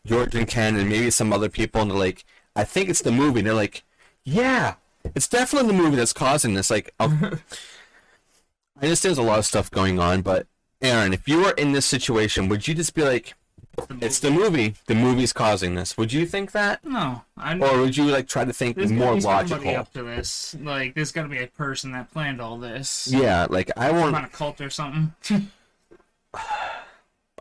George 0.06 0.36
and 0.36 0.48
Ken, 0.48 0.76
and 0.76 0.88
maybe 0.90 1.10
some 1.12 1.34
other 1.34 1.50
people, 1.50 1.82
and 1.82 1.92
they're 1.92 1.98
like, 1.98 2.24
I 2.56 2.64
think 2.64 2.90
it's 2.90 3.02
the 3.02 3.12
movie. 3.12 3.40
And 3.40 3.48
they're 3.48 3.54
like, 3.54 3.84
yeah, 4.24 4.76
it's 5.16 5.28
definitely 5.28 5.68
the 5.76 5.82
movie 5.84 5.96
that's 5.98 6.14
causing 6.14 6.54
this. 6.54 6.70
Like, 6.72 6.94
oh, 7.00 7.06
I'll- 7.22 7.40
understand 8.82 9.16
there's 9.16 9.18
a 9.18 9.22
lot 9.30 9.40
of 9.40 9.46
stuff 9.46 9.72
going 9.72 10.00
on, 10.00 10.22
but 10.22 10.48
Aaron, 10.82 11.14
if 11.14 11.28
you 11.28 11.40
were 11.42 11.52
in 11.52 11.72
this 11.72 11.86
situation, 11.86 12.50
would 12.50 12.68
you 12.68 12.74
just 12.76 12.94
be 12.94 13.04
like, 13.04 13.34
it's 14.02 14.20
the 14.20 14.32
movie, 14.32 14.76
the 14.88 14.96
movie's 14.96 15.34
causing 15.34 15.76
this? 15.76 15.98
Would 15.98 16.14
you 16.14 16.26
think 16.26 16.52
that? 16.54 16.84
No, 16.86 17.24
I'm, 17.38 17.62
Or 17.64 17.78
would 17.80 17.98
you 17.98 18.06
like 18.06 18.28
try 18.28 18.46
to 18.46 18.54
think 18.54 18.76
there's 18.78 18.92
more 18.92 19.08
gotta 19.08 19.16
be 19.16 19.22
somebody 19.22 19.50
logical? 19.66 19.76
up 19.82 19.94
to 19.94 20.04
this. 20.04 20.56
Like, 20.62 20.94
there's 20.96 21.12
got 21.12 21.24
to 21.24 21.28
be 21.30 21.40
a 21.42 21.48
person 21.48 21.92
that 21.94 22.12
planned 22.12 22.40
all 22.42 22.58
this. 22.58 23.08
Yeah, 23.12 23.48
like 23.50 23.72
I 23.78 23.88
Some 23.90 23.96
won't. 23.98 24.14
kind 24.14 24.26
of 24.26 24.32
cult 24.32 24.62
or 24.62 24.70
something. 24.70 25.14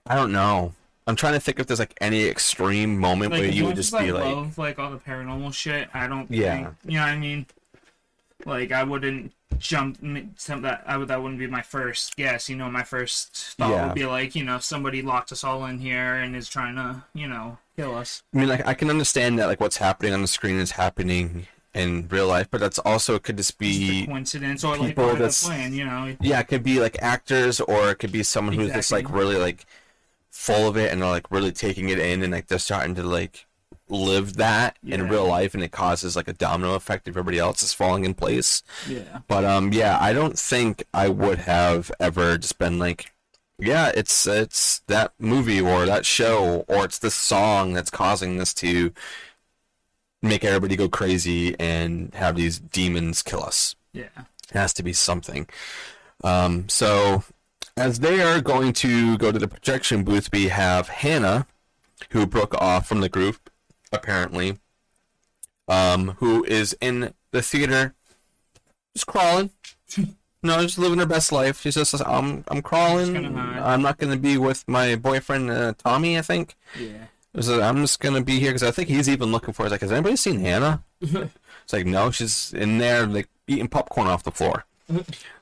I 0.06 0.14
don't 0.16 0.32
know. 0.32 0.72
I'm 1.06 1.16
trying 1.16 1.34
to 1.34 1.40
think 1.40 1.58
if 1.60 1.66
there's 1.66 1.78
like 1.78 1.94
any 2.00 2.24
extreme 2.24 2.98
moment 2.98 3.32
like, 3.32 3.42
where 3.42 3.50
you 3.50 3.66
would 3.66 3.76
just 3.76 3.92
be 3.92 3.98
I 3.98 4.10
like, 4.10 4.24
love 4.24 4.58
like 4.58 4.78
all 4.78 4.90
the 4.90 4.96
paranormal 4.98 5.52
shit. 5.52 5.88
I 5.92 6.06
don't. 6.06 6.30
Yeah. 6.30 6.54
Think, 6.56 6.68
you 6.86 6.92
know 6.94 7.00
what 7.00 7.08
I 7.10 7.16
mean? 7.18 7.46
Like, 8.46 8.72
I 8.72 8.82
wouldn't 8.84 9.32
jump. 9.58 9.98
that 10.00 10.82
I 10.86 10.96
would. 10.96 11.08
That 11.08 11.22
wouldn't 11.22 11.38
be 11.38 11.46
my 11.46 11.62
first 11.62 12.16
guess. 12.16 12.48
You 12.48 12.56
know, 12.56 12.70
my 12.70 12.82
first 12.82 13.36
thought 13.58 13.70
Yeah. 13.70 13.86
would 13.86 13.94
be 13.94 14.06
like, 14.06 14.34
you 14.34 14.44
know, 14.44 14.58
somebody 14.58 15.02
locked 15.02 15.30
us 15.32 15.44
all 15.44 15.64
in 15.66 15.78
here 15.78 16.14
and 16.14 16.34
is 16.34 16.48
trying 16.48 16.76
to, 16.76 17.04
you 17.14 17.28
know, 17.28 17.58
kill 17.76 17.94
us. 17.94 18.22
I 18.34 18.38
mean, 18.38 18.48
like 18.48 18.66
I 18.66 18.74
can 18.74 18.90
understand 18.90 19.38
that 19.38 19.46
like 19.46 19.60
what's 19.60 19.76
happening 19.76 20.12
on 20.14 20.22
the 20.22 20.28
screen 20.28 20.56
is 20.56 20.72
happening 20.72 21.46
in 21.74 22.06
real 22.08 22.28
life, 22.28 22.48
but 22.50 22.60
that's 22.60 22.78
also 22.80 23.14
it 23.16 23.22
could 23.24 23.36
just 23.36 23.58
be 23.58 24.06
coincidence 24.06 24.62
or 24.64 24.76
like 24.76 24.88
people 24.88 25.08
the 25.08 25.12
that's- 25.14 25.44
plan. 25.44 25.74
You 25.74 25.84
know. 25.84 26.16
yeah, 26.20 26.40
it 26.40 26.48
could 26.48 26.62
be 26.62 26.80
like 26.80 26.96
actors 27.02 27.60
or 27.60 27.90
it 27.90 27.96
could 27.96 28.12
be 28.12 28.22
someone 28.22 28.54
who's 28.54 28.72
just 28.72 28.90
like 28.92 29.10
really 29.10 29.36
like 29.36 29.66
full 30.34 30.68
of 30.68 30.76
it 30.76 30.90
and 30.92 31.00
they're 31.00 31.08
like 31.08 31.30
really 31.30 31.52
taking 31.52 31.88
it 31.88 31.98
in 31.98 32.22
and 32.22 32.32
like 32.32 32.48
they're 32.48 32.58
starting 32.58 32.94
to 32.96 33.02
like 33.04 33.46
live 33.88 34.34
that 34.34 34.76
in 34.84 35.08
real 35.08 35.26
life 35.26 35.54
and 35.54 35.62
it 35.62 35.70
causes 35.70 36.16
like 36.16 36.26
a 36.26 36.32
domino 36.32 36.74
effect 36.74 37.06
if 37.06 37.12
everybody 37.12 37.38
else 37.38 37.62
is 37.62 37.72
falling 37.72 38.04
in 38.04 38.12
place. 38.12 38.62
Yeah. 38.88 39.20
But 39.28 39.44
um 39.44 39.72
yeah, 39.72 39.96
I 40.00 40.12
don't 40.12 40.36
think 40.36 40.84
I 40.92 41.08
would 41.08 41.38
have 41.38 41.92
ever 42.00 42.36
just 42.36 42.58
been 42.58 42.78
like 42.78 43.12
yeah, 43.58 43.92
it's 43.94 44.26
it's 44.26 44.80
that 44.88 45.12
movie 45.20 45.60
or 45.60 45.86
that 45.86 46.04
show 46.04 46.64
or 46.66 46.84
it's 46.84 46.98
this 46.98 47.14
song 47.14 47.72
that's 47.72 47.90
causing 47.90 48.36
this 48.36 48.52
to 48.54 48.92
make 50.20 50.44
everybody 50.44 50.74
go 50.74 50.88
crazy 50.88 51.54
and 51.60 52.12
have 52.14 52.34
these 52.34 52.58
demons 52.58 53.22
kill 53.22 53.44
us. 53.44 53.76
Yeah. 53.92 54.08
It 54.50 54.54
has 54.54 54.74
to 54.74 54.82
be 54.82 54.92
something. 54.92 55.46
Um, 56.24 56.68
so, 56.68 57.22
as 57.76 58.00
they 58.00 58.22
are 58.22 58.40
going 58.40 58.72
to 58.74 59.18
go 59.18 59.32
to 59.32 59.38
the 59.38 59.48
projection 59.48 60.04
booth, 60.04 60.30
we 60.32 60.48
have 60.48 60.88
Hannah, 60.88 61.46
who 62.10 62.26
broke 62.26 62.54
off 62.60 62.86
from 62.88 63.00
the 63.00 63.08
group, 63.08 63.50
apparently, 63.92 64.58
um, 65.68 66.16
who 66.18 66.44
is 66.44 66.76
in 66.80 67.14
the 67.30 67.42
theater, 67.42 67.94
just 68.94 69.06
crawling. 69.06 69.50
No, 70.46 70.60
just 70.60 70.76
living 70.76 70.98
her 70.98 71.06
best 71.06 71.32
life. 71.32 71.62
She 71.62 71.70
says, 71.70 72.02
"I'm, 72.04 72.44
I'm 72.48 72.60
crawling. 72.60 73.16
I'm 73.34 73.80
not 73.80 73.96
going 73.96 74.12
to 74.12 74.18
be 74.18 74.36
with 74.36 74.62
my 74.68 74.94
boyfriend 74.94 75.50
uh, 75.50 75.72
Tommy. 75.78 76.18
I 76.18 76.20
think. 76.20 76.54
Yeah. 76.78 77.06
So 77.40 77.60
I'm 77.60 77.80
just 77.80 77.98
gonna 77.98 78.22
be 78.22 78.38
here 78.38 78.50
because 78.50 78.62
I 78.62 78.70
think 78.70 78.88
he's 78.88 79.08
even 79.08 79.32
looking 79.32 79.52
for. 79.52 79.64
He's 79.64 79.72
like, 79.72 79.80
has 79.80 79.90
anybody 79.90 80.16
seen 80.16 80.40
Hannah? 80.40 80.84
it's 81.00 81.72
like, 81.72 81.86
no, 81.86 82.10
she's 82.10 82.52
in 82.52 82.78
there, 82.78 83.06
like 83.06 83.28
eating 83.48 83.68
popcorn 83.68 84.06
off 84.06 84.22
the 84.22 84.30
floor. 84.30 84.64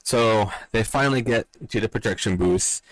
So 0.03 0.51
they 0.73 0.83
finally 0.83 1.23
get 1.23 1.47
to 1.69 1.81
the 1.81 1.89
projection 1.89 2.37
booth, 2.37 2.83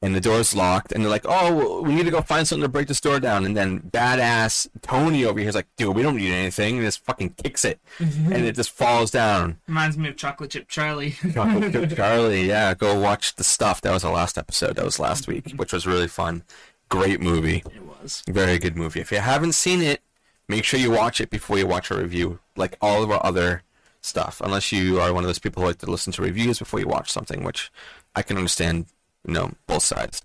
and 0.00 0.14
the 0.14 0.20
door's 0.20 0.54
locked, 0.54 0.92
and 0.92 1.02
they're 1.02 1.10
like, 1.10 1.24
oh, 1.26 1.82
we 1.82 1.94
need 1.94 2.04
to 2.04 2.10
go 2.10 2.22
find 2.22 2.46
something 2.46 2.62
to 2.62 2.68
break 2.68 2.86
this 2.86 3.00
door 3.00 3.18
down. 3.18 3.44
And 3.44 3.56
then 3.56 3.80
badass 3.80 4.68
Tony 4.80 5.24
over 5.24 5.40
here 5.40 5.48
is 5.48 5.54
like, 5.56 5.66
dude, 5.76 5.96
we 5.96 6.02
don't 6.02 6.16
need 6.16 6.32
anything. 6.32 6.76
And 6.76 6.84
just 6.84 7.04
fucking 7.04 7.30
kicks 7.30 7.64
it, 7.64 7.80
mm-hmm. 7.98 8.32
and 8.32 8.44
it 8.44 8.54
just 8.54 8.70
falls 8.70 9.10
down. 9.10 9.58
Reminds 9.66 9.98
me 9.98 10.08
of 10.08 10.16
Chocolate 10.16 10.50
Chip 10.50 10.68
Charlie. 10.68 11.10
Chocolate 11.32 11.72
Chip 11.72 11.96
Charlie, 11.96 12.46
yeah, 12.46 12.74
go 12.74 12.98
watch 12.98 13.34
the 13.34 13.44
stuff. 13.44 13.80
That 13.80 13.92
was 13.92 14.02
the 14.02 14.10
last 14.10 14.38
episode. 14.38 14.76
That 14.76 14.84
was 14.84 14.98
last 14.98 15.26
week, 15.26 15.52
which 15.56 15.72
was 15.72 15.86
really 15.86 16.08
fun. 16.08 16.44
Great 16.88 17.20
movie. 17.20 17.62
it 17.66 17.84
was. 17.84 18.22
Very 18.28 18.58
good 18.58 18.76
movie. 18.76 19.00
If 19.00 19.12
you 19.12 19.18
haven't 19.18 19.52
seen 19.52 19.82
it, 19.82 20.00
make 20.48 20.64
sure 20.64 20.80
you 20.80 20.90
watch 20.90 21.20
it 21.20 21.28
before 21.28 21.58
you 21.58 21.66
watch 21.66 21.90
a 21.90 21.96
review, 21.96 22.38
like 22.56 22.76
all 22.80 23.02
of 23.02 23.10
our 23.10 23.24
other 23.24 23.62
stuff. 24.08 24.40
Unless 24.42 24.72
you 24.72 25.00
are 25.00 25.12
one 25.12 25.22
of 25.24 25.28
those 25.28 25.38
people 25.38 25.62
who 25.62 25.68
like 25.68 25.78
to 25.78 25.90
listen 25.90 26.12
to 26.14 26.22
reviews 26.22 26.58
before 26.58 26.80
you 26.80 26.88
watch 26.88 27.10
something, 27.12 27.44
which 27.44 27.70
I 28.16 28.22
can 28.22 28.36
understand, 28.36 28.86
you 29.26 29.34
know, 29.34 29.52
both 29.66 29.82
sides. 29.82 30.22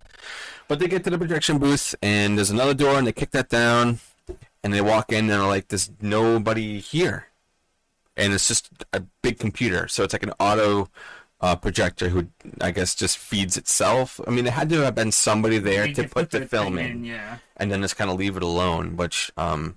But 0.67 0.79
they 0.79 0.87
get 0.87 1.03
to 1.03 1.09
the 1.09 1.17
projection 1.17 1.57
booth, 1.59 1.93
and 2.01 2.37
there's 2.37 2.49
another 2.49 2.73
door, 2.73 2.97
and 2.97 3.05
they 3.05 3.11
kick 3.11 3.31
that 3.31 3.49
down, 3.49 3.99
and 4.63 4.73
they 4.73 4.81
walk 4.81 5.11
in, 5.11 5.19
and 5.25 5.29
they're 5.29 5.43
like, 5.43 5.67
"There's 5.67 5.91
nobody 6.01 6.79
here," 6.79 7.27
and 8.15 8.33
it's 8.33 8.47
just 8.47 8.69
a 8.93 9.03
big 9.21 9.37
computer. 9.39 9.87
So 9.87 10.03
it's 10.03 10.13
like 10.13 10.23
an 10.23 10.33
auto. 10.39 10.89
Uh, 11.41 11.57
projector 11.57 12.07
who 12.07 12.25
I 12.61 12.71
guess 12.71 12.95
just 12.95 13.17
feeds 13.17 13.57
itself. 13.57 14.17
I 14.25 14.29
mean, 14.31 14.45
there 14.45 14.53
had 14.53 14.69
to 14.69 14.79
have 14.85 14.95
been 14.95 15.11
somebody 15.11 15.57
there 15.57 15.85
to 15.87 15.93
can 15.93 16.07
put 16.07 16.31
the 16.31 16.45
film 16.45 16.77
in 16.77 17.03
Yeah. 17.03 17.39
and 17.57 17.69
then 17.69 17.81
just 17.81 17.97
kind 17.97 18.09
of 18.09 18.15
leave 18.15 18.37
it 18.37 18.43
alone. 18.43 18.95
Which 18.95 19.29
um, 19.35 19.75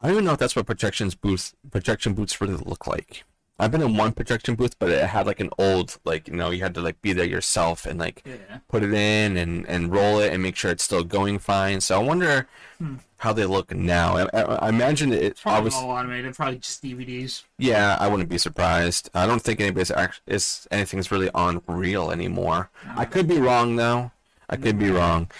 I 0.00 0.08
don't 0.08 0.16
even 0.16 0.24
know 0.24 0.32
if 0.32 0.38
that's 0.38 0.56
what 0.56 0.66
projections 0.66 1.14
booths 1.14 1.54
projection 1.70 2.14
booths 2.14 2.40
really 2.40 2.54
look 2.54 2.86
like. 2.86 3.24
I've 3.58 3.70
been 3.70 3.80
in 3.80 3.96
one 3.96 4.12
projection 4.12 4.54
booth, 4.54 4.78
but 4.78 4.90
it 4.90 5.02
had 5.06 5.26
like 5.26 5.40
an 5.40 5.48
old 5.58 5.98
like 6.04 6.28
you 6.28 6.34
know 6.34 6.50
you 6.50 6.62
had 6.62 6.74
to 6.74 6.82
like 6.82 7.00
be 7.00 7.14
there 7.14 7.24
yourself 7.24 7.86
and 7.86 7.98
like 7.98 8.22
Yeah. 8.26 8.58
put 8.68 8.82
it 8.82 8.92
in 8.92 9.36
and 9.36 9.66
and 9.66 9.90
roll 9.90 10.20
it 10.20 10.32
and 10.32 10.42
make 10.42 10.56
sure 10.56 10.70
it's 10.70 10.84
still 10.84 11.02
going 11.04 11.38
fine. 11.38 11.80
So 11.80 11.98
I 11.98 12.02
wonder 12.04 12.46
hmm. 12.78 12.96
how 13.18 13.32
they 13.32 13.46
look 13.46 13.74
now. 13.74 14.18
I, 14.18 14.22
I, 14.34 14.42
I 14.42 14.68
imagine 14.68 15.10
it. 15.12 15.38
I 15.38 15.42
Probably 15.42 15.64
was 15.64 15.74
all 15.74 15.90
automated. 15.90 16.34
Probably 16.34 16.58
just 16.58 16.82
DVDs. 16.82 17.44
yeah, 17.58 17.96
I 17.98 18.08
wouldn't 18.08 18.28
be 18.28 18.38
surprised. 18.38 19.08
I 19.14 19.26
don't 19.26 19.40
think 19.40 19.60
anybody's 19.60 19.90
actually 19.90 20.34
is 20.34 20.68
anything's 20.70 21.10
really 21.10 21.30
on 21.30 21.62
real 21.66 22.10
anymore. 22.10 22.68
I 22.94 23.06
could 23.06 23.26
be 23.26 23.38
wrong 23.38 23.76
though. 23.76 24.10
I 24.50 24.56
could 24.56 24.78
be 24.78 24.90
wrong. 24.90 25.30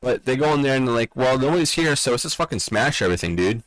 But 0.00 0.26
they 0.26 0.36
go 0.36 0.54
in 0.54 0.62
there 0.62 0.76
and 0.76 0.86
they're 0.86 0.94
like, 0.94 1.16
"Well, 1.16 1.38
nobody's 1.38 1.72
here, 1.72 1.96
so 1.96 2.12
let's 2.12 2.22
just 2.22 2.36
fucking 2.36 2.60
smash 2.60 3.02
everything, 3.02 3.34
dude." 3.34 3.62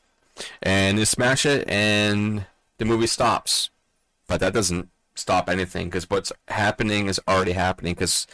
And 0.61 0.97
they 0.97 1.05
smash 1.05 1.45
it, 1.45 1.67
and 1.69 2.45
the 2.77 2.85
movie 2.85 3.07
stops. 3.07 3.69
But 4.27 4.39
that 4.41 4.53
doesn't 4.53 4.89
stop 5.15 5.49
anything 5.49 5.87
because 5.87 6.09
what's 6.09 6.31
happening 6.47 7.07
is 7.07 7.19
already 7.27 7.53
happening. 7.53 7.93
Because 7.93 8.27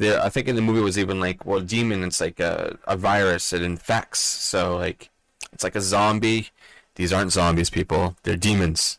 I 0.00 0.28
think 0.28 0.48
in 0.48 0.56
the 0.56 0.62
movie 0.62 0.80
was 0.80 0.98
even 0.98 1.20
like, 1.20 1.44
well, 1.46 1.60
demon. 1.60 2.02
It's 2.02 2.20
like 2.20 2.40
a 2.40 2.78
a 2.86 2.96
virus. 2.96 3.52
It 3.52 3.62
infects. 3.62 4.20
So 4.20 4.76
like, 4.76 5.10
it's 5.52 5.64
like 5.64 5.76
a 5.76 5.80
zombie. 5.80 6.48
These 6.96 7.12
aren't 7.12 7.32
zombies, 7.32 7.70
people. 7.70 8.16
They're 8.22 8.36
demons. 8.36 8.98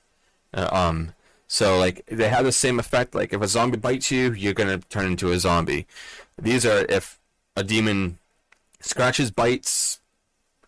Uh, 0.54 0.70
um, 0.72 1.14
so 1.48 1.78
like 1.78 2.06
they 2.08 2.30
have 2.30 2.46
the 2.46 2.52
same 2.52 2.80
effect. 2.80 3.16
Like 3.16 3.34
if 3.34 3.42
a 3.42 3.48
zombie 3.48 3.78
bites 3.78 4.12
you, 4.12 4.34
you're 4.34 4.54
gonna 4.54 4.80
turn 4.80 5.06
into 5.06 5.32
a 5.32 5.40
zombie. 5.40 5.88
These 6.42 6.66
are 6.66 6.86
if 6.90 7.20
a 7.56 7.64
demon 7.64 8.18
scratches, 8.82 9.32
bites, 9.32 10.00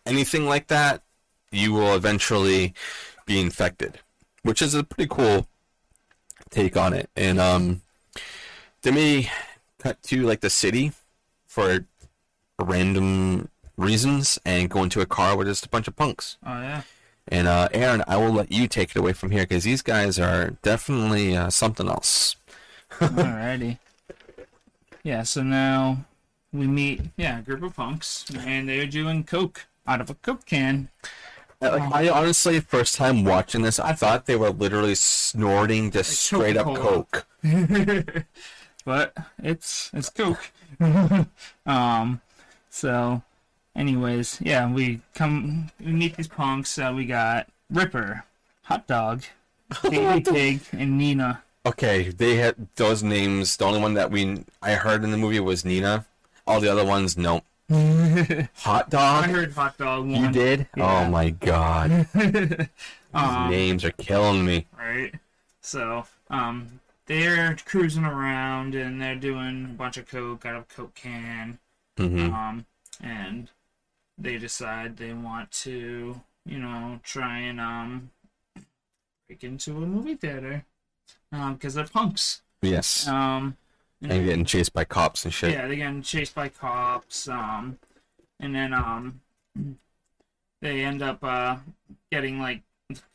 anything 0.06 0.46
like 0.46 0.68
that, 0.68 1.02
you 1.50 1.72
will 1.72 1.94
eventually 1.94 2.74
be 3.26 3.40
infected, 3.40 4.00
which 4.42 4.62
is 4.62 4.74
a 4.74 4.84
pretty 4.84 5.08
cool 5.08 5.46
take 6.50 6.76
on 6.76 6.92
it. 6.92 7.10
And 7.16 7.38
um, 7.38 7.82
then 8.82 8.94
we 8.94 9.30
cut 9.78 10.02
to 10.04 10.22
like 10.22 10.40
the 10.40 10.50
city 10.50 10.92
for 11.46 11.84
random 12.58 13.48
reasons 13.76 14.38
and 14.44 14.68
go 14.68 14.82
into 14.82 15.00
a 15.00 15.06
car 15.06 15.36
with 15.36 15.46
just 15.46 15.66
a 15.66 15.68
bunch 15.68 15.88
of 15.88 15.96
punks. 15.96 16.36
Oh 16.44 16.60
yeah. 16.60 16.82
And 17.28 17.46
uh, 17.46 17.68
Aaron, 17.72 18.02
I 18.08 18.16
will 18.16 18.32
let 18.32 18.50
you 18.50 18.66
take 18.66 18.90
it 18.90 18.96
away 18.96 19.12
from 19.12 19.30
here 19.30 19.42
because 19.42 19.64
these 19.64 19.82
guys 19.82 20.18
are 20.18 20.50
definitely 20.62 21.36
uh, 21.36 21.50
something 21.50 21.88
else. 21.88 22.36
Alrighty. 22.90 23.78
Yeah. 25.02 25.22
So 25.22 25.42
now 25.42 26.04
we 26.52 26.66
meet 26.66 27.02
yeah 27.16 27.38
a 27.40 27.42
group 27.42 27.62
of 27.62 27.76
punks 27.76 28.24
and 28.36 28.68
they're 28.68 28.86
doing 28.86 29.24
coke 29.24 29.66
out 29.86 30.00
of 30.00 30.10
a 30.10 30.14
coke 30.14 30.46
can. 30.46 30.88
Uh, 31.60 31.70
Like, 31.78 31.92
I 31.94 32.08
honestly, 32.08 32.60
first 32.60 32.94
time 32.94 33.24
watching 33.24 33.62
this, 33.62 33.80
I 33.80 33.92
thought 33.92 34.26
they 34.26 34.36
were 34.36 34.50
literally 34.50 34.94
snorting 34.94 35.90
just 35.90 36.12
straight 36.20 36.56
up 36.56 36.66
coke. 36.76 37.26
but 38.84 39.12
it's 39.42 39.90
it's 39.92 40.08
coke. 40.10 40.50
um, 41.66 42.20
so, 42.70 43.22
anyways, 43.74 44.38
yeah, 44.40 44.70
we 44.72 45.00
come 45.14 45.70
we 45.84 45.92
meet 45.92 46.16
these 46.16 46.28
punks. 46.28 46.78
Uh, 46.78 46.92
we 46.94 47.04
got 47.06 47.48
Ripper, 47.70 48.24
Hot 48.62 48.86
Dog, 48.86 49.24
Baby 49.82 50.20
Pig, 50.20 50.60
and 50.72 50.96
Nina. 50.96 51.42
Okay, 51.66 52.10
they 52.10 52.36
had 52.36 52.68
those 52.76 53.02
names. 53.02 53.56
The 53.56 53.64
only 53.64 53.80
one 53.80 53.94
that 53.94 54.10
we 54.12 54.44
I 54.62 54.74
heard 54.74 55.02
in 55.02 55.10
the 55.10 55.18
movie 55.18 55.40
was 55.40 55.64
Nina. 55.64 56.06
All 56.46 56.60
the 56.60 56.68
other 56.70 56.84
ones, 56.84 57.18
nope. 57.18 57.44
Hot 57.70 58.88
dog. 58.88 59.24
I 59.24 59.28
heard 59.28 59.52
Hot 59.52 59.76
Dog 59.76 60.06
one. 60.06 60.22
You 60.24 60.30
did? 60.30 60.66
Yeah. 60.76 61.06
Oh 61.06 61.10
my 61.10 61.30
god, 61.30 62.08
Um, 63.14 63.50
names 63.50 63.84
are 63.84 63.90
killing 63.92 64.44
me. 64.44 64.66
right? 64.78 65.14
So, 65.60 66.06
um, 66.30 66.80
they're 67.06 67.56
cruising 67.64 68.04
around 68.04 68.74
and 68.74 69.00
they're 69.00 69.16
doing 69.16 69.64
a 69.66 69.74
bunch 69.74 69.96
of 69.98 70.06
coke 70.08 70.46
out 70.46 70.56
of 70.56 70.62
a 70.62 70.74
coke 70.74 70.94
can. 70.94 71.58
hmm 71.98 72.18
Um, 72.32 72.66
and 73.02 73.50
they 74.18 74.38
decide 74.38 74.96
they 74.96 75.12
want 75.12 75.50
to, 75.52 76.20
you 76.46 76.58
know, 76.58 77.00
try 77.04 77.38
and 77.38 77.60
um 77.60 78.10
break 79.26 79.44
into 79.44 79.76
a 79.76 79.80
movie 79.80 80.14
theater. 80.14 80.64
Um, 81.32 81.54
because 81.54 81.74
they're 81.74 81.86
punks. 81.86 82.42
Yes, 82.62 83.06
Um, 83.06 83.56
and 84.02 84.24
getting 84.24 84.44
chased 84.44 84.72
by 84.72 84.84
cops 84.84 85.24
and 85.24 85.34
shit. 85.34 85.52
yeah, 85.52 85.66
they're 85.66 85.76
getting 85.76 86.02
chased 86.02 86.34
by 86.34 86.48
cops. 86.48 87.28
Um, 87.28 87.78
and 88.40 88.54
then 88.54 88.72
um, 88.72 89.20
they 90.62 90.84
end 90.84 91.02
up 91.02 91.22
uh 91.22 91.56
getting 92.12 92.40
like 92.40 92.62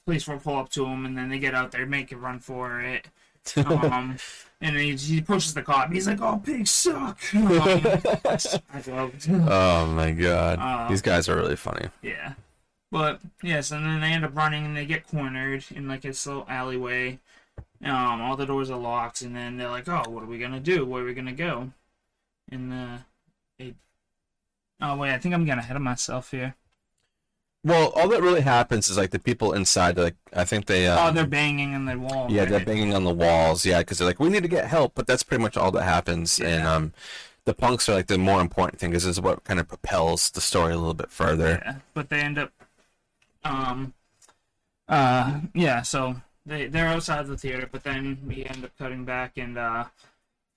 police 0.06 0.28
will 0.28 0.40
pull 0.40 0.58
up 0.58 0.70
to 0.70 0.84
them, 0.86 1.06
and 1.06 1.18
then 1.18 1.30
they 1.30 1.40
get 1.40 1.56
out 1.56 1.72
there, 1.72 1.86
make 1.86 2.12
a 2.12 2.18
run 2.18 2.40
for 2.40 2.82
it. 2.82 3.08
Um, 3.58 4.18
and 4.62 4.76
he, 4.78 4.96
he 4.96 5.22
pushes 5.22 5.54
the 5.54 5.62
cop. 5.62 5.92
He's 5.92 6.08
like, 6.08 6.22
"Oh, 6.22 6.42
pigs 6.44 6.72
suck." 6.72 7.20
Um, 7.34 7.50
oh 9.50 9.86
my 9.88 10.12
god, 10.12 10.60
Uh, 10.60 10.88
these 10.90 11.02
guys 11.02 11.28
are 11.30 11.36
really 11.36 11.56
funny. 11.56 11.88
Yeah. 12.02 12.34
But 12.92 13.22
yes, 13.42 13.72
and 13.72 13.86
then 13.86 14.02
they 14.02 14.12
end 14.12 14.24
up 14.24 14.36
running 14.36 14.66
and 14.66 14.78
they 14.78 14.86
get 14.86 15.08
cornered 15.08 15.66
in 15.72 15.88
like 15.88 16.02
this 16.02 16.28
little 16.28 16.46
alleyway. 16.48 17.20
Um, 17.84 18.22
all 18.22 18.38
the 18.38 18.46
doors 18.46 18.70
are 18.70 18.80
locked, 18.80 19.22
and 19.22 19.36
then 19.36 19.58
they're 19.58 19.70
like, 19.70 19.88
"Oh, 19.90 20.04
what 20.10 20.24
are 20.24 20.28
we 20.28 20.40
gonna 20.40 20.60
do? 20.60 20.86
Where 20.86 21.04
are 21.04 21.06
we 21.06 21.14
gonna 21.14 21.34
go?" 21.34 21.72
And 22.50 22.72
uh, 22.72 22.98
they... 23.60 23.74
oh 24.82 24.98
wait, 24.98 25.14
I 25.14 25.18
think 25.18 25.34
I'm 25.34 25.46
getting 25.46 25.60
ahead 25.60 25.76
of 25.76 25.82
myself 25.82 26.32
here. 26.32 26.56
Well, 27.66 27.94
all 27.96 28.10
that 28.10 28.22
really 28.22 28.42
happens 28.42 28.90
is 28.90 28.98
like 28.98 29.12
the 29.12 29.20
people 29.20 29.54
inside, 29.54 29.98
like 29.98 30.16
I 30.34 30.44
think 30.44 30.66
they. 30.66 30.88
Um, 30.88 31.00
oh, 31.00 31.12
they're 31.14 31.26
banging 31.26 31.76
on 31.76 31.86
the 31.86 31.98
wall. 31.98 32.28
Yeah, 32.30 32.42
right? 32.42 32.50
they're 32.50 32.66
banging 32.66 32.94
on 32.94 33.06
the 33.06 33.14
walls. 33.14 33.66
Yeah, 33.66 33.80
because 33.80 33.98
they're 33.98 34.08
like, 34.08 34.20
we 34.20 34.30
need 34.30 34.44
to 34.44 34.50
get 34.50 34.68
help, 34.68 34.94
but 34.96 35.08
that's 35.08 35.24
pretty 35.24 35.42
much 35.42 35.56
all 35.56 35.72
that 35.72 35.84
happens. 35.84 36.40
Yeah. 36.40 36.48
And 36.48 36.68
um, 36.68 36.94
the 37.46 37.54
punks 37.54 37.88
are 37.88 37.94
like 37.94 38.08
the 38.08 38.18
more 38.18 38.42
important 38.42 38.80
thing 38.80 38.92
this 38.92 39.06
is 39.06 39.20
what 39.20 39.44
kind 39.46 39.60
of 39.60 39.68
propels 39.68 40.32
the 40.32 40.42
story 40.42 40.74
a 40.74 40.78
little 40.78 40.94
bit 40.94 41.10
further. 41.10 41.62
Yeah, 41.64 41.76
but 41.94 42.10
they 42.10 42.20
end 42.20 42.38
up, 42.38 42.52
um, 43.46 43.94
uh, 44.90 45.40
yeah. 45.54 45.84
So 45.84 46.18
they 46.46 46.68
they're 46.68 46.88
outside 46.88 47.28
the 47.28 47.38
theater, 47.38 47.68
but 47.72 47.84
then 47.84 48.18
we 48.28 48.46
end 48.46 48.64
up 48.66 48.78
cutting 48.78 49.06
back, 49.06 49.38
and 49.38 49.58
uh, 49.58 49.86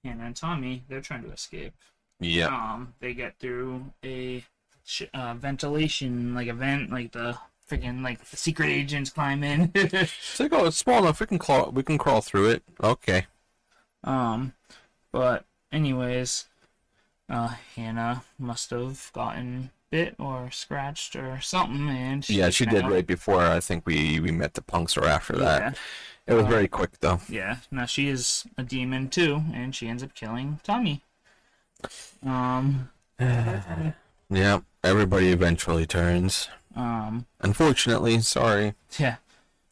Hannah 0.04 0.24
and 0.24 0.36
Tommy 0.36 0.82
they're 0.88 1.00
trying 1.00 1.22
to 1.24 1.32
escape. 1.32 1.74
Yeah. 2.20 2.46
Um, 2.48 2.94
they 3.00 3.14
get 3.14 3.38
through 3.38 3.92
a 4.04 4.44
sh- 4.84 5.02
uh, 5.12 5.34
ventilation 5.34 6.34
like 6.34 6.48
a 6.48 6.54
vent, 6.54 6.90
like 6.90 7.12
the 7.12 7.38
freaking 7.70 8.02
like 8.02 8.24
the 8.24 8.36
secret 8.36 8.68
agents 8.68 9.10
climb 9.10 9.42
in. 9.42 9.70
It's 9.74 10.40
like, 10.40 10.52
oh, 10.52 10.66
it's 10.66 10.76
small 10.76 10.98
enough. 11.00 11.20
We 11.20 11.26
can 11.26 11.38
crawl. 11.38 11.70
We 11.70 11.82
can 11.82 11.98
crawl 11.98 12.20
through 12.20 12.50
it. 12.50 12.62
Okay. 12.82 13.26
um, 14.04 14.52
but 15.12 15.44
anyways, 15.72 16.46
uh, 17.28 17.54
Hannah 17.74 18.22
must 18.38 18.70
have 18.70 19.10
gotten 19.12 19.70
bit 19.90 20.14
or 20.18 20.50
scratched 20.50 21.14
or 21.16 21.40
something, 21.40 21.88
and 21.88 22.28
Yeah, 22.28 22.50
she 22.50 22.66
did 22.66 22.82
now- 22.84 22.90
right 22.90 23.06
before. 23.06 23.42
I 23.44 23.60
think 23.60 23.86
we 23.86 24.20
we 24.20 24.30
met 24.32 24.54
the 24.54 24.62
punks 24.62 24.96
or 24.96 25.04
after 25.06 25.34
that. 25.36 25.60
Yeah. 25.60 25.72
It 26.26 26.34
was 26.34 26.44
Uh, 26.44 26.48
very 26.48 26.68
quick 26.68 26.98
though. 27.00 27.20
Yeah, 27.28 27.58
now 27.70 27.86
she 27.86 28.08
is 28.08 28.46
a 28.58 28.62
demon 28.64 29.08
too, 29.08 29.44
and 29.54 29.74
she 29.74 29.88
ends 29.88 30.02
up 30.02 30.14
killing 30.14 30.60
Tommy. 30.64 31.02
Um, 32.24 32.90
Yeah. 34.28 34.60
Everybody 34.82 35.30
eventually 35.30 35.86
turns. 35.86 36.48
um, 36.74 37.26
Unfortunately, 37.40 38.20
sorry. 38.20 38.74
yeah. 38.98 39.16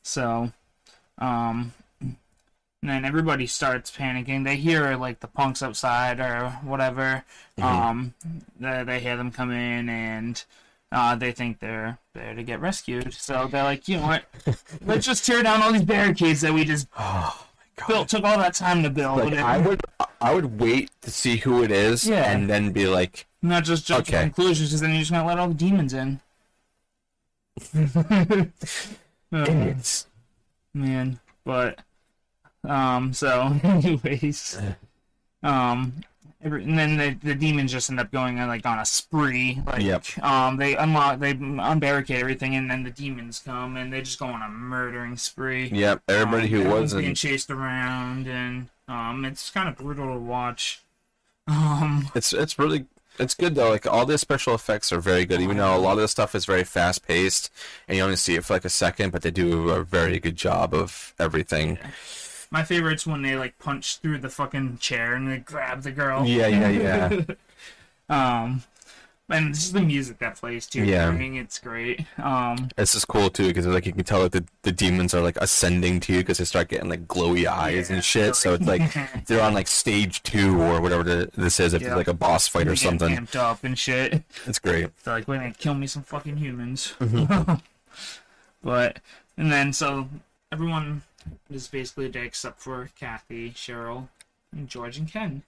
So, 0.03 0.53
um, 1.19 1.73
and 2.85 2.91
then 2.93 3.05
everybody 3.07 3.47
starts 3.47 3.91
panicking. 3.91 4.45
They 4.45 4.57
hear 4.57 4.95
like 4.97 5.21
the 5.21 5.27
punks 5.27 5.63
outside 5.63 6.21
or 6.21 6.51
whatever. 6.63 7.25
Um, 7.61 8.13
they, 8.61 8.85
they 8.85 9.01
hear 9.01 9.17
them 9.17 9.31
come 9.33 9.51
in 9.51 9.89
and. 9.89 10.45
Uh, 10.93 11.17
they 11.17 11.33
think 11.33 11.59
they're 11.59 11.99
there 12.13 12.35
to 12.37 12.43
get 12.45 12.61
rescued, 12.61 13.13
so 13.15 13.49
they're 13.51 13.65
like, 13.65 13.89
you 13.89 13.97
know 13.97 14.07
what? 14.07 14.25
Let's 14.87 15.05
just 15.05 15.27
tear 15.27 15.43
down 15.43 15.61
all 15.61 15.73
these 15.73 15.83
barricades 15.83 16.41
that 16.43 16.53
we 16.53 16.65
just 16.65 16.87
Oh 16.97 17.47
my 17.79 17.87
built. 17.89 18.09
Took 18.11 18.23
all 18.23 18.39
that 18.39 18.55
time 18.55 18.85
to 18.85 18.91
build. 18.91 19.19
Like 19.19 19.33
I 19.35 19.59
would, 19.59 19.81
I 20.21 20.33
would 20.33 20.61
wait 20.61 20.91
to 21.01 21.11
see 21.11 21.39
who 21.39 21.65
it 21.65 21.73
is, 21.73 22.07
Yeah. 22.07 22.31
and 22.31 22.49
then 22.49 22.71
be 22.71 22.87
like, 22.87 23.27
Not 23.43 23.65
just 23.65 23.87
jump 23.87 24.07
to 24.07 24.13
conclusions, 24.13 24.69
because 24.69 24.83
then 24.83 24.91
you're 24.91 25.01
just 25.01 25.11
gonna 25.11 25.27
let 25.27 25.37
all 25.41 25.49
the 25.49 25.55
demons 25.55 25.95
in. 25.95 26.21
Idiots. 29.33 30.07
man, 30.73 31.19
but 31.45 31.81
um, 32.65 33.13
so 33.13 33.59
anyways, 33.65 34.61
um, 35.43 35.93
every, 36.43 36.65
and 36.65 36.79
then 36.79 36.97
the, 36.97 37.17
the 37.23 37.35
demons 37.35 37.73
just 37.73 37.91
end 37.91 38.01
up 38.01 38.11
going 38.11 38.39
on 38.39 38.49
like 38.49 38.65
on 38.67 38.79
a 38.79 38.87
spree. 38.87 39.61
Like, 39.67 39.83
Yep. 39.83 40.05
um, 40.23 40.57
they 40.57 40.77
unlock, 40.77 41.19
they 41.21 41.35
unbarricade 41.35 42.21
everything, 42.21 42.55
and 42.57 42.71
then 42.71 42.83
the 42.83 42.91
demons 42.91 43.41
come 43.45 43.77
and 43.77 43.93
they 43.93 44.01
just 44.03 44.19
go 44.19 44.27
on 44.27 44.43
a 44.43 44.49
murdering 44.49 45.17
spree. 45.17 45.69
Yep. 45.69 46.03
Everybody 46.09 46.45
Um, 46.45 46.49
who 46.51 46.61
everyone's 46.61 46.93
being 46.95 47.03
wasn't. 47.05 47.17
chased 47.17 47.51
around, 47.51 48.27
and 48.27 48.69
um, 48.89 49.25
it's 49.25 49.51
kind 49.51 49.69
of 49.69 49.77
brutal 49.77 50.13
to 50.15 50.19
watch. 50.19 50.81
Um, 51.47 52.09
It's 52.15 52.33
it's 52.33 52.59
really 52.59 52.87
it's 53.19 53.35
good 53.35 53.55
though. 53.55 53.71
Like 53.71 53.87
all 53.87 54.07
the 54.07 54.19
special 54.19 54.55
effects 54.55 54.93
are 54.93 55.01
very 55.01 55.25
good, 55.27 55.41
even 55.41 55.59
though 55.59 55.77
a 55.77 55.79
lot 55.79 55.93
of 55.93 55.99
the 55.99 56.09
stuff 56.09 56.35
is 56.35 56.45
very 56.47 56.65
fast 56.65 57.07
paced, 57.07 57.51
and 57.87 57.97
you 57.97 58.03
only 58.03 58.17
see 58.17 58.35
it 58.35 58.45
for 58.45 58.55
like 58.55 58.65
a 58.65 58.71
second. 58.71 59.13
But 59.13 59.23
they 59.23 59.31
do 59.31 59.71
a 59.71 59.85
very 59.85 60.19
good 60.19 60.37
job 60.37 60.75
of 60.75 61.15
everything. 61.19 61.79
My 62.55 62.63
favorite's 62.63 63.05
when 63.05 63.23
they 63.23 63.35
like 63.35 63.59
punch 63.59 63.97
through 63.99 64.19
the 64.19 64.29
fucking 64.31 64.79
chair 64.79 65.15
and 65.15 65.29
they 65.29 65.39
grab 65.39 65.83
the 65.83 65.91
girl. 65.91 66.25
Yeah, 66.25 66.47
yeah, 66.47 66.69
yeah. 66.69 67.21
Um, 68.09 68.63
and 69.31 69.53
this 69.55 69.65
is 69.65 69.73
the 69.73 69.81
music 69.81 70.19
that 70.19 70.37
plays 70.37 70.67
too. 70.67 70.85
Yeah. 70.85 71.09
I 71.09 71.11
mean 71.11 71.35
it's 71.37 71.59
great. 71.59 72.05
Um, 72.19 72.69
This 72.77 72.95
is 72.95 73.05
cool 73.05 73.29
too 73.31 73.49
because 73.49 73.67
like 73.67 73.87
you 73.87 73.93
can 73.93 74.05
tell 74.05 74.23
that 74.23 74.33
the, 74.33 74.45
the 74.63 74.71
demons 74.71 75.15
are 75.15 75.21
like 75.23 75.37
ascending 75.39 75.99
to 76.01 76.13
you 76.13 76.19
because 76.19 76.39
they 76.39 76.45
start 76.45 76.69
getting 76.69 76.89
like 76.89 77.09
glowy 77.09 77.47
eyes 77.47 77.89
Yeah, 77.89 77.97
and 77.97 78.05
shit. 78.05 78.37
So 78.37 78.53
it's 78.55 78.67
like- 78.67 78.95
they're 79.27 79.43
on 79.43 79.53
like 79.55 79.67
stage 79.67 80.23
two 80.23 80.61
or 80.63 80.81
whatever 80.81 81.03
the, 81.03 81.31
this 81.37 81.59
is. 81.59 81.73
If 81.75 81.83
Yeah. 81.83 81.89
it's 81.89 81.97
like 81.97 82.09
a 82.09 82.15
boss 82.15 82.47
fight 82.47 82.69
or 82.69 82.77
something, 82.77 83.17
amped 83.17 83.35
up 83.35 83.65
and 83.65 83.77
shit. 83.77 84.23
it's 84.47 84.61
great. 84.61 84.91
They're 85.03 85.15
like, 85.15 85.27
"Wait, 85.27 85.39
a 85.39 85.41
minute, 85.41 85.59
kill 85.59 85.75
me 85.75 85.89
some 85.89 86.03
fucking 86.05 86.37
humans." 86.37 86.95
Mm-hmm. 87.01 87.55
but 88.63 89.01
and 89.37 89.51
then 89.51 89.73
so 89.73 90.09
everyone 90.53 91.03
is 91.51 91.69
basically 91.69 92.09
dead 92.09 92.25
except 92.25 92.61
for 92.61 92.91
Kathy, 92.99 93.51
Cheryl, 93.51 94.09
and 94.53 94.69
George 94.69 94.99
and 94.99 95.11
Ken. 95.11 95.43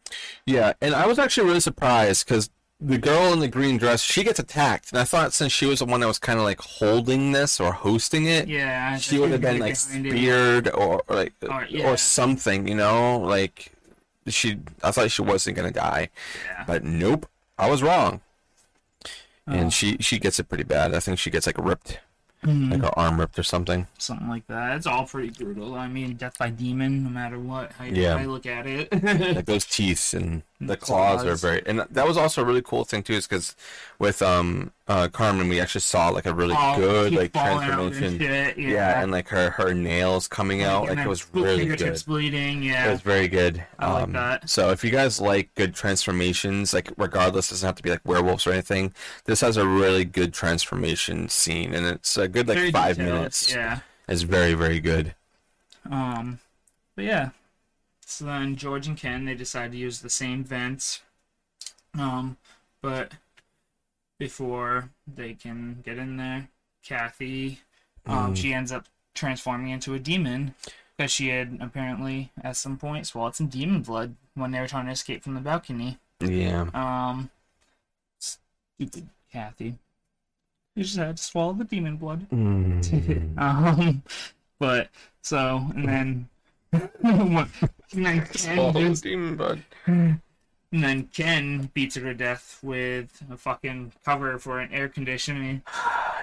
Yeah, 0.45 0.73
and 0.81 0.95
I 0.95 1.07
was 1.07 1.19
actually 1.19 1.47
really 1.49 1.61
surprised 1.61 2.27
because 2.27 2.51
the 2.81 2.99
girl 2.99 3.33
in 3.33 3.39
the 3.41 3.49
green 3.49 3.79
dress 3.79 4.03
she 4.03 4.23
gets 4.23 4.39
attacked, 4.39 4.91
and 4.93 4.99
I 5.01 5.05
thought 5.05 5.33
since 5.33 5.51
she 5.53 5.65
was 5.67 5.79
the 5.79 5.87
one 5.87 6.01
that 6.01 6.07
was 6.07 6.19
kind 6.19 6.39
of 6.39 6.45
like 6.45 6.61
holding 6.61 7.33
this 7.33 7.59
or 7.59 7.73
hosting 7.73 8.27
it, 8.27 8.49
Yeah, 8.49 8.97
she 8.99 9.19
would 9.19 9.31
have 9.31 9.41
been 9.41 9.61
like 9.61 9.77
speared 9.77 10.69
or, 10.69 11.03
or 11.09 11.17
like 11.17 11.33
Or- 11.49 11.67
yeah. 11.71 11.89
or 11.89 11.97
something, 11.97 12.69
you 12.69 12.75
know, 12.75 13.19
like 13.19 13.73
she. 14.29 14.59
I 14.83 14.91
thought 14.91 15.11
she 15.11 15.23
wasn't 15.23 15.57
gonna 15.57 15.71
die, 15.71 16.11
Yeah. 16.47 16.65
but 16.67 16.85
nope, 16.85 17.27
I 17.59 17.71
was 17.71 17.83
wrong. 17.83 18.21
Oh. 19.49 19.53
And 19.53 19.73
she 19.73 19.97
she 20.01 20.19
gets 20.19 20.39
it 20.41 20.49
pretty 20.49 20.65
bad. 20.65 20.93
I 20.95 21.01
think 21.01 21.19
she 21.19 21.31
gets 21.31 21.47
like 21.47 21.57
ripped, 21.59 22.01
Mhm. 22.45 22.71
like 22.71 22.83
her 22.83 22.99
arm 22.99 23.19
ripped 23.19 23.39
or 23.39 23.43
something. 23.43 23.87
something 23.99 24.29
like 24.29 24.47
that. 24.47 24.77
It's 24.77 24.87
all 24.87 25.07
pretty 25.07 25.31
brutal. 25.31 25.75
I 25.75 25.89
mean, 25.89 26.15
death 26.17 26.39
by 26.39 26.51
demon, 26.51 27.03
no 27.05 27.11
matter 27.11 27.39
what. 27.39 27.73
How 27.73 27.85
you, 27.85 28.03
Yeah. 28.03 28.15
how 28.17 28.23
you 28.23 28.31
look 28.31 28.47
at 28.47 28.67
it. 28.67 28.93
like 29.03 29.47
those 29.47 29.65
teeth 29.65 30.13
and 30.15 30.43
the 30.59 30.77
claws 30.77 31.23
are 31.25 31.35
very 31.37 31.63
and 31.67 31.81
that 31.91 32.07
was 32.09 32.17
also 32.17 32.41
a 32.41 32.45
really 32.45 32.63
cool 32.63 32.83
thing 32.83 33.03
too 33.03 33.13
is 33.13 33.27
because 33.27 33.55
with 33.99 34.23
um 34.23 34.73
uh 34.89 35.07
carmen 35.09 35.49
we 35.49 35.61
actually 35.61 35.83
saw 35.83 36.09
like 36.09 36.25
a 36.25 36.33
really 36.33 36.55
All 36.55 36.77
good 36.79 37.13
like 37.13 37.33
transformation 37.35 38.19
shit, 38.19 38.57
yeah. 38.57 38.69
yeah. 38.71 39.03
and 39.03 39.13
like 39.13 39.29
her 39.29 39.51
her 39.51 39.75
nails 39.75 40.27
coming 40.29 40.63
out 40.63 40.89
like 40.89 40.97
it 40.99 41.07
was 41.07 41.27
really 41.35 41.59
fingertips 41.59 42.05
good 42.05 42.11
bleeding. 42.11 42.65
it 42.65 42.91
was 42.91 43.03
very 43.03 43.29
good 43.29 43.63
I 43.79 43.93
like 43.93 44.05
um, 44.05 44.13
that. 44.13 44.49
so 44.49 44.71
if 44.71 44.83
you 44.83 44.91
guys 44.91 45.21
like 45.21 45.55
good 45.57 45.75
transformations 45.75 46.73
like 46.73 46.91
regardless 46.97 47.51
it 47.51 47.55
doesn't 47.55 47.67
have 47.67 47.77
to 47.77 47.83
be 47.83 47.91
like 47.91 48.01
werewolves 48.07 48.47
or 48.47 48.53
anything 48.53 48.95
this 49.27 49.43
has 49.43 49.59
a 49.59 49.67
really 49.67 50.07
good 50.07 50.33
transformation 50.33 51.29
scene 51.29 51.75
and 51.75 51.85
it's 51.85 52.17
a 52.17 52.29
good 52.29 52.49
like 52.49 52.57
Very 52.57 52.73
five 52.73 52.97
detailed, 52.97 53.15
minutes 53.15 53.53
Yeah. 53.55 53.81
it's 54.09 54.23
very 54.23 54.55
very 54.55 54.81
good 54.81 55.15
Um, 55.91 56.39
but 56.95 57.05
yeah. 57.05 57.29
So 58.09 58.25
then 58.25 58.55
George 58.57 58.87
and 58.87 58.97
Ken 58.97 59.25
they 59.25 59.35
decide 59.35 59.73
to 59.73 59.77
use 59.79 60.01
the 60.01 60.09
same 60.11 60.45
vents. 60.45 61.03
Um, 61.99 62.37
but 62.81 63.13
before 64.19 64.91
they 65.13 65.35
can 65.35 65.83
get 65.85 65.99
in 65.99 66.17
there, 66.17 66.49
Kathy, 66.85 67.61
um, 68.07 68.33
Mm. 68.33 68.37
she 68.37 68.55
ends 68.55 68.71
up 68.73 68.87
transforming 69.15 69.71
into 69.71 69.93
a 69.95 69.99
demon 69.99 70.55
because 70.97 71.11
she 71.11 71.29
had 71.29 71.59
apparently 71.61 72.31
at 72.43 72.57
some 72.57 72.77
point 72.79 73.07
swallowed 73.07 73.35
some 73.35 73.49
demon 73.49 73.83
blood 73.83 74.15
when 74.35 74.51
they 74.53 74.61
were 74.61 74.69
trying 74.69 74.87
to 74.87 74.93
escape 74.93 75.23
from 75.23 75.35
the 75.35 75.41
balcony. 75.41 75.99
yeah 76.21 76.69
Um, 76.75 77.31
stupid 78.19 79.09
Kathy. 79.33 79.75
You 80.75 80.85
just 80.85 80.97
had 80.97 81.17
to 81.17 81.23
swallow 81.23 81.55
the 81.55 81.65
demon 81.65 81.97
blood. 81.97 82.29
Mm. 82.31 83.37
Um, 83.39 84.03
but 84.59 84.89
so 85.23 85.71
and 85.75 85.89
then 85.89 86.29
and 87.03 87.49
then 87.93 88.27
Ken 88.27 88.93
demon 88.95 89.37
bud. 89.37 89.63
and 89.87 90.21
then 90.73 91.05
Ken 91.15 91.71
beats 91.75 91.95
her 91.97 92.03
to 92.03 92.15
death 92.15 92.59
with 92.63 93.23
a 93.31 93.37
fucking 93.37 93.93
cover 94.05 94.39
for 94.39 94.59
an 94.61 94.73
air 94.73 94.89
conditioning. 94.89 95.63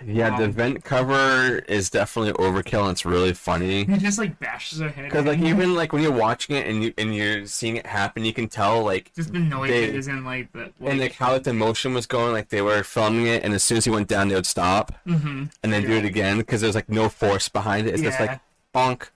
Yeah, 0.05 0.35
the 0.37 0.45
Um, 0.45 0.51
vent 0.51 0.83
cover 0.83 1.59
is 1.69 1.89
definitely 1.89 2.33
overkill 2.33 2.81
and 2.81 2.91
it's 2.91 3.05
really 3.05 3.31
funny. 3.33 3.85
He 3.85 3.97
just 3.97 4.17
like 4.17 4.37
bashes 4.39 4.79
her 4.79 4.89
head. 4.89 5.05
Because 5.05 5.25
like 5.25 5.39
even 5.39 5.75
like 5.75 5.93
when 5.93 6.01
you're 6.01 6.11
watching 6.11 6.55
it 6.57 6.67
and 6.67 6.83
you 6.83 6.93
and 6.97 7.15
you're 7.15 7.45
seeing 7.45 7.77
it 7.77 7.85
happen, 7.85 8.25
you 8.25 8.33
can 8.33 8.47
tell 8.49 8.83
like 8.83 9.13
just 9.15 9.31
the 9.31 9.39
noise 9.39 9.69
noises 9.69 10.07
and 10.07 10.25
like 10.25 10.51
the 10.51 10.71
and 10.81 10.99
like 10.99 11.13
how 11.13 11.33
like 11.33 11.43
the 11.43 11.53
motion 11.53 11.93
was 11.93 12.05
going. 12.05 12.33
Like 12.33 12.49
they 12.49 12.61
were 12.61 12.83
filming 12.83 13.27
it, 13.27 13.43
and 13.43 13.53
as 13.53 13.63
soon 13.63 13.77
as 13.77 13.85
he 13.85 13.91
went 13.91 14.09
down, 14.09 14.27
they 14.27 14.35
would 14.35 14.47
stop 14.47 14.91
hmm 15.05 15.45
and 15.63 15.71
then 15.71 15.83
do 15.83 15.93
it 15.93 16.05
again 16.05 16.39
because 16.39 16.59
there's 16.59 16.75
like 16.75 16.89
no 16.89 17.07
force 17.07 17.47
behind 17.47 17.87
it. 17.87 17.93
It's 17.93 18.03
just 18.03 18.19
like 18.19 18.41
bonk. 18.75 19.09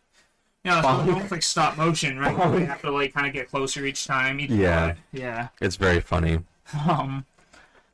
Yeah, 0.68 0.80
it's 0.80 0.88
Bonk. 0.88 1.13
almost 1.13 1.32
like 1.32 1.43
stop 1.43 1.78
motion, 1.78 2.20
right? 2.20 2.51
We 2.51 2.63
have 2.65 2.82
to 2.82 2.91
like 2.91 3.13
kind 3.13 3.26
of 3.26 3.34
get 3.34 3.49
closer 3.49 3.86
each 3.86 4.05
time. 4.05 4.39
Each 4.39 4.49
Yeah. 4.51 4.89
cut. 4.89 4.97
yeah. 5.13 5.47
It's 5.61 5.76
very 5.78 6.01
funny. 6.01 6.39
Um, 6.88 7.26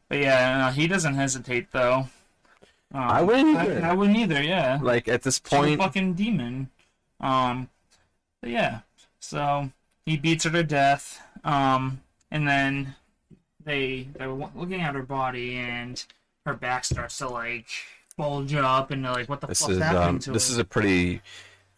but 0.09 0.17
yeah, 0.17 0.65
no, 0.65 0.71
he 0.71 0.87
doesn't 0.87 1.13
hesitate 1.13 1.71
though. 1.71 2.07
Um, 2.93 3.01
I 3.01 3.21
wouldn't 3.21 3.55
either. 3.57 3.85
I, 3.85 3.89
I 3.89 3.93
wouldn't 3.93 4.17
either. 4.17 4.41
Yeah. 4.41 4.79
Like 4.81 5.07
at 5.07 5.21
this 5.23 5.35
She's 5.35 5.53
a 5.53 5.55
point, 5.61 5.79
fucking 5.79 6.13
demon. 6.15 6.69
Um, 7.19 7.69
but 8.41 8.49
yeah, 8.49 8.79
so 9.19 9.69
he 10.05 10.17
beats 10.17 10.43
her 10.43 10.49
to 10.51 10.63
death. 10.63 11.21
Um, 11.43 12.01
and 12.31 12.47
then 12.47 12.95
they 13.63 14.07
they're 14.17 14.31
looking 14.31 14.81
at 14.81 14.95
her 14.95 15.03
body, 15.03 15.55
and 15.57 16.03
her 16.45 16.53
back 16.53 16.85
starts 16.85 17.17
to 17.19 17.29
like 17.29 17.67
bulge 18.17 18.53
up, 18.55 18.91
and 18.91 19.05
they're 19.05 19.11
like, 19.13 19.29
"What 19.29 19.41
the 19.41 19.47
this 19.47 19.61
fuck's 19.61 19.73
is 19.73 19.79
happening 19.79 20.07
um 20.09 20.19
to 20.19 20.31
this 20.31 20.47
her?" 20.49 20.53
is 20.53 20.57
a 20.57 20.65
pretty 20.65 21.21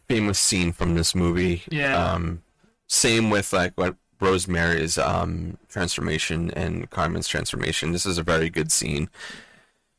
famous 0.08 0.39
scene 0.39 0.72
from 0.72 0.95
this 0.95 1.16
movie. 1.16 1.64
Yeah. 1.70 2.14
Um, 2.14 2.41
same 2.88 3.30
with 3.30 3.51
like 3.53 3.74
what 3.76 3.95
Rosemary's 4.20 4.97
um, 4.97 5.58
transformation 5.70 6.51
and 6.51 6.89
Carmen's 6.89 7.28
transformation. 7.28 7.91
This 7.91 8.06
is 8.06 8.18
a 8.18 8.24
very 8.24 8.49
good 8.49 8.72
scene. 8.72 9.10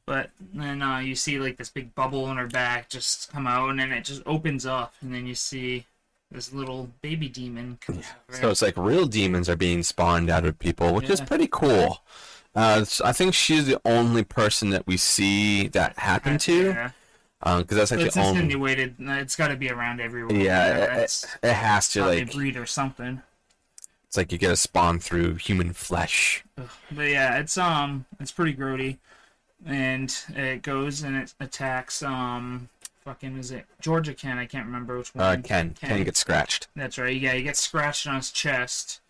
But 0.07 0.31
then 0.55 0.83
uh, 0.83 0.99
you 1.01 1.17
see 1.17 1.39
like 1.39 1.57
this 1.57 1.69
big 1.69 1.95
bubble 1.95 2.25
on 2.27 2.37
her 2.37 2.47
back 2.47 2.89
just 2.89 3.33
come 3.33 3.47
out, 3.47 3.71
and 3.71 3.81
then 3.81 3.91
it 3.91 4.05
just 4.05 4.23
opens 4.25 4.65
up, 4.65 4.95
and 5.01 5.13
then 5.13 5.27
you 5.27 5.35
see 5.35 5.85
this 6.31 6.53
little 6.53 6.91
baby 7.03 7.29
demon. 7.29 7.79
Come 7.81 7.99
over. 7.99 8.07
So 8.41 8.51
it's 8.51 8.63
like 8.63 8.77
real 8.77 9.07
demons 9.07 9.49
are 9.49 9.57
being 9.57 9.83
spawned 9.83 10.31
out 10.31 10.45
of 10.47 10.59
people, 10.59 10.95
which 10.95 11.11
is 11.11 11.21
pretty 11.21 11.49
cool. 11.51 11.99
Uh, 12.55 12.85
I 13.05 13.13
think 13.13 13.35
she's 13.35 13.67
the 13.67 13.81
only 13.85 14.25
person 14.25 14.71
that 14.71 14.87
we 14.87 14.97
see 14.97 15.69
that 15.69 15.99
happen 15.99 16.39
to, 16.39 16.67
Yeah. 16.69 16.91
Because 17.47 17.76
that's 17.76 17.90
So 17.90 17.97
like 17.97 18.07
it's 18.07 18.16
only. 18.16 18.30
insinuated. 18.30 18.97
It's 18.99 19.36
got 19.36 19.49
to 19.49 19.57
be 19.57 19.70
around 19.70 20.01
everywhere. 20.01 20.36
Yeah, 20.36 20.97
it, 20.97 21.24
it, 21.42 21.53
has 21.53 21.88
to 21.90 22.05
like. 22.05 22.32
breed 22.32 22.57
or 22.57 22.66
something. 22.66 23.22
It's 24.07 24.16
like 24.16 24.32
you 24.32 24.38
get 24.38 24.51
a 24.51 24.57
spawn 24.57 24.99
through 24.99 25.36
human 25.36 25.72
flesh. 25.72 26.44
But 26.90 27.09
yeah, 27.09 27.38
it's 27.38 27.57
um, 27.57 28.07
it's 28.20 28.32
pretty 28.32 28.55
grody, 28.55 28.99
and 29.64 30.14
it 30.34 30.62
goes 30.62 31.03
and 31.03 31.16
it 31.16 31.34
attacks 31.40 32.03
um, 32.03 32.68
fucking 33.05 33.38
is 33.38 33.53
it 33.53 33.66
Georgia 33.80 34.12
Ken? 34.14 34.38
I 34.38 34.47
can't 34.47 34.66
remember 34.66 34.99
which 34.99 35.14
one. 35.14 35.24
Uh, 35.24 35.40
Ken, 35.42 35.74
Ken 35.80 36.03
gets 36.03 36.18
scratched. 36.18 36.68
That's 36.74 36.99
right. 36.99 37.16
Yeah, 37.16 37.34
he 37.34 37.42
gets 37.42 37.61
scratched 37.61 38.07
on 38.07 38.16
his 38.16 38.30
chest. 38.30 39.01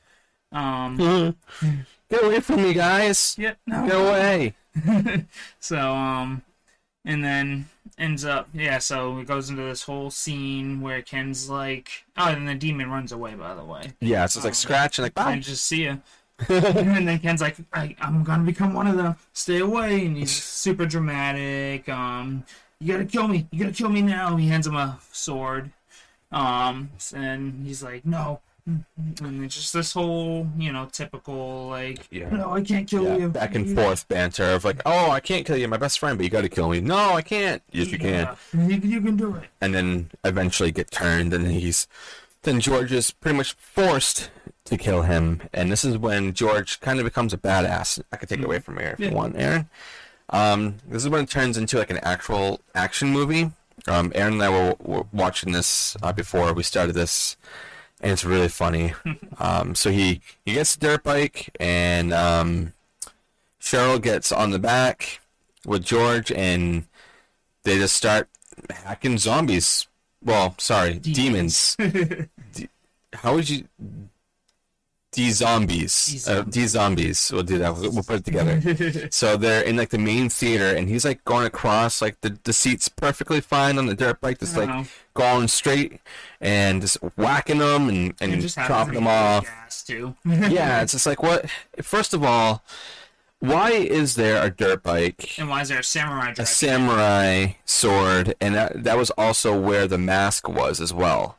Um, 0.52 0.96
Get 2.08 2.22
away 2.22 2.38
from 2.40 2.62
me, 2.62 2.72
guys! 2.72 3.34
yeah, 3.36 3.54
no. 3.66 3.86
Get 3.86 3.96
away! 3.96 4.54
So 5.58 5.78
um, 5.94 6.42
and 7.04 7.24
then 7.24 7.68
ends 7.98 8.24
up 8.24 8.48
yeah. 8.52 8.78
So 8.78 9.18
it 9.18 9.26
goes 9.26 9.50
into 9.50 9.62
this 9.62 9.82
whole 9.82 10.10
scene 10.10 10.80
where 10.80 11.02
Ken's 11.02 11.48
like, 11.50 12.04
oh, 12.16 12.28
and 12.28 12.48
the 12.48 12.54
demon 12.54 12.90
runs 12.90 13.12
away. 13.12 13.34
By 13.34 13.54
the 13.54 13.64
way, 13.64 13.92
Yeah, 14.00 14.26
so 14.26 14.38
it's 14.38 14.44
like 14.44 14.54
scratch 14.54 14.98
and 14.98 15.04
like 15.04 15.12
I 15.16 15.34
bye. 15.34 15.38
just 15.40 15.64
see 15.64 15.84
you. 15.84 16.00
and 16.48 17.08
then 17.08 17.18
Ken's 17.18 17.40
like, 17.40 17.56
I, 17.72 17.96
I'm 18.00 18.22
gonna 18.22 18.44
become 18.44 18.74
one 18.74 18.86
of 18.86 18.96
them. 18.96 19.16
Stay 19.32 19.58
away. 19.58 20.04
And 20.06 20.16
he's 20.16 20.30
super 20.42 20.84
dramatic. 20.86 21.88
Um, 21.88 22.44
you 22.80 22.92
gotta 22.92 23.06
kill 23.06 23.26
me. 23.28 23.46
You 23.50 23.60
gotta 23.64 23.74
kill 23.74 23.88
me 23.88 24.02
now. 24.02 24.36
He 24.36 24.48
hands 24.48 24.66
him 24.66 24.76
a 24.76 24.98
sword. 25.12 25.70
Um, 26.32 26.90
and 27.14 27.66
he's 27.66 27.82
like, 27.82 28.04
no. 28.04 28.40
And 28.66 29.44
it's 29.44 29.54
just 29.54 29.72
this 29.72 29.92
whole, 29.92 30.48
you 30.58 30.72
know, 30.72 30.86
typical 30.90 31.68
like, 31.68 32.06
Yeah. 32.10 32.28
no, 32.30 32.52
I 32.52 32.62
can't 32.62 32.88
kill 32.88 33.04
Yeah, 33.04 33.16
you. 33.16 33.28
back 33.28 33.54
and 33.54 33.72
forth 33.72 34.08
banter 34.08 34.42
of 34.44 34.64
like, 34.64 34.82
oh, 34.84 35.10
I 35.10 35.20
can't 35.20 35.46
kill 35.46 35.56
you, 35.56 35.68
my 35.68 35.76
best 35.76 36.00
friend, 36.00 36.18
but 36.18 36.24
you 36.24 36.30
got 36.30 36.40
to 36.42 36.48
kill 36.48 36.68
me. 36.68 36.80
No, 36.80 37.12
I 37.14 37.22
can't. 37.22 37.62
Yes, 37.70 37.92
you 37.92 37.98
can. 37.98 38.28
You, 38.52 38.76
you 38.76 39.00
can 39.00 39.16
do 39.16 39.36
it. 39.36 39.44
and 39.60 39.72
then 39.74 40.10
eventually 40.24 40.72
get 40.72 40.90
turned 40.90 41.32
and 41.32 41.46
he's 41.46 41.86
then 42.42 42.60
George 42.60 42.92
is 42.92 43.10
pretty 43.12 43.36
much 43.36 43.52
forced 43.54 44.30
to 44.64 44.76
kill 44.76 45.02
him 45.02 45.42
and 45.52 45.70
this 45.70 45.84
is 45.84 45.96
when 45.98 46.32
George 46.32 46.80
kind 46.80 46.98
of 46.98 47.04
becomes 47.04 47.32
a 47.32 47.38
badass. 47.38 48.00
I 48.12 48.16
could 48.16 48.28
take 48.28 48.40
it 48.40 48.44
away 48.44 48.58
from 48.58 48.78
here 48.78 48.90
if 48.90 49.00
Yeah. 49.00 49.10
you 49.10 49.14
want, 49.14 49.36
Aaron. 49.36 49.68
Um, 50.30 50.76
this 50.88 51.04
is 51.04 51.08
when 51.08 51.22
it 51.24 51.30
turns 51.30 51.56
into 51.56 51.78
like 51.78 51.90
an 51.90 51.98
actual 51.98 52.60
action 52.74 53.10
movie. 53.10 53.52
Um, 53.86 54.10
Aaron 54.16 54.34
and 54.34 54.42
I 54.42 54.48
were, 54.48 54.74
were 54.80 55.06
watching 55.12 55.52
this 55.52 55.96
uh, 56.02 56.12
before 56.12 56.52
we 56.52 56.64
started 56.64 56.94
this, 56.94 57.36
and 58.00 58.12
it's 58.12 58.24
really 58.24 58.48
funny. 58.48 58.94
um, 59.38 59.74
so 59.74 59.90
he 59.90 60.20
he 60.44 60.54
gets 60.54 60.76
the 60.76 60.86
dirt 60.86 61.02
bike, 61.02 61.50
and 61.60 62.12
um, 62.12 62.72
Cheryl 63.60 64.00
gets 64.00 64.32
on 64.32 64.50
the 64.50 64.58
back 64.58 65.20
with 65.64 65.84
George, 65.84 66.30
and 66.32 66.84
they 67.64 67.76
just 67.78 67.96
start 67.96 68.28
hacking 68.70 69.18
zombies. 69.18 69.86
Well, 70.22 70.54
sorry, 70.58 70.94
demons. 70.98 71.76
D- 72.52 72.68
How 73.12 73.34
would 73.34 73.48
you? 73.48 73.68
D-zombies. 75.16 76.28
Uh, 76.28 76.42
D-zombies. 76.42 77.30
We'll 77.32 77.42
do 77.42 77.58
that. 77.58 77.74
We'll, 77.74 77.90
we'll 77.92 78.02
put 78.04 78.16
it 78.20 78.24
together. 78.24 79.08
so 79.10 79.36
they're 79.36 79.62
in 79.62 79.76
like 79.76 79.90
the 79.90 79.98
main 79.98 80.28
theater, 80.28 80.76
and 80.76 80.88
he's 80.88 81.04
like 81.04 81.24
going 81.24 81.46
across 81.46 82.00
like 82.00 82.20
the, 82.20 82.38
the 82.44 82.52
seats 82.52 82.88
perfectly 82.88 83.40
fine 83.40 83.78
on 83.78 83.86
the 83.86 83.94
dirt 83.94 84.20
bike, 84.20 84.38
just 84.38 84.56
like 84.56 84.68
Wow. 84.68 84.84
going 85.14 85.48
straight 85.48 86.00
and 86.40 86.80
just 86.82 86.96
whacking 87.16 87.58
them 87.58 87.88
and, 87.88 88.10
It 88.10 88.16
and 88.20 88.40
just 88.40 88.56
chopping 88.56 88.94
them 88.94 89.06
off. 89.08 89.44
gas 89.44 89.82
too. 89.82 90.14
yeah, 90.24 90.82
it's 90.82 90.92
just 90.92 91.06
like 91.06 91.22
what? 91.22 91.50
First 91.82 92.14
of 92.14 92.22
all, 92.22 92.62
why 93.40 93.70
is 93.72 94.14
there 94.14 94.42
a 94.42 94.50
dirt 94.50 94.82
bike? 94.82 95.38
and 95.38 95.48
why 95.48 95.60
is 95.62 95.68
there 95.68 95.80
a 95.80 95.84
samurai 95.84 96.32
a 96.38 96.46
samurai 96.46 97.52
sword, 97.64 98.34
and 98.40 98.54
that 98.54 98.84
that 98.84 98.96
was 98.96 99.10
also 99.12 99.58
where 99.58 99.86
the 99.86 99.98
mask 99.98 100.48
was 100.48 100.80
as 100.80 100.92
well. 100.92 101.36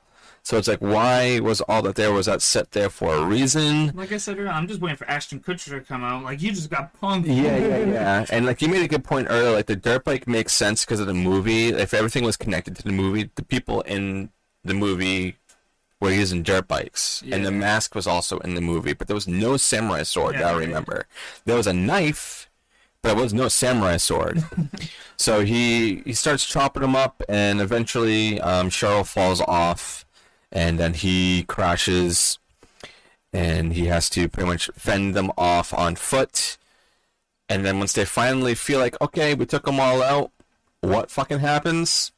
So 0.48 0.58
it's 0.58 0.70
like, 0.70 0.80
why 0.80 1.42
was 1.42 1.60
all 1.60 1.82
that 1.82 1.96
there? 1.96 2.14
Was 2.14 2.28
that 2.28 2.42
set 2.42 2.72
there 2.72 2.90
for 2.90 3.14
a 3.14 3.26
reason? 3.26 3.92
Like 3.94 4.14
I 4.14 4.18
said 4.18 4.38
earlier, 4.38 4.50
I'm 4.50 4.66
just 4.66 4.80
waiting 4.80 4.96
for 4.96 5.04
Ashton 5.10 5.42
Kutcher 5.42 5.72
to 5.72 5.82
come 5.82 6.06
out. 6.06 6.24
Like 6.24 6.42
you 6.42 6.54
just 6.54 6.70
got 6.70 6.98
punked. 7.02 7.28
Yeah, 7.28 7.58
yeah, 7.58 7.80
yeah. 7.80 8.26
And 8.30 8.46
like 8.46 8.62
you 8.62 8.70
made 8.70 8.82
a 8.82 8.88
good 8.88 9.04
point 9.04 9.28
earlier, 9.30 9.52
like 9.52 9.66
the 9.66 9.76
dirt 9.76 10.06
bike 10.06 10.26
makes 10.26 10.54
sense 10.54 10.86
because 10.86 11.02
of 11.02 11.08
the 11.08 11.14
movie. 11.14 11.68
If 11.68 11.94
everything 11.94 12.24
was 12.24 12.38
connected 12.38 12.78
to 12.78 12.84
the 12.84 12.94
movie, 12.94 13.30
the 13.36 13.44
people 13.44 13.82
in 13.82 14.30
the 14.64 14.74
movie 14.74 15.36
were 16.00 16.14
using 16.14 16.44
dirt 16.44 16.66
bikes, 16.66 17.22
and 17.30 17.46
the 17.46 17.52
mask 17.52 17.94
was 17.94 18.08
also 18.08 18.40
in 18.40 18.56
the 18.56 18.62
movie. 18.62 18.94
But 18.94 19.08
there 19.08 19.16
was 19.16 19.28
no 19.28 19.58
samurai 19.58 20.04
sword. 20.04 20.36
Yeah, 20.36 20.44
that 20.44 20.48
I 20.48 20.54
right. 20.54 20.66
remember. 20.66 21.08
There 21.44 21.58
was 21.58 21.68
a 21.68 21.74
knife, 21.74 22.50
but 23.02 23.16
there 23.16 23.22
was 23.22 23.34
no 23.34 23.50
samurai 23.50 23.98
sword. 23.98 24.46
so 25.18 25.44
he 25.44 26.04
he 26.06 26.14
starts 26.14 26.46
chopping 26.46 26.84
them 26.84 26.96
up, 26.96 27.22
and 27.28 27.60
eventually 27.60 28.40
um, 28.40 28.70
Cheryl 28.70 29.06
falls 29.06 29.42
off, 29.42 30.06
and 30.52 30.80
then 30.80 30.94
he 30.94 31.44
crashes, 31.44 32.40
and 33.34 33.74
he 33.74 33.86
has 33.88 34.10
to 34.12 34.28
pretty 34.30 34.48
much 34.48 34.70
fend 34.76 35.14
them 35.14 35.32
off 35.38 35.74
on 35.74 35.96
foot. 35.96 36.58
And 37.50 37.66
then 37.66 37.80
once 37.80 37.94
they 37.94 38.06
finally 38.06 38.56
feel 38.56 38.80
like, 38.80 39.00
okay, 39.02 39.34
we 39.34 39.46
took 39.46 39.66
them 39.66 39.80
all 39.80 40.02
out, 40.04 40.32
what 40.82 41.10
fucking 41.10 41.40
happens? 41.40 42.12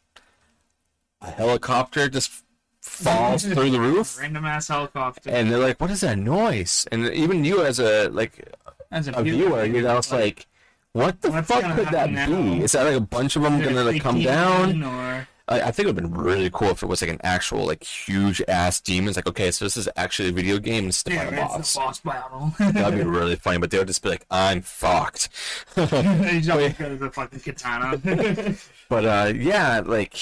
A 1.21 1.29
helicopter 1.31 2.09
just 2.09 2.43
falls 2.81 3.43
through 3.53 3.69
the 3.71 3.79
roof, 3.79 4.17
Random 4.19 4.45
ass 4.45 4.69
helicopter. 4.69 5.29
and 5.29 5.51
they're 5.51 5.59
like, 5.59 5.79
"What 5.81 5.91
is 5.91 6.01
that 6.01 6.17
noise?" 6.17 6.87
And 6.91 7.05
even 7.07 7.43
you, 7.43 7.63
as 7.63 7.79
a 7.79 8.09
like 8.09 8.47
As 8.91 9.07
a 9.07 9.21
viewer, 9.21 9.65
you 9.65 9.81
know, 9.81 9.97
it's 9.97 10.11
like, 10.11 10.47
"What 10.93 11.21
the 11.21 11.29
What's 11.31 11.47
fuck 11.47 11.75
could 11.75 11.87
that 11.89 12.09
happen 12.09 12.59
be? 12.59 12.63
Is 12.63 12.71
that 12.71 12.83
like 12.85 12.95
a 12.95 13.01
bunch 13.01 13.35
of 13.35 13.43
them 13.43 13.59
gonna 13.61 13.83
like 13.83 14.01
come 14.01 14.21
down?" 14.21 14.81
Or 14.83 15.27
I, 15.49 15.61
I 15.61 15.71
think 15.71 15.79
it 15.79 15.93
would 15.93 16.01
have 16.01 16.11
been 16.11 16.21
really 16.21 16.49
cool 16.51 16.69
if 16.69 16.83
it 16.83 16.85
was 16.85 17.01
like 17.01 17.11
an 17.11 17.19
actual 17.23 17.65
like 17.65 17.83
huge 17.83 18.41
ass 18.47 18.79
demon. 18.79 19.09
It's 19.09 19.17
like, 19.17 19.27
okay, 19.27 19.51
so 19.51 19.65
this 19.65 19.75
is 19.75 19.89
actually 19.95 20.29
a 20.29 20.31
video 20.31 20.59
game. 20.59 20.89
The 20.89 21.03
yeah, 21.07 21.25
final 21.25 21.59
it's 21.59 21.75
boss. 21.75 21.75
boss 21.75 21.99
battle. 21.99 22.53
That'd 22.59 22.99
be 22.99 23.03
really 23.09 23.35
funny, 23.35 23.57
but 23.57 23.71
they 23.71 23.77
would 23.79 23.87
just 23.87 24.03
be 24.03 24.09
like, 24.09 24.25
"I'm 24.29 24.61
fucked." 24.61 25.29
He's 25.75 26.49
always 26.49 26.73
got 26.73 26.99
the 26.99 27.09
fucking 27.11 27.39
katana. 27.39 27.99
But 28.89 29.05
uh, 29.05 29.33
yeah, 29.35 29.81
like 29.85 30.15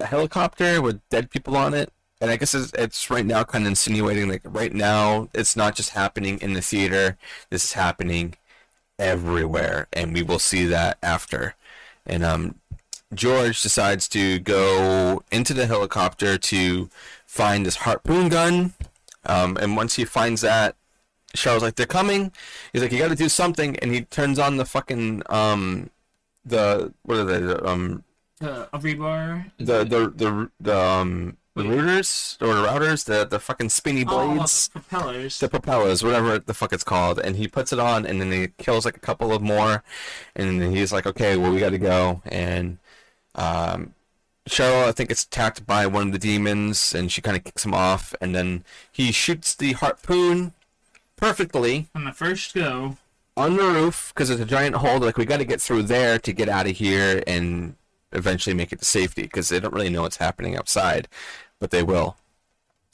a 0.00 0.06
helicopter 0.06 0.80
with 0.80 1.06
dead 1.10 1.30
people 1.30 1.56
on 1.58 1.74
it, 1.74 1.92
and 2.20 2.30
I 2.30 2.36
guess 2.36 2.54
it's, 2.54 2.72
it's 2.72 3.10
right 3.10 3.26
now 3.26 3.44
kind 3.44 3.64
of 3.64 3.68
insinuating 3.68 4.28
like 4.28 4.40
right 4.44 4.72
now 4.72 5.28
it's 5.34 5.56
not 5.56 5.74
just 5.76 5.90
happening 5.90 6.38
in 6.40 6.54
the 6.54 6.62
theater. 6.62 7.18
This 7.50 7.64
is 7.64 7.72
happening 7.74 8.34
everywhere, 8.98 9.88
and 9.92 10.14
we 10.14 10.22
will 10.22 10.38
see 10.38 10.64
that 10.66 10.98
after. 11.02 11.54
And 12.06 12.24
um, 12.24 12.59
George 13.14 13.60
decides 13.62 14.08
to 14.08 14.38
go 14.38 15.22
into 15.30 15.52
the 15.54 15.66
helicopter 15.66 16.38
to 16.38 16.88
find 17.26 17.66
this 17.66 17.76
harpoon 17.76 18.28
gun. 18.28 18.74
Um, 19.26 19.56
and 19.58 19.76
once 19.76 19.94
he 19.96 20.04
finds 20.04 20.40
that, 20.42 20.76
Cheryl's 21.36 21.62
like, 21.62 21.76
"They're 21.76 21.86
coming." 21.86 22.32
He's 22.72 22.82
like, 22.82 22.92
"You 22.92 22.98
got 22.98 23.08
to 23.08 23.14
do 23.14 23.28
something," 23.28 23.76
and 23.78 23.92
he 23.94 24.02
turns 24.02 24.38
on 24.38 24.56
the 24.56 24.64
fucking 24.64 25.22
um, 25.28 25.90
the 26.44 26.92
what 27.02 27.18
are 27.18 27.24
they? 27.24 27.38
The, 27.40 27.64
um, 27.68 28.04
a 28.40 28.78
rebar. 28.78 29.50
the 29.58 29.84
the 29.84 30.10
the 30.16 30.50
the 30.60 30.76
um 30.78 31.36
the 31.54 31.62
routers 31.64 32.40
or 32.40 32.54
the 32.54 32.66
routers, 32.66 33.04
the 33.04 33.24
the 33.26 33.38
fucking 33.38 33.68
spinny 33.68 34.04
Oh, 34.08 34.34
blades. 34.34 34.68
the 34.68 34.80
propellers. 34.80 35.38
the 35.38 35.48
propellers, 35.48 36.02
whatever 36.02 36.38
the 36.38 36.54
fuck 36.54 36.72
it's 36.72 36.82
called, 36.84 37.20
and 37.20 37.36
he 37.36 37.46
puts 37.46 37.72
it 37.72 37.78
on, 37.78 38.06
and 38.06 38.20
then 38.20 38.32
he 38.32 38.48
kills 38.58 38.84
like 38.84 38.96
a 38.96 39.00
couple 39.00 39.32
of 39.32 39.40
more, 39.42 39.84
and 40.34 40.60
then 40.60 40.74
he's 40.74 40.92
like, 40.92 41.06
"Okay, 41.06 41.36
well, 41.36 41.52
we 41.52 41.60
got 41.60 41.70
to 41.70 41.78
go." 41.78 42.22
And 42.26 42.78
um, 43.40 43.94
Cheryl, 44.48 44.84
I 44.84 44.92
think, 44.92 45.10
it's 45.10 45.24
attacked 45.24 45.66
by 45.66 45.86
one 45.86 46.08
of 46.08 46.12
the 46.12 46.18
demons, 46.18 46.94
and 46.94 47.10
she 47.10 47.22
kind 47.22 47.36
of 47.36 47.44
kicks 47.44 47.64
him 47.64 47.74
off, 47.74 48.14
and 48.20 48.34
then 48.34 48.64
he 48.90 49.12
shoots 49.12 49.54
the 49.54 49.72
harpoon 49.72 50.52
perfectly 51.16 51.88
On 51.94 52.04
the 52.04 52.12
first 52.12 52.54
go, 52.54 52.96
on 53.36 53.56
the 53.56 53.62
roof 53.62 54.12
because 54.14 54.28
there's 54.28 54.40
a 54.40 54.46
giant 54.46 54.76
hole. 54.76 54.98
Like 54.98 55.18
we 55.18 55.24
got 55.24 55.36
to 55.38 55.44
get 55.44 55.60
through 55.60 55.84
there 55.84 56.18
to 56.18 56.32
get 56.32 56.48
out 56.48 56.66
of 56.66 56.76
here 56.76 57.22
and 57.26 57.76
eventually 58.12 58.54
make 58.54 58.72
it 58.72 58.78
to 58.80 58.84
safety 58.84 59.22
because 59.22 59.48
they 59.48 59.60
don't 59.60 59.74
really 59.74 59.90
know 59.90 60.02
what's 60.02 60.16
happening 60.16 60.56
outside, 60.56 61.08
but 61.58 61.70
they 61.70 61.82
will. 61.82 62.16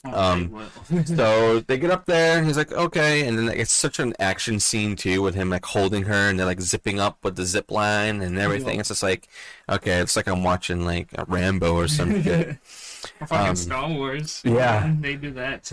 Oh, 0.05 0.31
Um. 0.31 0.69
So 1.05 1.59
they 1.67 1.77
get 1.77 1.91
up 1.91 2.05
there, 2.05 2.37
and 2.37 2.47
he's 2.47 2.57
like, 2.57 2.71
okay, 2.71 3.27
and 3.27 3.37
then 3.37 3.47
like, 3.47 3.57
it's 3.57 3.71
such 3.71 3.99
an 3.99 4.13
action 4.19 4.59
scene 4.59 4.95
too, 4.95 5.21
with 5.21 5.35
him 5.35 5.49
like 5.49 5.65
holding 5.65 6.03
her, 6.03 6.13
and 6.29 6.37
they're 6.39 6.45
like 6.45 6.61
zipping 6.61 6.99
up 6.99 7.17
with 7.23 7.35
the 7.35 7.45
zip 7.45 7.71
line 7.71 8.21
and 8.21 8.37
everything. 8.37 8.79
It's 8.79 8.89
just 8.89 9.03
like, 9.03 9.27
okay, 9.69 9.99
it's 9.99 10.15
like 10.15 10.27
I'm 10.27 10.43
watching 10.43 10.85
like 10.85 11.09
a 11.17 11.25
Rambo 11.27 11.73
or 11.75 11.87
some 11.87 12.21
shit. 12.23 12.57
Fucking 12.63 13.37
Um, 13.49 13.55
Star 13.55 13.89
Wars. 13.89 14.41
yeah. 14.45 14.93
They 14.99 15.15
do 15.15 15.31
that. 15.31 15.71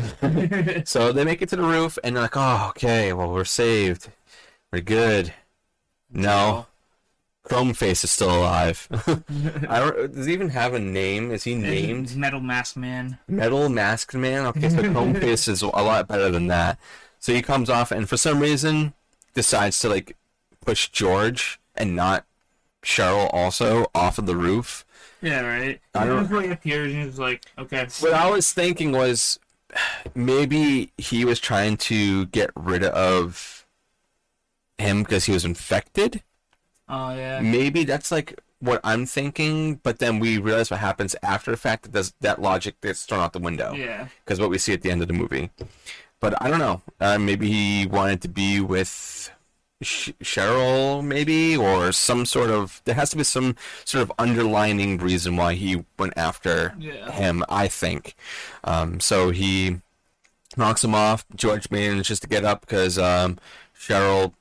So 0.89 1.13
they 1.13 1.25
make 1.25 1.43
it 1.43 1.49
to 1.51 1.57
the 1.57 1.63
roof, 1.63 1.99
and 2.05 2.17
they're 2.17 2.23
like, 2.23 2.37
"Oh, 2.37 2.67
okay. 2.71 3.13
Well, 3.13 3.31
we're 3.31 3.45
saved. 3.45 4.09
We're 4.73 4.81
good." 4.81 5.33
No, 6.11 6.67
Chrome 7.45 7.75
Face 7.75 8.05
is 8.05 8.11
still 8.11 8.35
alive. 8.35 8.89
I 9.69 9.79
don't. 9.79 10.15
Does 10.15 10.27
he 10.27 10.33
even 10.33 10.49
have 10.49 10.73
a 10.75 10.79
name? 10.81 11.31
Is 11.31 11.45
he 11.45 11.55
named 11.55 12.17
Metal 12.17 12.41
Mask 12.41 12.77
Man. 12.77 13.19
Metal 13.29 13.69
Masked 13.69 14.15
Man? 14.15 14.47
Okay, 14.47 14.69
so 14.71 14.81
Chrome 14.93 15.15
Face 15.21 15.47
is 15.47 15.61
a 15.63 15.67
lot 15.69 16.09
better 16.09 16.31
than 16.31 16.47
that. 16.49 16.79
So 17.21 17.33
he 17.35 17.43
comes 17.43 17.69
off, 17.69 17.91
and 17.91 18.09
for 18.09 18.17
some 18.17 18.41
reason, 18.41 18.95
decides 19.35 19.79
to 19.81 19.89
like 19.91 20.17
push 20.65 20.89
George 20.89 21.61
and 21.75 21.95
not 21.95 22.25
Cheryl 22.83 23.29
also 23.33 23.91
off 23.95 24.17
of 24.19 24.25
the 24.27 24.37
roof. 24.37 24.85
Yeah, 25.21 25.41
right. 25.41 25.81
I 25.95 26.05
don't- 26.07 26.29
he 26.45 26.51
appears 26.51 26.93
and 26.93 27.05
he's 27.05 27.19
like, 27.19 27.45
okay. 27.59 27.87
What 28.01 28.13
I 28.13 28.29
was 28.29 28.53
thinking 28.53 28.93
was 28.93 29.39
maybe 30.15 30.93
he 30.99 31.25
was 31.25 31.41
trying 31.41 31.77
to 31.79 32.27
get 32.27 32.51
rid 32.55 32.85
of 32.85 33.67
him 34.79 35.03
because 35.03 35.25
he 35.25 35.33
was 35.33 35.45
infected. 35.45 36.23
Oh 36.89 37.15
yeah. 37.15 37.41
Maybe 37.41 37.85
that's 37.85 38.11
like 38.11 38.39
what 38.61 38.81
I'm 38.85 39.05
thinking, 39.07 39.77
but 39.83 39.99
then 39.99 40.19
we 40.21 40.39
realize 40.39 40.71
what 40.71 40.81
happens 40.81 41.15
after 41.23 41.51
the 41.51 41.57
fact 41.57 41.83
that 41.85 41.93
does, 41.93 42.15
that 42.21 42.41
logic 42.41 42.81
gets 42.81 43.05
thrown 43.05 43.21
out 43.21 43.33
the 43.33 43.39
window 43.39 43.73
Yeah. 43.75 44.09
because 44.25 44.41
what 44.41 44.51
we 44.51 44.59
see 44.59 44.73
at 44.73 44.83
the 44.83 44.91
end 44.91 45.03
of 45.03 45.09
the 45.09 45.15
movie. 45.15 45.51
But 46.21 46.41
I 46.43 46.49
don't 46.49 46.59
know. 46.61 46.81
Uh, 47.01 47.19
maybe 47.19 47.51
he 47.51 47.87
wanted 47.87 48.23
to 48.23 48.29
be 48.29 48.61
with 48.61 49.31
Sh- 49.83 50.13
Cheryl, 50.23 51.05
maybe, 51.05 51.57
or 51.57 51.93
some 51.93 52.25
sort 52.25 52.49
of. 52.51 52.81
There 52.85 52.95
has 52.95 53.11
to 53.11 53.17
be 53.19 53.25
some 53.25 53.57
sort 53.85 54.01
of 54.03 54.13
underlining 54.19 54.97
reason 54.99 55.37
why 55.37 55.55
he 55.55 55.85
went 55.99 56.15
after 56.17 56.75
Yeah. 56.79 57.11
him. 57.11 57.45
I 57.51 57.69
think. 57.69 58.15
Um, 58.63 59.01
so 59.01 59.31
he 59.31 59.81
knocks 60.57 60.83
him 60.85 60.95
off. 60.95 61.27
George 61.35 61.71
manages 61.71 62.21
to 62.21 62.27
get 62.29 62.45
up 62.45 62.63
because 62.63 62.99
um, 62.99 63.37
Cheryl 63.79 64.33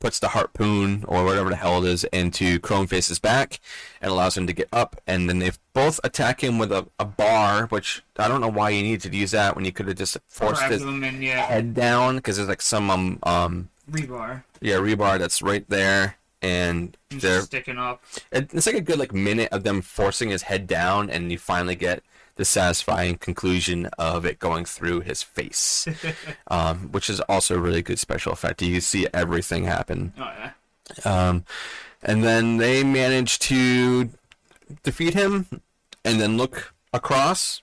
puts 0.00 0.18
the 0.18 0.28
harpoon 0.28 1.04
or 1.08 1.24
whatever 1.24 1.50
the 1.50 1.56
hell 1.56 1.84
it 1.84 1.88
is 1.88 2.04
into 2.04 2.58
Chrome 2.60 2.86
Face's 2.86 3.18
back 3.18 3.60
and 4.00 4.10
allows 4.10 4.36
him 4.36 4.46
to 4.46 4.52
get 4.52 4.68
up. 4.72 5.00
And 5.06 5.28
then 5.28 5.38
they 5.38 5.50
both 5.72 6.00
attack 6.04 6.42
him 6.42 6.58
with 6.58 6.70
a, 6.72 6.86
a 6.98 7.04
bar, 7.04 7.66
which 7.66 8.02
I 8.16 8.28
don't 8.28 8.40
know 8.40 8.48
why 8.48 8.70
you 8.70 8.82
needed 8.82 9.10
to 9.10 9.16
use 9.16 9.32
that 9.32 9.56
when 9.56 9.64
you 9.64 9.72
could 9.72 9.88
have 9.88 9.96
just 9.96 10.16
forced 10.28 10.62
his 10.64 10.82
and 10.82 11.22
yeah, 11.22 11.46
head 11.46 11.74
down 11.74 12.16
because 12.16 12.36
there's 12.36 12.48
like 12.48 12.62
some 12.62 12.90
um 12.90 13.18
um 13.24 13.68
rebar. 13.90 14.44
yeah 14.60 14.76
rebar 14.76 15.18
that's 15.18 15.42
right 15.42 15.68
there 15.68 16.16
and 16.40 16.96
they're 17.10 17.40
sticking 17.40 17.78
up. 17.78 18.02
it's 18.30 18.66
like 18.66 18.76
a 18.76 18.80
good 18.80 18.98
like 18.98 19.12
minute 19.12 19.48
of 19.50 19.64
them 19.64 19.82
forcing 19.82 20.30
his 20.30 20.42
head 20.42 20.66
down 20.66 21.10
and 21.10 21.32
you 21.32 21.38
finally 21.38 21.74
get 21.74 22.02
the 22.38 22.44
satisfying 22.44 23.18
conclusion 23.18 23.86
of 23.98 24.24
it 24.24 24.38
going 24.38 24.64
through 24.64 25.00
his 25.00 25.22
face 25.22 25.86
um, 26.48 26.90
which 26.90 27.10
is 27.10 27.20
also 27.28 27.54
a 27.56 27.60
really 27.60 27.82
good 27.82 27.98
special 27.98 28.32
effect 28.32 28.62
you 28.62 28.80
see 28.80 29.06
everything 29.12 29.64
happen 29.64 30.12
Oh 30.18 30.32
yeah. 30.38 30.50
um, 31.28 31.44
and 32.02 32.24
then 32.24 32.56
they 32.56 32.82
manage 32.82 33.38
to 33.40 34.08
defeat 34.82 35.14
him 35.14 35.46
and 36.04 36.20
then 36.20 36.36
look 36.36 36.72
across 36.92 37.60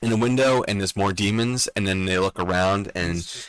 in 0.00 0.10
the 0.10 0.16
window 0.16 0.62
and 0.66 0.80
there's 0.80 0.96
more 0.96 1.12
demons 1.12 1.68
and 1.76 1.86
then 1.86 2.06
they 2.06 2.18
look 2.18 2.38
around 2.40 2.90
and 2.94 3.18
It's 3.18 3.48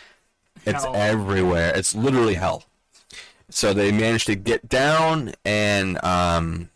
it's 0.66 0.86
everywhere. 0.86 1.74
It's 1.76 1.94
literally 1.94 2.36
hell. 2.36 2.64
So 3.50 3.74
they 3.74 3.92
manage 3.92 4.26
to 4.26 4.36
get 4.36 4.70
down 4.70 5.34
and 5.44 6.02
um, 6.04 6.70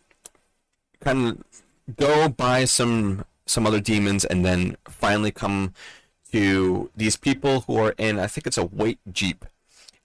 kind 1.00 1.28
of 1.30 1.96
go 1.96 2.28
by 2.28 2.66
some 2.66 3.24
some 3.48 3.66
other 3.66 3.80
demons, 3.80 4.26
and 4.26 4.46
then 4.46 4.78
finally 4.88 5.32
come 5.32 5.74
to 6.32 6.90
these 6.96 7.16
people 7.16 7.62
who 7.62 7.78
are 7.78 7.96
in. 7.98 8.20
I 8.20 8.28
think 8.28 8.46
it's 8.48 8.58
a 8.58 8.66
white 8.66 9.00
jeep, 9.12 9.46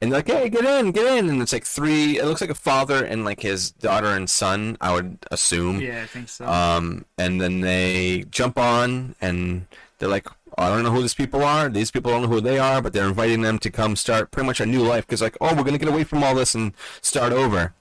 and 0.00 0.10
they're 0.10 0.18
like, 0.18 0.28
"Hey, 0.28 0.48
get 0.48 0.64
in, 0.64 0.92
get 0.92 1.18
in!" 1.18 1.28
And 1.28 1.42
it's 1.42 1.52
like 1.52 1.64
three. 1.64 2.18
It 2.18 2.24
looks 2.24 2.40
like 2.40 2.50
a 2.50 2.54
father 2.54 3.04
and 3.04 3.24
like 3.24 3.40
his 3.40 3.70
daughter 3.70 4.08
and 4.08 4.30
son. 4.30 4.76
I 4.80 4.94
would 4.94 5.18
assume. 5.30 5.80
Yeah, 5.80 6.02
I 6.02 6.06
think 6.06 6.28
so. 6.28 6.46
Um, 6.46 7.04
and 7.18 7.40
then 7.40 7.60
they 7.60 8.24
jump 8.30 8.58
on 8.58 9.14
and 9.20 9.66
they're 9.98 10.08
like, 10.08 10.26
I 10.58 10.68
don't 10.68 10.82
know 10.82 10.90
who 10.90 11.00
these 11.00 11.14
people 11.14 11.42
are. 11.42 11.68
These 11.68 11.90
people 11.90 12.10
don't 12.10 12.22
know 12.22 12.28
who 12.28 12.40
they 12.40 12.58
are, 12.58 12.82
but 12.82 12.92
they're 12.92 13.06
inviting 13.08 13.42
them 13.42 13.58
to 13.60 13.70
come 13.70 13.96
start 13.96 14.30
pretty 14.30 14.46
much 14.46 14.60
a 14.60 14.66
new 14.66 14.82
life 14.82 15.06
because, 15.06 15.22
like, 15.22 15.36
oh, 15.40 15.54
we're 15.54 15.64
gonna 15.64 15.78
get 15.78 15.88
away 15.88 16.04
from 16.04 16.22
all 16.22 16.34
this 16.34 16.54
and 16.54 16.72
start 17.00 17.32
over. 17.32 17.72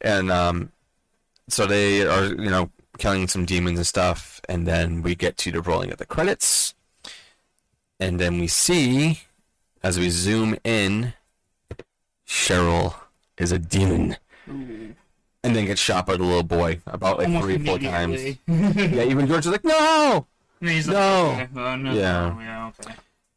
And 0.00 0.30
um, 0.30 0.72
so 1.48 1.66
they 1.66 2.06
are, 2.06 2.26
you 2.26 2.50
know, 2.50 2.70
killing 2.98 3.28
some 3.28 3.44
demons 3.44 3.78
and 3.78 3.86
stuff. 3.86 4.40
And 4.48 4.66
then 4.66 5.02
we 5.02 5.14
get 5.14 5.36
to 5.38 5.52
the 5.52 5.62
rolling 5.62 5.90
of 5.90 5.98
the 5.98 6.06
credits, 6.06 6.74
and 8.00 8.20
then 8.20 8.38
we 8.38 8.46
see, 8.46 9.20
as 9.82 9.98
we 9.98 10.10
zoom 10.10 10.56
in, 10.64 11.14
Cheryl 12.26 12.94
is 13.38 13.52
a 13.52 13.58
demon. 13.58 14.16
Ooh. 14.48 14.94
And 15.44 15.54
then 15.54 15.66
gets 15.66 15.80
shot 15.80 16.04
by 16.06 16.16
the 16.16 16.24
little 16.24 16.42
boy 16.42 16.80
about 16.86 17.18
like 17.18 17.28
Almost 17.28 17.44
three, 17.44 17.64
four 17.64 17.78
times. 17.78 18.20
Yeah, 18.46 19.04
even 19.04 19.26
George 19.26 19.46
is 19.46 19.52
like, 19.52 19.64
no! 19.64 20.26
And 20.60 20.70
he's 20.70 20.88
like, 20.88 20.96
No. 20.96 21.30
okay, 21.30 21.48
oh, 21.56 21.76
no. 21.76 21.92
Yeah. 21.92 22.34
oh, 22.36 22.40
yeah, 22.40 22.70
okay. 22.80 22.94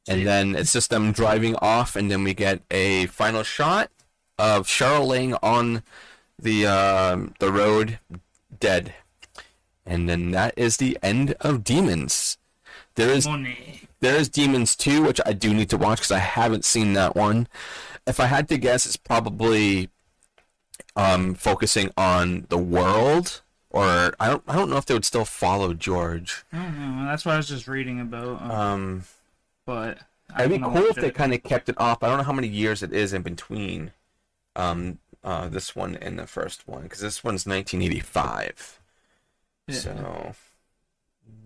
And 0.07 0.25
then 0.25 0.55
it's 0.55 0.73
just 0.73 0.89
them 0.89 1.11
driving 1.11 1.55
off, 1.57 1.95
and 1.95 2.09
then 2.09 2.23
we 2.23 2.33
get 2.33 2.61
a 2.71 3.05
final 3.07 3.43
shot 3.43 3.91
of 4.39 4.65
Cheryl 4.65 5.05
laying 5.07 5.35
on 5.35 5.83
the 6.39 6.65
um, 6.65 7.35
the 7.39 7.51
road, 7.51 7.99
dead. 8.59 8.95
And 9.91 10.07
then 10.07 10.31
that 10.31 10.53
is 10.55 10.77
the 10.77 10.97
end 11.03 11.35
of 11.41 11.65
Demons. 11.65 12.37
There 12.95 13.09
is 13.09 13.27
Money. 13.27 13.81
there 13.99 14.15
is 14.15 14.29
Demons 14.29 14.73
2, 14.77 15.03
which 15.03 15.19
I 15.25 15.33
do 15.33 15.53
need 15.53 15.69
to 15.71 15.77
watch 15.77 15.97
because 15.99 16.11
I 16.13 16.19
haven't 16.19 16.63
seen 16.63 16.93
that 16.93 17.13
one. 17.13 17.49
If 18.07 18.19
I 18.19 18.27
had 18.27 18.47
to 18.49 18.57
guess, 18.57 18.85
it's 18.85 18.95
probably 18.95 19.89
um, 20.95 21.33
focusing 21.35 21.91
on 21.97 22.45
the 22.47 22.57
world, 22.57 23.41
or 23.69 24.13
I 24.17 24.29
don't 24.29 24.43
I 24.47 24.55
don't 24.55 24.69
know 24.69 24.77
if 24.77 24.85
they 24.85 24.93
would 24.93 25.03
still 25.05 25.25
follow 25.25 25.73
George. 25.73 26.43
I 26.53 26.57
don't 26.63 26.79
know. 26.79 27.05
That's 27.05 27.25
what 27.25 27.33
I 27.33 27.37
was 27.37 27.49
just 27.49 27.67
reading 27.67 27.99
about. 27.99 28.41
uh, 28.41 28.53
Um, 28.53 29.03
but 29.65 29.99
I 30.33 30.45
It'd 30.45 30.61
be 30.61 30.63
cool 30.65 30.85
if 30.85 30.95
they 30.95 31.11
kind 31.11 31.33
of 31.33 31.43
kept 31.43 31.67
it 31.67 31.75
off. 31.77 32.01
I 32.01 32.07
don't 32.07 32.17
know 32.17 32.23
how 32.23 32.31
many 32.33 32.47
years 32.47 32.81
it 32.81 32.93
is 32.93 33.11
in 33.13 33.23
between 33.23 33.91
um, 34.55 34.99
uh, 35.21 35.49
this 35.49 35.75
one 35.75 35.97
and 35.97 36.17
the 36.17 36.27
first 36.27 36.65
one, 36.67 36.83
because 36.83 37.01
this 37.01 37.23
one's 37.25 37.45
1985. 37.45 38.79
Yeah. 39.71 39.79
So, 39.79 40.35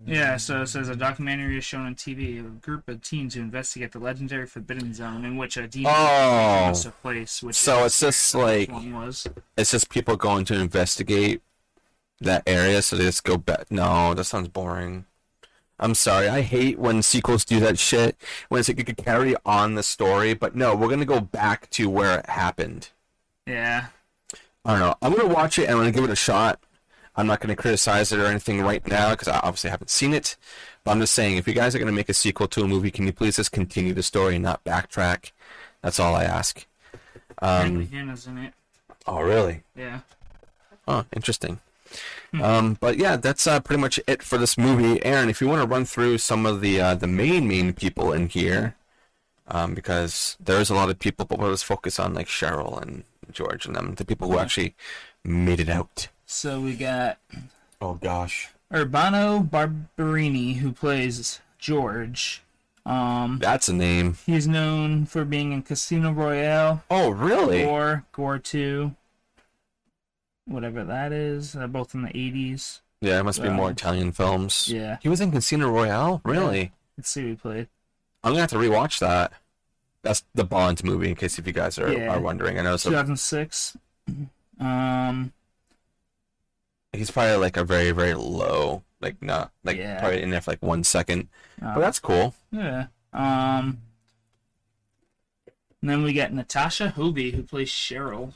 Yeah, 0.06 0.36
so 0.36 0.62
it 0.62 0.66
says 0.68 0.88
a 0.88 0.94
documentary 0.96 1.58
is 1.58 1.64
shown 1.64 1.84
on 1.86 1.94
TV 1.96 2.38
of 2.38 2.46
a 2.46 2.48
group 2.50 2.88
of 2.88 3.02
teens 3.02 3.34
who 3.34 3.40
investigate 3.40 3.90
the 3.92 3.98
legendary 3.98 4.46
Forbidden 4.46 4.94
Zone 4.94 5.24
in 5.24 5.36
which 5.36 5.56
a 5.56 5.66
demon 5.66 5.92
Oh. 5.94 6.72
took 6.80 7.00
place. 7.02 7.42
Which 7.42 7.56
So 7.56 7.84
it's 7.84 7.98
just 8.00 8.34
like- 8.34 8.70
it's 9.56 9.70
just 9.72 9.88
people 9.88 10.16
going 10.16 10.44
to 10.46 10.54
investigate 10.54 11.42
that 12.20 12.42
area, 12.46 12.82
so 12.82 12.96
they 12.96 13.04
just 13.04 13.24
go 13.24 13.36
back. 13.36 13.70
No, 13.70 14.14
that 14.14 14.24
sounds 14.24 14.48
boring. 14.48 15.06
I'm 15.78 15.94
sorry. 15.94 16.28
I 16.28 16.40
hate 16.40 16.78
when 16.78 17.02
sequels 17.02 17.44
do 17.44 17.60
that 17.60 17.78
shit. 17.78 18.16
When 18.48 18.60
it's 18.60 18.68
like 18.68 18.78
you 18.78 18.84
could 18.84 18.96
carry 18.96 19.34
on 19.44 19.74
the 19.74 19.82
story, 19.82 20.32
but 20.34 20.54
no, 20.56 20.74
we're 20.74 20.88
gonna 20.88 21.04
go 21.04 21.20
back 21.20 21.68
to 21.70 21.90
where 21.90 22.20
it 22.20 22.30
happened. 22.30 22.88
Yeah, 23.44 23.88
I 24.64 24.70
don't 24.70 24.80
know. 24.80 24.94
I'm 25.02 25.12
gonna 25.14 25.34
watch 25.34 25.58
it 25.58 25.64
and 25.64 25.72
I'm 25.72 25.78
gonna 25.78 25.90
give 25.90 26.04
it 26.04 26.10
a 26.10 26.16
shot. 26.16 26.60
I'm 27.16 27.26
not 27.26 27.40
gonna 27.40 27.56
criticize 27.56 28.12
it 28.12 28.20
or 28.20 28.26
anything 28.26 28.60
right 28.62 28.86
now 28.86 29.10
because 29.10 29.28
I 29.28 29.38
obviously 29.38 29.70
haven't 29.70 29.90
seen 29.90 30.12
it. 30.12 30.36
But 30.84 30.92
I'm 30.92 31.00
just 31.00 31.14
saying, 31.14 31.36
if 31.36 31.48
you 31.48 31.54
guys 31.54 31.74
are 31.74 31.78
gonna 31.78 31.92
make 31.92 32.08
a 32.08 32.14
sequel 32.14 32.48
to 32.48 32.62
a 32.62 32.68
movie, 32.68 32.90
can 32.90 33.06
you 33.06 33.12
please 33.12 33.36
just 33.36 33.52
continue 33.52 33.94
the 33.94 34.02
story 34.02 34.34
and 34.36 34.44
not 34.44 34.64
backtrack? 34.64 35.32
That's 35.82 35.98
all 35.98 36.14
I 36.14 36.24
ask. 36.24 36.66
Um, 37.40 37.86
Hannah's 37.86 38.26
in 38.26 38.38
it. 38.38 38.54
oh, 39.06 39.20
really? 39.20 39.62
Yeah. 39.76 40.00
Oh, 40.88 41.04
interesting. 41.14 41.60
Um, 42.40 42.76
but 42.80 42.98
yeah, 42.98 43.16
that's 43.16 43.46
uh, 43.46 43.60
pretty 43.60 43.80
much 43.80 43.98
it 44.06 44.22
for 44.22 44.36
this 44.36 44.58
movie. 44.58 45.02
Aaron, 45.04 45.30
if 45.30 45.40
you 45.40 45.48
want 45.48 45.62
to 45.62 45.66
run 45.68 45.84
through 45.84 46.18
some 46.18 46.44
of 46.44 46.60
the 46.60 46.80
uh, 46.80 46.94
the 46.94 47.06
main 47.06 47.48
main 47.48 47.72
people 47.72 48.12
in 48.12 48.28
here, 48.28 48.74
um, 49.48 49.74
because 49.74 50.36
there's 50.38 50.68
a 50.68 50.74
lot 50.74 50.90
of 50.90 50.98
people, 50.98 51.24
but 51.24 51.38
we'll 51.38 51.50
just 51.52 51.64
focus 51.64 51.98
on 51.98 52.12
like 52.14 52.26
Cheryl 52.26 52.80
and 52.80 53.04
George 53.32 53.64
and 53.64 53.74
them, 53.74 53.94
the 53.94 54.04
people 54.04 54.30
who 54.30 54.38
actually 54.38 54.74
made 55.24 55.60
it 55.60 55.68
out. 55.68 56.08
So 56.26 56.60
we 56.60 56.74
got 56.74 57.18
Oh 57.80 57.94
gosh. 57.94 58.50
Urbano 58.72 59.48
Barberini 59.48 60.54
who 60.54 60.72
plays 60.72 61.40
George. 61.58 62.42
Um, 62.84 63.38
That's 63.40 63.68
a 63.68 63.72
name. 63.72 64.16
he's 64.26 64.46
known 64.46 65.06
for 65.06 65.24
being 65.24 65.52
in 65.52 65.62
Casino 65.62 66.12
Royale 66.12 66.84
Oh, 66.90 67.10
really? 67.10 67.64
or 67.64 68.04
Gore 68.12 68.38
2, 68.38 68.94
whatever 70.46 70.84
that 70.84 71.12
is. 71.12 71.52
They're 71.54 71.66
both 71.68 71.94
in 71.94 72.02
the 72.02 72.08
80s. 72.10 72.80
Yeah, 73.00 73.18
it 73.20 73.24
must 73.24 73.42
be 73.42 73.48
more 73.48 73.66
Um, 73.66 73.72
Italian 73.72 74.12
films. 74.12 74.68
Yeah. 74.68 74.98
He 75.02 75.08
was 75.08 75.20
in 75.20 75.32
Casino 75.32 75.68
Royale? 75.70 76.20
Really? 76.24 76.72
Let's 76.96 77.10
see 77.10 77.22
who 77.22 77.28
he 77.30 77.34
played. 77.34 77.68
I'm 78.24 78.32
gonna 78.32 78.40
have 78.42 78.50
to 78.50 78.56
rewatch 78.56 78.98
that. 79.00 79.32
That's 80.02 80.24
the 80.34 80.44
Bond 80.44 80.82
movie, 80.84 81.08
in 81.08 81.16
case 81.16 81.38
if 81.38 81.46
you 81.46 81.52
guys 81.52 81.78
are, 81.78 81.92
Yeah. 81.92 82.14
are 82.14 82.20
wondering. 82.20 82.58
I 82.58 82.62
know 82.62 82.74
it's 82.74 82.86
a, 82.86 82.90
2006. 82.90 83.76
Um, 84.58 85.34
he's 86.96 87.10
probably 87.10 87.36
like 87.36 87.56
a 87.56 87.64
very 87.64 87.90
very 87.92 88.14
low, 88.14 88.82
like 89.00 89.20
not 89.22 89.52
like 89.64 89.76
Yeah. 89.76 90.00
probably 90.00 90.22
in 90.22 90.30
there 90.30 90.40
for 90.40 90.52
like 90.52 90.62
one 90.62 90.84
second. 90.84 91.28
Uh, 91.62 91.74
But 91.74 91.80
that's 91.80 91.98
cool. 92.00 92.34
Yeah. 92.50 92.86
Um. 93.12 93.78
And 95.82 95.90
then 95.90 96.02
we 96.02 96.12
got 96.14 96.32
Natasha 96.32 96.90
Hovey, 96.90 97.30
who 97.32 97.42
plays 97.44 97.68
Cheryl, 97.70 98.32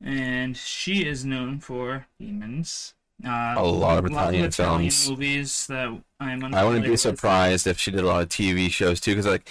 and 0.00 0.56
she 0.56 1.06
is 1.06 1.24
known 1.24 1.58
for 1.60 2.06
Demons. 2.18 2.94
Uh, 3.24 3.54
A 3.56 3.62
lot 3.64 3.98
of 3.98 4.06
Italian 4.06 4.50
films. 4.50 5.08
movies 5.08 5.66
that 5.68 5.88
I'm. 6.20 6.54
I 6.54 6.64
wouldn't 6.64 6.84
be 6.84 6.90
with. 6.90 7.00
surprised 7.00 7.66
if 7.66 7.78
she 7.78 7.90
did 7.90 8.00
a 8.00 8.06
lot 8.06 8.22
of 8.22 8.28
TV 8.28 8.70
shows 8.70 9.00
too, 9.00 9.12
because 9.12 9.26
like, 9.26 9.48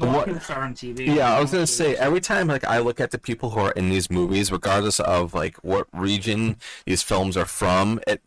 A 0.00 0.06
lot 0.06 0.26
what- 0.26 0.28
of 0.28 0.42
TV. 0.74 1.06
yeah, 1.14 1.36
I 1.36 1.40
was 1.40 1.50
gonna 1.50 1.66
say 1.66 1.96
every 1.96 2.20
time 2.20 2.46
like 2.46 2.64
I 2.64 2.78
look 2.78 3.00
at 3.00 3.10
the 3.10 3.18
people 3.18 3.50
who 3.50 3.60
are 3.60 3.72
in 3.72 3.90
these 3.90 4.10
movies, 4.10 4.50
regardless 4.50 5.00
of 5.00 5.34
like 5.34 5.56
what 5.58 5.86
region 5.92 6.56
these 6.86 7.02
films 7.02 7.36
are 7.36 7.44
from, 7.46 8.00
it 8.06 8.22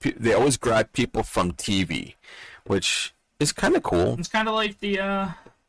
they 0.00 0.32
always 0.32 0.56
grab 0.56 0.92
people 0.92 1.22
from 1.22 1.52
TV, 1.52 2.14
which 2.66 3.14
is 3.38 3.52
kind 3.52 3.76
of 3.76 3.84
cool. 3.84 4.16
It's 4.18 4.26
kind 4.28 4.48
of 4.48 4.54
like 4.54 4.80
the 4.80 4.98
uh, 4.98 5.28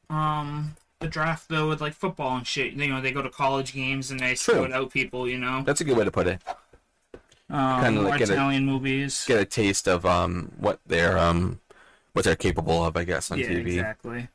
um, 0.10 0.76
the 1.00 1.08
draft 1.08 1.50
though 1.50 1.70
with 1.70 1.82
like 1.82 1.94
football 1.94 2.38
and 2.38 2.48
shit. 2.48 2.74
You 2.74 2.88
know, 2.88 3.02
they 3.02 3.12
go 3.12 3.22
to 3.22 3.30
college 3.30 3.74
games 3.74 4.10
and 4.10 4.20
they 4.20 4.34
True. 4.36 4.56
scout 4.56 4.72
out 4.72 4.92
people. 4.92 5.30
You 5.30 5.38
know, 5.38 5.62
That's 5.64 5.82
a 5.82 5.84
good 5.84 5.98
way 5.98 6.06
to 6.06 6.12
put 6.12 6.26
it. 6.28 6.42
Um, 7.54 7.82
Kinda 7.84 8.01
like 8.01 8.10
more 8.10 8.18
get 8.18 8.30
a- 8.30 8.34
Italian 8.34 8.66
movies. 8.66 9.26
Get 9.28 9.39
a 9.39 9.45
taste 9.45 9.88
of 9.88 10.06
um 10.06 10.51
what 10.58 10.80
they're 10.86 11.18
um 11.18 11.62
what 12.14 12.26
they're 12.26 12.36
capable 12.36 12.84
of, 12.86 12.97
I 12.97 13.04
guess, 13.06 13.32
on 13.32 13.39
yeah, 13.39 13.47
TV. 13.47 13.68
exactly. 13.68 14.28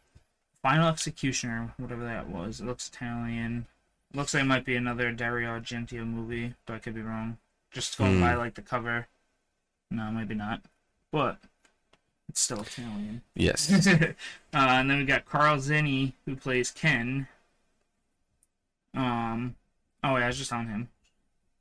Final 0.62 0.88
Executioner, 0.88 1.74
whatever 1.78 2.04
that 2.04 2.28
was. 2.28 2.60
It 2.60 2.66
looks 2.66 2.88
Italian. 2.88 3.66
Looks 4.14 4.34
like 4.34 4.42
it 4.42 4.46
might 4.46 4.64
be 4.64 4.76
another 4.76 5.12
Dario 5.12 5.58
Argento 5.58 6.06
movie, 6.06 6.54
but 6.66 6.74
I 6.74 6.78
could 6.78 6.94
be 6.94 7.02
wrong. 7.02 7.38
Just 7.72 7.98
going 7.98 8.16
Hmm. 8.16 8.20
by 8.20 8.34
like 8.34 8.54
the 8.54 8.62
cover. 8.62 9.08
No, 9.90 10.10
maybe 10.10 10.34
not. 10.34 10.62
But 11.12 11.38
it's 12.28 12.40
still 12.40 12.62
Italian. 12.62 13.22
Yes. 13.34 13.70
uh, 13.86 14.14
and 14.52 14.90
then 14.90 14.98
we 14.98 15.04
got 15.04 15.24
Karl 15.26 15.56
Zinny, 15.58 16.12
who 16.26 16.36
plays 16.36 16.70
Ken. 16.70 17.28
Um, 18.94 19.56
oh 20.02 20.16
yeah, 20.16 20.24
I 20.24 20.26
was 20.28 20.38
just 20.38 20.52
on 20.52 20.66
him. 20.68 20.88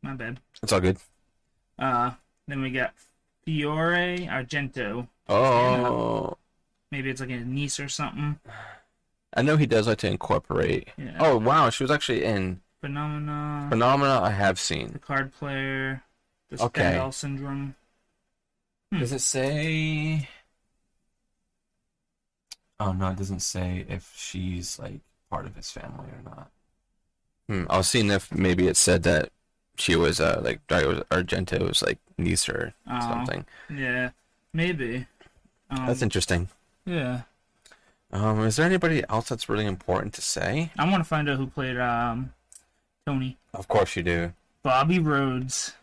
My 0.01 0.13
bad. 0.13 0.39
It's 0.63 0.73
all 0.73 0.79
good. 0.79 0.97
Uh, 1.79 2.11
then 2.47 2.61
we 2.61 2.71
got 2.71 2.93
Fiore 3.45 4.27
Argento. 4.29 5.07
Oh, 5.29 6.37
Maybe 6.91 7.09
it's 7.09 7.19
like 7.21 7.29
a 7.31 7.37
niece 7.37 7.79
or 7.79 7.89
something. 7.89 8.39
I 9.33 9.41
know 9.41 9.57
he 9.57 9.65
does 9.65 9.87
like 9.87 9.97
to 9.99 10.07
incorporate. 10.07 10.87
Yeah. 10.97 11.17
Oh 11.19 11.37
wow, 11.37 11.69
she 11.69 11.83
was 11.83 11.91
actually 11.91 12.23
in 12.23 12.61
Phenomena. 12.81 13.67
Phenomena. 13.69 14.21
I 14.21 14.31
have 14.31 14.59
seen. 14.59 14.93
the 14.93 14.99
card 14.99 15.33
player. 15.33 16.03
The 16.49 16.63
Okay. 16.63 16.81
Stendhal 16.81 17.11
syndrome. 17.11 17.75
Hmm. 18.91 18.99
Does 18.99 19.11
it 19.11 19.21
say? 19.21 20.29
Oh 22.79 22.93
no, 22.93 23.09
it 23.09 23.17
doesn't 23.17 23.41
say 23.41 23.85
if 23.89 24.13
she's 24.15 24.79
like 24.79 25.01
part 25.29 25.45
of 25.45 25.55
his 25.55 25.69
family 25.71 26.07
or 26.09 26.21
not. 26.23 26.51
Hmm, 27.49 27.63
I 27.69 27.77
was 27.77 27.87
seeing 27.89 28.09
if 28.09 28.31
maybe 28.33 28.67
it 28.67 28.77
said 28.77 29.03
that 29.03 29.29
she 29.77 29.95
was 29.95 30.19
uh 30.19 30.41
like 30.43 30.65
Dario 30.67 31.03
Argento's 31.11 31.81
like 31.81 31.99
niece 32.17 32.49
or 32.49 32.73
Oh. 32.89 32.99
something. 32.99 33.45
Yeah, 33.69 34.11
maybe. 34.53 35.07
Um, 35.69 35.85
That's 35.87 36.01
interesting. 36.01 36.49
Yeah, 36.85 37.21
Um, 38.11 38.39
is 38.45 38.55
there 38.55 38.65
anybody 38.65 39.03
else 39.09 39.27
that's 39.29 39.49
really 39.49 39.65
important 39.65 40.13
to 40.15 40.21
say? 40.21 40.71
I 40.79 40.89
want 40.89 41.01
to 41.03 41.07
find 41.07 41.27
out 41.29 41.37
who 41.37 41.47
played 41.47 41.77
um 41.77 42.33
Tony. 43.05 43.37
Of 43.53 43.67
course 43.67 43.95
you 43.95 44.03
do. 44.03 44.33
Bobby 44.63 44.99
Rhodes. 44.99 45.73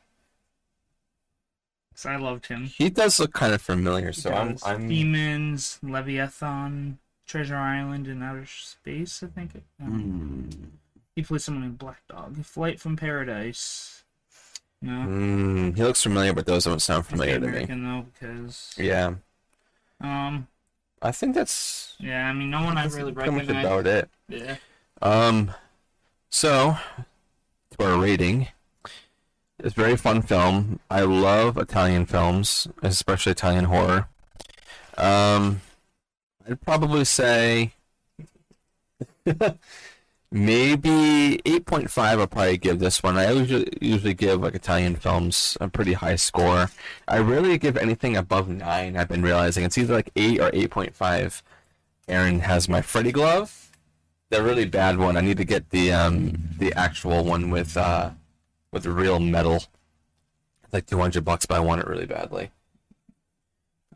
'Cause 1.95 2.07
I 2.07 2.17
loved 2.17 2.47
him. 2.47 2.65
He 2.65 2.91
does 2.91 3.21
look 3.21 3.33
kind 3.33 3.55
of 3.55 3.63
familiar, 3.63 4.11
He 4.11 4.21
so 4.21 4.33
I'm. 4.35 4.57
I'm 4.65 4.89
Demons, 4.89 5.79
Leviathan, 5.83 6.99
Treasure 7.27 7.57
Island, 7.57 8.09
and 8.09 8.23
Outer 8.23 8.47
Space. 8.47 9.23
I 9.23 9.27
think. 9.29 9.63
Um, 9.81 10.49
Hmm. 10.51 10.65
He 11.17 11.23
played 11.23 11.43
someone 11.43 11.65
in 11.65 11.73
Black 11.77 12.03
Dog. 12.09 12.45
Flight 12.45 12.81
from 12.81 12.97
Paradise. 12.97 14.03
No, 14.83 14.91
Mm, 14.93 15.77
he 15.77 15.83
looks 15.83 16.03
familiar, 16.03 16.33
but 16.35 16.45
those 16.47 16.65
don't 16.65 16.81
sound 16.83 17.07
familiar 17.07 17.35
to 17.41 17.47
me. 17.47 17.49
American 17.49 17.85
though 17.85 18.07
because 18.13 18.75
Yeah, 18.77 19.15
um 20.01 20.49
I 21.01 21.13
think 21.13 21.35
that's 21.35 21.97
yeah 22.01 22.29
I 22.29 22.33
mean 22.33 22.51
no 22.51 22.63
one 22.65 22.77
I 22.77 22.87
really 22.87 23.13
pretty 23.13 23.31
much 23.31 23.47
recognize. 23.47 23.65
about 23.65 23.87
it. 23.87 24.11
Yeah. 24.29 24.57
Um, 25.03 25.53
so 26.31 26.77
to 27.79 27.85
our 27.85 27.99
rating, 27.99 28.49
it's 29.59 29.77
a 29.77 29.81
very 29.81 29.97
fun 29.97 30.23
film. 30.23 30.81
I 30.91 31.03
love 31.03 31.57
Italian 31.59 32.07
films, 32.07 32.69
especially 32.83 33.33
Italian 33.33 33.65
horror. 33.67 34.09
Um, 34.99 35.61
I'd 36.49 36.61
probably 36.61 37.05
say 37.05 37.73
maybe 40.33 41.41
eight 41.45 41.67
point 41.67 41.91
five. 41.91 42.19
I'll 42.19 42.27
probably 42.27 42.57
give 42.57 42.79
this 42.79 43.03
one. 43.03 43.17
I 43.17 43.31
usually 43.31 43.69
usually 43.81 44.15
give 44.15 44.41
like 44.41 44.55
Italian 44.55 44.97
films 44.97 45.57
a 45.61 45.69
pretty 45.69 45.93
high 45.95 46.17
score. 46.17 46.71
I 47.09 47.19
rarely 47.19 47.59
give 47.59 47.77
anything 47.77 48.17
above 48.17 48.49
nine. 48.49 48.97
I've 48.97 49.09
been 49.09 49.23
realizing 49.23 49.65
it's 49.65 49.79
either 49.79 49.95
like 49.95 50.11
eight 50.17 50.41
or 50.41 50.51
eight 50.53 50.71
point 50.71 50.95
five. 50.95 51.43
Aaron 52.09 52.41
has 52.41 52.69
my 52.69 52.83
Freddy 52.83 53.13
glove 53.13 53.65
the 54.31 54.43
really 54.43 54.65
bad 54.65 54.99
one. 54.99 55.17
I 55.17 55.21
need 55.21 55.37
to 55.37 55.45
get 55.45 55.71
the 55.71 55.93
um 55.93 56.49
the 56.59 56.73
actual 56.75 57.25
one 57.25 57.51
with 57.51 57.77
uh 57.77 58.11
with 58.73 58.87
real 58.87 59.21
metal. 59.21 59.57
It's 60.65 60.73
like 60.73 60.87
two 60.87 60.99
hundred 60.99 61.25
bucks, 61.25 61.47
but 61.47 61.57
I 61.57 61.61
want 61.61 61.81
it 61.81 61.87
really 61.87 62.07
badly. 62.07 62.51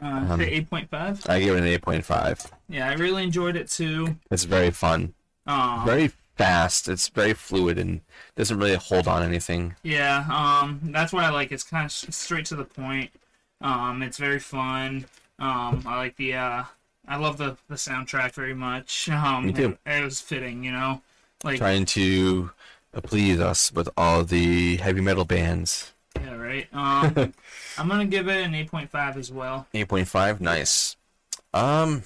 Uh, 0.00 0.26
Um, 0.28 0.40
eight 0.40 0.70
point 0.70 0.88
five. 0.90 1.24
I 1.28 1.40
give 1.40 1.56
it 1.56 1.60
an 1.60 1.66
eight 1.66 1.82
point 1.82 2.04
five. 2.04 2.46
Yeah, 2.68 2.88
I 2.88 2.94
really 2.94 3.24
enjoyed 3.24 3.56
it 3.56 3.68
too. 3.68 4.16
It's 4.30 4.44
very 4.44 4.70
fun, 4.70 5.14
Um, 5.48 5.84
very 5.84 6.12
fast. 6.36 6.88
It's 6.88 7.08
very 7.08 7.34
fluid 7.34 7.78
and 7.78 8.00
doesn't 8.36 8.56
really 8.58 8.76
hold 8.76 9.08
on 9.08 9.22
anything. 9.22 9.74
Yeah, 9.82 10.24
um, 10.30 10.80
that's 10.84 11.12
what 11.12 11.24
I 11.24 11.30
like. 11.30 11.50
It's 11.50 11.64
kind 11.64 11.84
of 11.86 11.90
straight 11.92 12.44
to 12.46 12.54
the 12.54 12.64
point. 12.64 13.10
Um, 13.60 14.02
it's 14.02 14.18
very 14.18 14.38
fun. 14.38 15.06
Um, 15.40 15.82
I 15.86 15.96
like 15.96 16.16
the 16.16 16.34
uh, 16.34 16.64
I 17.08 17.16
love 17.16 17.38
the 17.38 17.56
the 17.68 17.74
soundtrack 17.74 18.32
very 18.32 18.54
much. 18.54 19.08
Um, 19.08 19.46
Me 19.46 19.52
too. 19.52 19.78
It, 19.86 19.90
it 19.98 20.04
was 20.04 20.20
fitting, 20.20 20.62
you 20.62 20.70
know, 20.70 21.02
like 21.42 21.58
Trying 21.58 21.86
to 21.86 22.50
please 23.04 23.40
us 23.40 23.72
with 23.72 23.88
all 23.96 24.24
the 24.24 24.76
heavy 24.76 25.00
metal 25.00 25.24
bands. 25.24 25.92
yeah, 26.20 26.34
right. 26.36 26.66
Um, 26.72 27.32
I'm 27.78 27.88
gonna 27.88 28.06
give 28.06 28.28
it 28.28 28.44
an 28.44 28.54
eight 28.54 28.70
point 28.70 28.90
five 28.90 29.16
as 29.16 29.32
well. 29.32 29.66
Eight 29.74 29.88
point 29.88 30.08
five, 30.08 30.40
nice. 30.40 30.96
Um, 31.54 32.02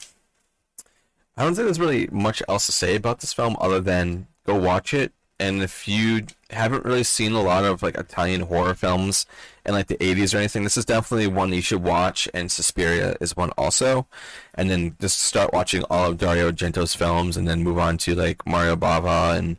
I 1.36 1.44
don't 1.44 1.54
think 1.54 1.66
there's 1.66 1.80
really 1.80 2.08
much 2.12 2.42
else 2.48 2.66
to 2.66 2.72
say 2.72 2.94
about 2.94 3.20
this 3.20 3.32
film 3.32 3.56
other 3.60 3.80
than 3.80 4.26
go 4.46 4.54
watch 4.54 4.92
it. 4.92 5.12
And 5.40 5.62
if 5.62 5.88
you 5.88 6.26
haven't 6.50 6.84
really 6.84 7.02
seen 7.02 7.32
a 7.32 7.42
lot 7.42 7.64
of 7.64 7.82
like 7.82 7.96
Italian 7.96 8.42
horror 8.42 8.74
films 8.74 9.26
in 9.66 9.72
like 9.72 9.88
the 9.88 9.96
80s 9.96 10.34
or 10.34 10.38
anything, 10.38 10.62
this 10.62 10.76
is 10.76 10.84
definitely 10.84 11.26
one 11.26 11.52
you 11.52 11.62
should 11.62 11.82
watch. 11.82 12.28
And 12.32 12.52
Suspiria 12.52 13.16
is 13.20 13.36
one 13.36 13.50
also. 13.58 14.06
And 14.54 14.70
then 14.70 14.94
just 15.00 15.20
start 15.20 15.52
watching 15.52 15.84
all 15.90 16.10
of 16.10 16.18
Dario 16.18 16.52
Argento's 16.52 16.94
films, 16.94 17.36
and 17.36 17.48
then 17.48 17.64
move 17.64 17.78
on 17.78 17.98
to 17.98 18.14
like 18.14 18.46
Mario 18.46 18.76
Bava 18.76 19.36
and 19.36 19.56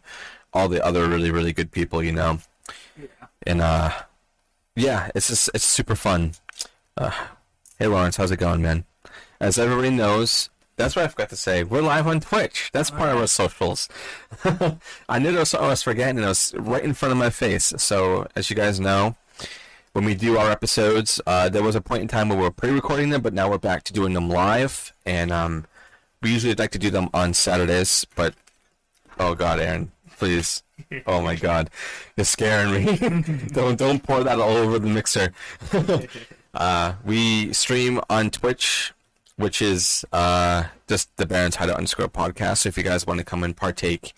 all 0.54 0.70
the 0.70 0.84
other 0.86 1.10
really 1.10 1.32
really 1.32 1.52
good 1.52 1.72
people, 1.72 2.02
you 2.04 2.12
know. 2.12 2.40
And 3.46 3.60
uh, 3.60 3.92
yeah, 4.76 5.10
it's 5.16 5.28
just 5.28 5.50
it's 5.54 5.66
super 5.66 5.96
fun. 5.96 6.34
Uh, 6.96 7.12
hey 7.80 7.88
Lawrence, 7.88 8.16
how's 8.18 8.32
it 8.32 8.38
going, 8.40 8.62
man? 8.62 8.86
As 9.42 9.60
everybody 9.60 9.90
knows, 9.90 10.50
that's 10.76 10.96
what 10.96 11.06
I 11.06 11.08
forgot 11.08 11.30
to 11.30 11.36
say. 11.36 11.64
We're 11.64 11.82
live 11.82 12.08
on 12.08 12.20
Twitch. 12.20 12.70
That's 12.74 12.90
part 12.90 13.10
of 13.10 13.18
our 13.18 13.28
socials. 13.28 13.88
I 15.10 15.20
knew 15.20 15.32
there 15.32 15.40
was 15.40 15.50
something 15.50 15.68
I 15.68 15.70
was 15.70 15.84
forgetting, 15.84 16.18
and 16.18 16.26
it 16.26 16.30
was 16.30 16.54
right 16.58 16.84
in 16.84 16.94
front 16.94 17.12
of 17.12 17.18
my 17.18 17.30
face. 17.30 17.74
So, 17.78 18.28
as 18.36 18.50
you 18.50 18.56
guys 18.56 18.80
know, 18.80 19.16
when 19.94 20.06
we 20.06 20.16
do 20.16 20.38
our 20.38 20.50
episodes, 20.50 21.22
uh, 21.28 21.50
there 21.50 21.64
was 21.64 21.76
a 21.76 21.82
point 21.82 22.02
in 22.02 22.08
time 22.08 22.30
where 22.30 22.38
we 22.38 22.44
were 22.44 22.52
pre-recording 22.52 23.10
them, 23.10 23.22
but 23.22 23.34
now 23.34 23.50
we're 23.50 23.60
back 23.60 23.84
to 23.84 23.94
doing 23.94 24.14
them 24.14 24.30
live. 24.30 24.94
And 25.06 25.32
um, 25.32 25.66
we 26.22 26.32
usually 26.32 26.56
like 26.56 26.72
to 26.72 26.80
do 26.80 26.90
them 26.90 27.10
on 27.14 27.34
Saturdays, 27.34 28.06
but 28.16 28.34
oh 29.20 29.36
god, 29.36 29.60
Aaron, 29.60 29.92
please. 30.18 30.64
Oh 31.06 31.22
my 31.22 31.36
god, 31.36 31.70
you're 32.18 32.26
scaring 32.26 32.86
me. 32.86 32.98
don't 33.50 33.78
don't 33.78 34.02
pour 34.02 34.24
that 34.24 34.40
all 34.40 34.58
over 34.58 34.80
the 34.80 34.88
mixer. 34.88 35.34
uh, 36.54 36.94
we 37.06 37.54
stream 37.54 38.02
on 38.10 38.32
Twitch, 38.32 38.94
which 39.36 39.62
is 39.62 40.06
uh, 40.14 40.64
just 40.88 41.16
the 41.18 41.26
Barrens 41.26 41.56
Hideout 41.56 41.78
underscore 41.78 42.08
podcast. 42.08 42.60
So 42.60 42.70
if 42.70 42.78
you 42.78 42.84
guys 42.84 43.08
want 43.08 43.20
to 43.20 43.26
come 43.26 43.44
and 43.44 43.56
partake 43.56 44.14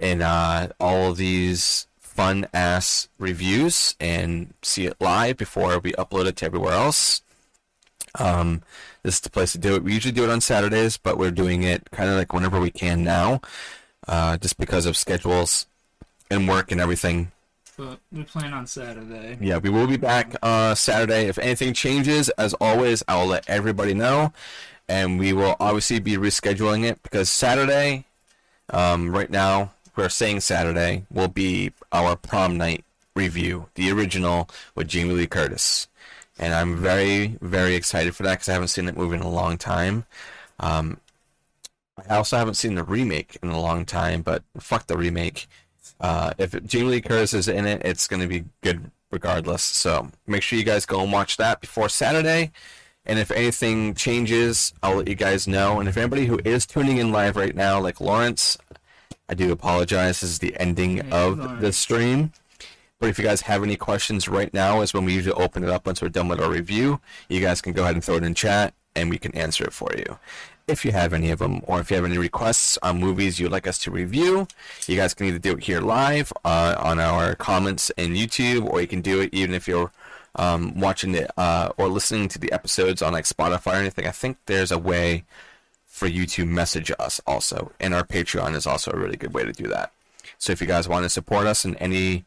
in 0.00 0.22
uh, 0.22 0.68
all 0.80 1.10
of 1.10 1.16
these 1.16 1.86
fun 1.98 2.46
ass 2.52 3.08
reviews 3.18 3.96
and 3.98 4.52
see 4.62 4.86
it 4.86 4.96
live 5.00 5.36
before 5.36 5.78
we 5.78 5.92
upload 5.92 6.26
it 6.26 6.36
to 6.36 6.46
everywhere 6.46 6.74
else, 6.74 7.22
um, 8.18 8.62
this 9.02 9.14
is 9.16 9.20
the 9.20 9.30
place 9.30 9.52
to 9.52 9.58
do 9.58 9.74
it. 9.74 9.82
We 9.82 9.94
usually 9.94 10.12
do 10.12 10.24
it 10.24 10.30
on 10.30 10.40
Saturdays, 10.40 10.96
but 10.96 11.18
we're 11.18 11.30
doing 11.30 11.62
it 11.62 11.90
kind 11.90 12.10
of 12.10 12.16
like 12.16 12.32
whenever 12.32 12.60
we 12.60 12.70
can 12.70 13.02
now, 13.02 13.40
uh, 14.06 14.36
just 14.36 14.58
because 14.58 14.86
of 14.86 14.96
schedules 14.96 15.66
and 16.30 16.46
work 16.46 16.70
and 16.70 16.80
everything. 16.80 17.32
But 17.76 18.00
we 18.12 18.22
plan 18.24 18.52
on 18.52 18.66
Saturday. 18.66 19.38
Yeah, 19.40 19.56
we 19.58 19.70
will 19.70 19.86
be 19.86 19.96
back 19.96 20.36
uh, 20.42 20.74
Saturday. 20.74 21.26
If 21.26 21.38
anything 21.38 21.72
changes, 21.72 22.28
as 22.30 22.54
always, 22.54 23.02
I 23.08 23.16
will 23.16 23.28
let 23.28 23.48
everybody 23.48 23.94
know, 23.94 24.32
and 24.88 25.18
we 25.18 25.32
will 25.32 25.56
obviously 25.58 25.98
be 25.98 26.16
rescheduling 26.16 26.84
it 26.84 27.02
because 27.02 27.30
Saturday, 27.30 28.04
um, 28.70 29.10
right 29.10 29.30
now, 29.30 29.72
we're 29.96 30.10
saying 30.10 30.40
Saturday 30.40 31.04
will 31.10 31.28
be 31.28 31.72
our 31.92 32.14
prom 32.14 32.58
night 32.58 32.84
review, 33.16 33.68
the 33.74 33.90
original 33.90 34.50
with 34.74 34.88
Jamie 34.88 35.14
Lee 35.14 35.26
Curtis, 35.26 35.88
and 36.38 36.52
I'm 36.52 36.76
very, 36.76 37.38
very 37.40 37.74
excited 37.74 38.14
for 38.14 38.22
that 38.24 38.34
because 38.34 38.48
I 38.50 38.52
haven't 38.52 38.68
seen 38.68 38.84
that 38.84 38.96
movie 38.96 39.16
in 39.16 39.22
a 39.22 39.30
long 39.30 39.56
time. 39.56 40.04
Um, 40.60 40.98
I 42.08 42.16
also 42.16 42.36
haven't 42.36 42.54
seen 42.54 42.74
the 42.74 42.84
remake 42.84 43.36
in 43.42 43.50
a 43.50 43.60
long 43.60 43.84
time, 43.84 44.22
but 44.22 44.42
fuck 44.58 44.86
the 44.86 44.96
remake. 44.96 45.46
Uh, 46.02 46.32
if 46.36 46.62
Jamie 46.64 46.90
Lee 46.90 47.00
Curtis 47.00 47.32
is 47.32 47.48
in 47.48 47.64
it, 47.64 47.80
it's 47.84 48.06
going 48.08 48.20
to 48.20 48.28
be 48.28 48.44
good 48.60 48.90
regardless. 49.10 49.62
So 49.62 50.10
make 50.26 50.42
sure 50.42 50.58
you 50.58 50.64
guys 50.64 50.84
go 50.84 51.00
and 51.02 51.12
watch 51.12 51.36
that 51.38 51.60
before 51.60 51.88
Saturday. 51.88 52.50
And 53.06 53.18
if 53.18 53.30
anything 53.30 53.94
changes, 53.94 54.74
I'll 54.82 54.96
let 54.96 55.08
you 55.08 55.14
guys 55.14 55.48
know. 55.48 55.80
And 55.80 55.88
if 55.88 55.96
anybody 55.96 56.26
who 56.26 56.38
is 56.44 56.66
tuning 56.66 56.98
in 56.98 57.12
live 57.12 57.36
right 57.36 57.54
now, 57.54 57.80
like 57.80 58.00
Lawrence, 58.00 58.58
I 59.28 59.34
do 59.34 59.50
apologize. 59.52 60.20
This 60.20 60.30
is 60.30 60.38
the 60.40 60.54
ending 60.60 60.98
Hey, 60.98 61.10
of 61.10 61.60
the 61.60 61.72
stream. 61.72 62.32
But 63.00 63.08
if 63.08 63.18
you 63.18 63.24
guys 63.24 63.40
have 63.42 63.64
any 63.64 63.76
questions 63.76 64.28
right 64.28 64.52
now, 64.54 64.80
is 64.82 64.94
when 64.94 65.04
we 65.04 65.14
usually 65.14 65.34
open 65.34 65.64
it 65.64 65.70
up 65.70 65.86
once 65.86 66.00
we're 66.00 66.08
done 66.08 66.28
with 66.28 66.40
our 66.40 66.50
review. 66.50 67.00
You 67.28 67.40
guys 67.40 67.60
can 67.60 67.72
go 67.72 67.82
ahead 67.82 67.94
and 67.96 68.04
throw 68.04 68.16
it 68.16 68.22
in 68.22 68.34
chat, 68.34 68.74
and 68.94 69.10
we 69.10 69.18
can 69.18 69.34
answer 69.34 69.64
it 69.64 69.72
for 69.72 69.90
you. 69.96 70.18
If 70.68 70.84
you 70.84 70.92
have 70.92 71.12
any 71.12 71.30
of 71.30 71.40
them, 71.40 71.60
or 71.66 71.80
if 71.80 71.90
you 71.90 71.96
have 71.96 72.04
any 72.04 72.18
requests 72.18 72.78
on 72.82 73.00
movies 73.00 73.40
you'd 73.40 73.52
like 73.52 73.66
us 73.66 73.78
to 73.80 73.90
review, 73.90 74.46
you 74.86 74.96
guys 74.96 75.12
can 75.12 75.26
either 75.26 75.38
do 75.38 75.52
it 75.52 75.64
here 75.64 75.80
live 75.80 76.32
uh, 76.44 76.76
on 76.78 77.00
our 77.00 77.34
comments 77.34 77.90
in 77.96 78.14
YouTube, 78.14 78.68
or 78.68 78.80
you 78.80 78.86
can 78.86 79.00
do 79.00 79.20
it 79.20 79.30
even 79.32 79.54
if 79.54 79.66
you're 79.66 79.90
um, 80.36 80.78
watching 80.78 81.14
it 81.14 81.30
uh, 81.36 81.70
or 81.76 81.88
listening 81.88 82.28
to 82.28 82.38
the 82.38 82.52
episodes 82.52 83.02
on 83.02 83.12
like 83.12 83.24
Spotify 83.24 83.74
or 83.74 83.76
anything. 83.76 84.06
I 84.06 84.12
think 84.12 84.38
there's 84.46 84.70
a 84.70 84.78
way 84.78 85.24
for 85.86 86.06
you 86.06 86.26
to 86.26 86.46
message 86.46 86.90
us 86.98 87.20
also, 87.26 87.72
and 87.80 87.92
our 87.92 88.04
Patreon 88.04 88.54
is 88.54 88.66
also 88.66 88.92
a 88.92 88.96
really 88.96 89.16
good 89.16 89.34
way 89.34 89.44
to 89.44 89.52
do 89.52 89.68
that. 89.68 89.92
So 90.38 90.52
if 90.52 90.60
you 90.60 90.66
guys 90.66 90.88
want 90.88 91.04
to 91.04 91.10
support 91.10 91.46
us 91.46 91.64
in 91.64 91.76
any 91.76 92.24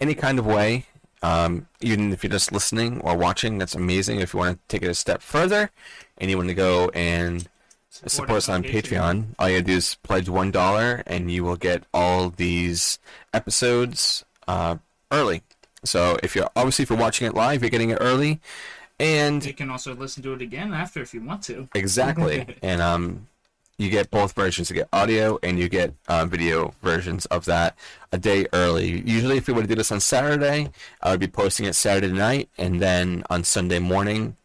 any 0.00 0.14
kind 0.14 0.38
of 0.38 0.46
way, 0.46 0.86
um, 1.22 1.66
even 1.80 2.12
if 2.12 2.22
you're 2.22 2.30
just 2.30 2.52
listening 2.52 3.00
or 3.00 3.16
watching, 3.16 3.58
that's 3.58 3.74
amazing. 3.74 4.20
If 4.20 4.32
you 4.32 4.38
want 4.38 4.56
to 4.56 4.60
take 4.68 4.82
it 4.82 4.90
a 4.90 4.94
step 4.94 5.20
further 5.20 5.70
and 6.18 6.30
you 6.30 6.36
want 6.36 6.48
to 6.48 6.54
go 6.54 6.88
and 6.90 7.48
support 8.06 8.38
us 8.38 8.48
on 8.48 8.62
Patreon, 8.62 9.26
all 9.38 9.48
you 9.48 9.56
gotta 9.56 9.66
do 9.66 9.76
is 9.76 9.96
pledge 10.02 10.28
one 10.28 10.50
dollar, 10.50 11.02
and 11.06 11.30
you 11.30 11.44
will 11.44 11.56
get 11.56 11.84
all 11.92 12.30
these 12.30 12.98
episodes 13.32 14.24
uh, 14.48 14.76
early. 15.10 15.42
So 15.84 16.18
if 16.22 16.34
you're 16.34 16.50
obviously 16.56 16.84
if 16.84 16.90
you're 16.90 16.98
watching 16.98 17.26
it 17.26 17.34
live, 17.34 17.62
you're 17.62 17.70
getting 17.70 17.90
it 17.90 17.98
early, 18.00 18.40
and 19.00 19.44
You 19.44 19.54
can 19.54 19.70
also 19.70 19.94
listen 19.94 20.22
to 20.24 20.34
it 20.34 20.42
again 20.42 20.74
after 20.74 21.00
if 21.00 21.14
you 21.14 21.22
want 21.22 21.42
to. 21.44 21.68
Exactly. 21.74 22.46
and 22.62 22.82
um, 22.82 23.26
you 23.78 23.88
get 23.88 24.10
both 24.10 24.34
versions. 24.34 24.68
You 24.68 24.76
get 24.76 24.88
audio 24.92 25.38
and 25.42 25.58
you 25.58 25.70
get 25.70 25.94
uh, 26.06 26.26
video 26.26 26.74
versions 26.82 27.24
of 27.26 27.46
that 27.46 27.76
a 28.12 28.18
day 28.18 28.46
early. 28.52 29.00
Usually, 29.06 29.38
if 29.38 29.48
we 29.48 29.54
would 29.54 29.68
do 29.68 29.74
this 29.74 29.90
on 29.90 30.00
Saturday, 30.00 30.70
I 31.02 31.12
would 31.12 31.20
be 31.20 31.28
posting 31.28 31.64
it 31.64 31.74
Saturday 31.74 32.12
night, 32.12 32.50
and 32.58 32.80
then 32.80 33.24
on 33.30 33.42
Sunday 33.42 33.78
morning, 33.78 34.36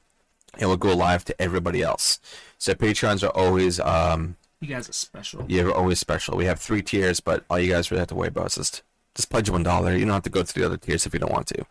it 0.57 0.67
will 0.67 0.77
go 0.77 0.95
live 0.95 1.25
to 1.25 1.41
everybody 1.41 1.81
else. 1.81 2.19
So 2.57 2.73
Patreons 2.73 3.23
are 3.23 3.35
always 3.35 3.79
um, 3.79 4.35
You 4.61 4.67
guys 4.67 4.89
are 4.89 4.93
special. 4.93 5.45
you're 5.47 5.73
always 5.73 5.99
special. 5.99 6.37
We 6.37 6.45
have 6.45 6.59
three 6.59 6.81
tiers, 6.81 7.19
but 7.19 7.43
all 7.49 7.59
you 7.59 7.71
guys 7.71 7.91
really 7.91 7.99
have 7.99 8.07
to 8.09 8.15
worry 8.15 8.29
about 8.29 8.47
is 8.47 8.55
just 8.55 8.83
just 9.15 9.29
pledge 9.29 9.49
one 9.49 9.63
dollar. 9.63 9.93
You 9.95 10.05
don't 10.05 10.13
have 10.13 10.23
to 10.23 10.29
go 10.29 10.43
through 10.43 10.61
the 10.63 10.67
other 10.67 10.77
tiers 10.77 11.05
if 11.05 11.13
you 11.13 11.19
don't 11.19 11.31
want 11.31 11.47
to. 11.47 11.65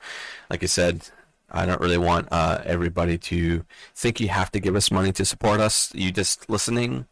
Like 0.51 0.63
I 0.63 0.67
said, 0.67 1.09
I 1.51 1.67
don't 1.67 1.81
really 1.81 1.99
want 1.99 2.29
uh, 2.33 2.61
everybody 2.65 3.19
to 3.19 3.65
think 3.95 4.19
you 4.21 4.29
have 4.29 4.51
to 4.53 4.61
give 4.61 4.75
us 4.77 4.91
money 4.91 5.13
to 5.13 5.25
support 5.25 5.61
us. 5.61 5.95
You 5.95 6.11
just 6.13 6.49
listening 6.49 7.07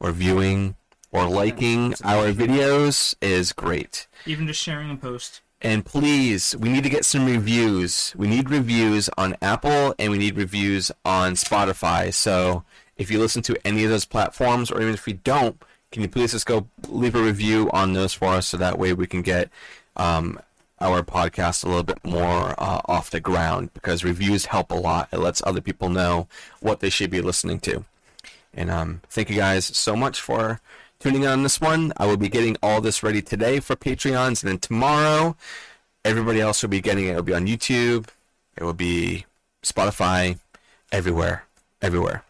or 0.00 0.12
viewing 0.12 0.76
or 1.10 1.28
liking 1.28 1.94
our 2.04 2.32
videos 2.32 3.14
is 3.20 3.52
great. 3.52 4.06
Even 4.26 4.46
just 4.46 4.60
sharing 4.60 4.90
a 4.90 4.96
post. 4.96 5.40
And 5.60 5.84
please, 5.84 6.54
we 6.56 6.68
need 6.68 6.84
to 6.84 6.90
get 6.90 7.04
some 7.04 7.24
reviews. 7.26 8.12
We 8.16 8.26
need 8.28 8.50
reviews 8.50 9.08
on 9.16 9.34
Apple 9.40 9.94
and 9.98 10.12
we 10.12 10.18
need 10.18 10.36
reviews 10.36 10.90
on 11.04 11.34
Spotify. 11.34 12.12
So 12.12 12.64
if 12.96 13.10
you 13.10 13.18
listen 13.18 13.42
to 13.42 13.56
any 13.66 13.84
of 13.84 13.90
those 13.90 14.04
platforms, 14.04 14.70
or 14.70 14.80
even 14.80 14.94
if 14.94 15.06
you 15.06 15.14
don't, 15.14 15.60
can 15.92 16.02
you 16.02 16.08
please 16.08 16.32
just 16.32 16.46
go 16.46 16.66
leave 16.88 17.14
a 17.14 17.22
review 17.22 17.70
on 17.72 17.92
those 17.92 18.12
for 18.12 18.28
us 18.28 18.48
so 18.48 18.56
that 18.56 18.78
way 18.78 18.92
we 18.92 19.06
can 19.06 19.22
get 19.22 19.48
um, 19.96 20.40
our 20.80 21.02
podcast 21.02 21.64
a 21.64 21.68
little 21.68 21.84
bit 21.84 22.04
more 22.04 22.54
uh, 22.58 22.80
off 22.86 23.10
the 23.10 23.20
ground 23.20 23.72
because 23.74 24.02
reviews 24.04 24.46
help 24.46 24.70
a 24.70 24.74
lot. 24.74 25.08
It 25.12 25.18
lets 25.18 25.42
other 25.44 25.60
people 25.60 25.88
know 25.88 26.26
what 26.60 26.80
they 26.80 26.90
should 26.90 27.10
be 27.10 27.20
listening 27.20 27.60
to. 27.60 27.84
And 28.52 28.70
um, 28.70 29.00
thank 29.08 29.30
you 29.30 29.36
guys 29.36 29.64
so 29.64 29.96
much 29.96 30.20
for 30.20 30.60
tuning 30.98 31.22
in 31.22 31.28
on 31.28 31.42
this 31.42 31.60
one. 31.60 31.92
I 31.96 32.06
will 32.06 32.16
be 32.16 32.28
getting 32.28 32.56
all 32.62 32.80
this 32.80 33.02
ready 33.02 33.22
today 33.22 33.60
for 33.60 33.76
Patreons, 33.76 34.42
and 34.42 34.50
then 34.50 34.58
tomorrow, 34.58 35.36
everybody 36.04 36.40
else 36.40 36.62
will 36.62 36.70
be 36.70 36.80
getting 36.80 37.06
it. 37.06 37.12
It 37.12 37.16
will 37.16 37.22
be 37.22 37.34
on 37.34 37.46
YouTube, 37.46 38.08
it 38.56 38.64
will 38.64 38.72
be 38.72 39.26
Spotify, 39.62 40.38
everywhere, 40.92 41.44
everywhere. 41.82 42.24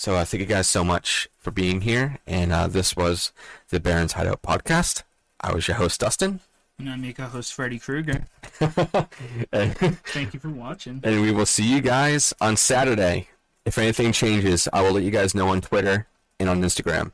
So 0.00 0.14
uh, 0.14 0.24
thank 0.24 0.40
you 0.40 0.46
guys 0.46 0.66
so 0.66 0.82
much 0.82 1.28
for 1.36 1.50
being 1.50 1.82
here, 1.82 2.20
and 2.26 2.54
uh, 2.54 2.68
this 2.68 2.96
was 2.96 3.32
the 3.68 3.78
Barrens 3.78 4.12
Hideout 4.12 4.40
podcast. 4.40 5.02
I 5.42 5.52
was 5.52 5.68
your 5.68 5.76
host, 5.76 6.00
Dustin, 6.00 6.40
And 6.78 6.88
I'm 6.88 7.04
your 7.04 7.12
co-host 7.12 7.52
Freddy 7.52 7.78
Krueger. 7.78 8.24
Thank 9.52 10.32
you 10.32 10.40
for 10.40 10.48
watching. 10.48 11.02
and 11.04 11.20
we 11.20 11.32
will 11.32 11.44
see 11.44 11.64
you 11.64 11.82
guys 11.82 12.32
on 12.40 12.56
Saturday. 12.56 13.28
If 13.66 13.76
anything 13.76 14.12
changes, 14.12 14.70
I 14.72 14.80
will 14.80 14.92
let 14.92 15.02
you 15.02 15.10
guys 15.10 15.34
know 15.34 15.48
on 15.48 15.60
Twitter 15.60 16.06
and 16.38 16.48
on 16.48 16.62
Instagram. 16.62 17.12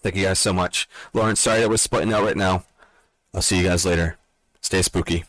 Thank 0.00 0.14
you 0.14 0.22
guys 0.22 0.38
so 0.38 0.52
much. 0.52 0.88
Lawrence, 1.12 1.40
sorry 1.40 1.58
that 1.58 1.68
we're 1.68 1.76
splitting 1.76 2.12
out 2.12 2.22
right 2.22 2.36
now. 2.36 2.64
I'll 3.34 3.42
see 3.42 3.56
you 3.56 3.64
guys 3.64 3.84
later. 3.84 4.16
Stay 4.60 4.82
spooky. 4.82 5.24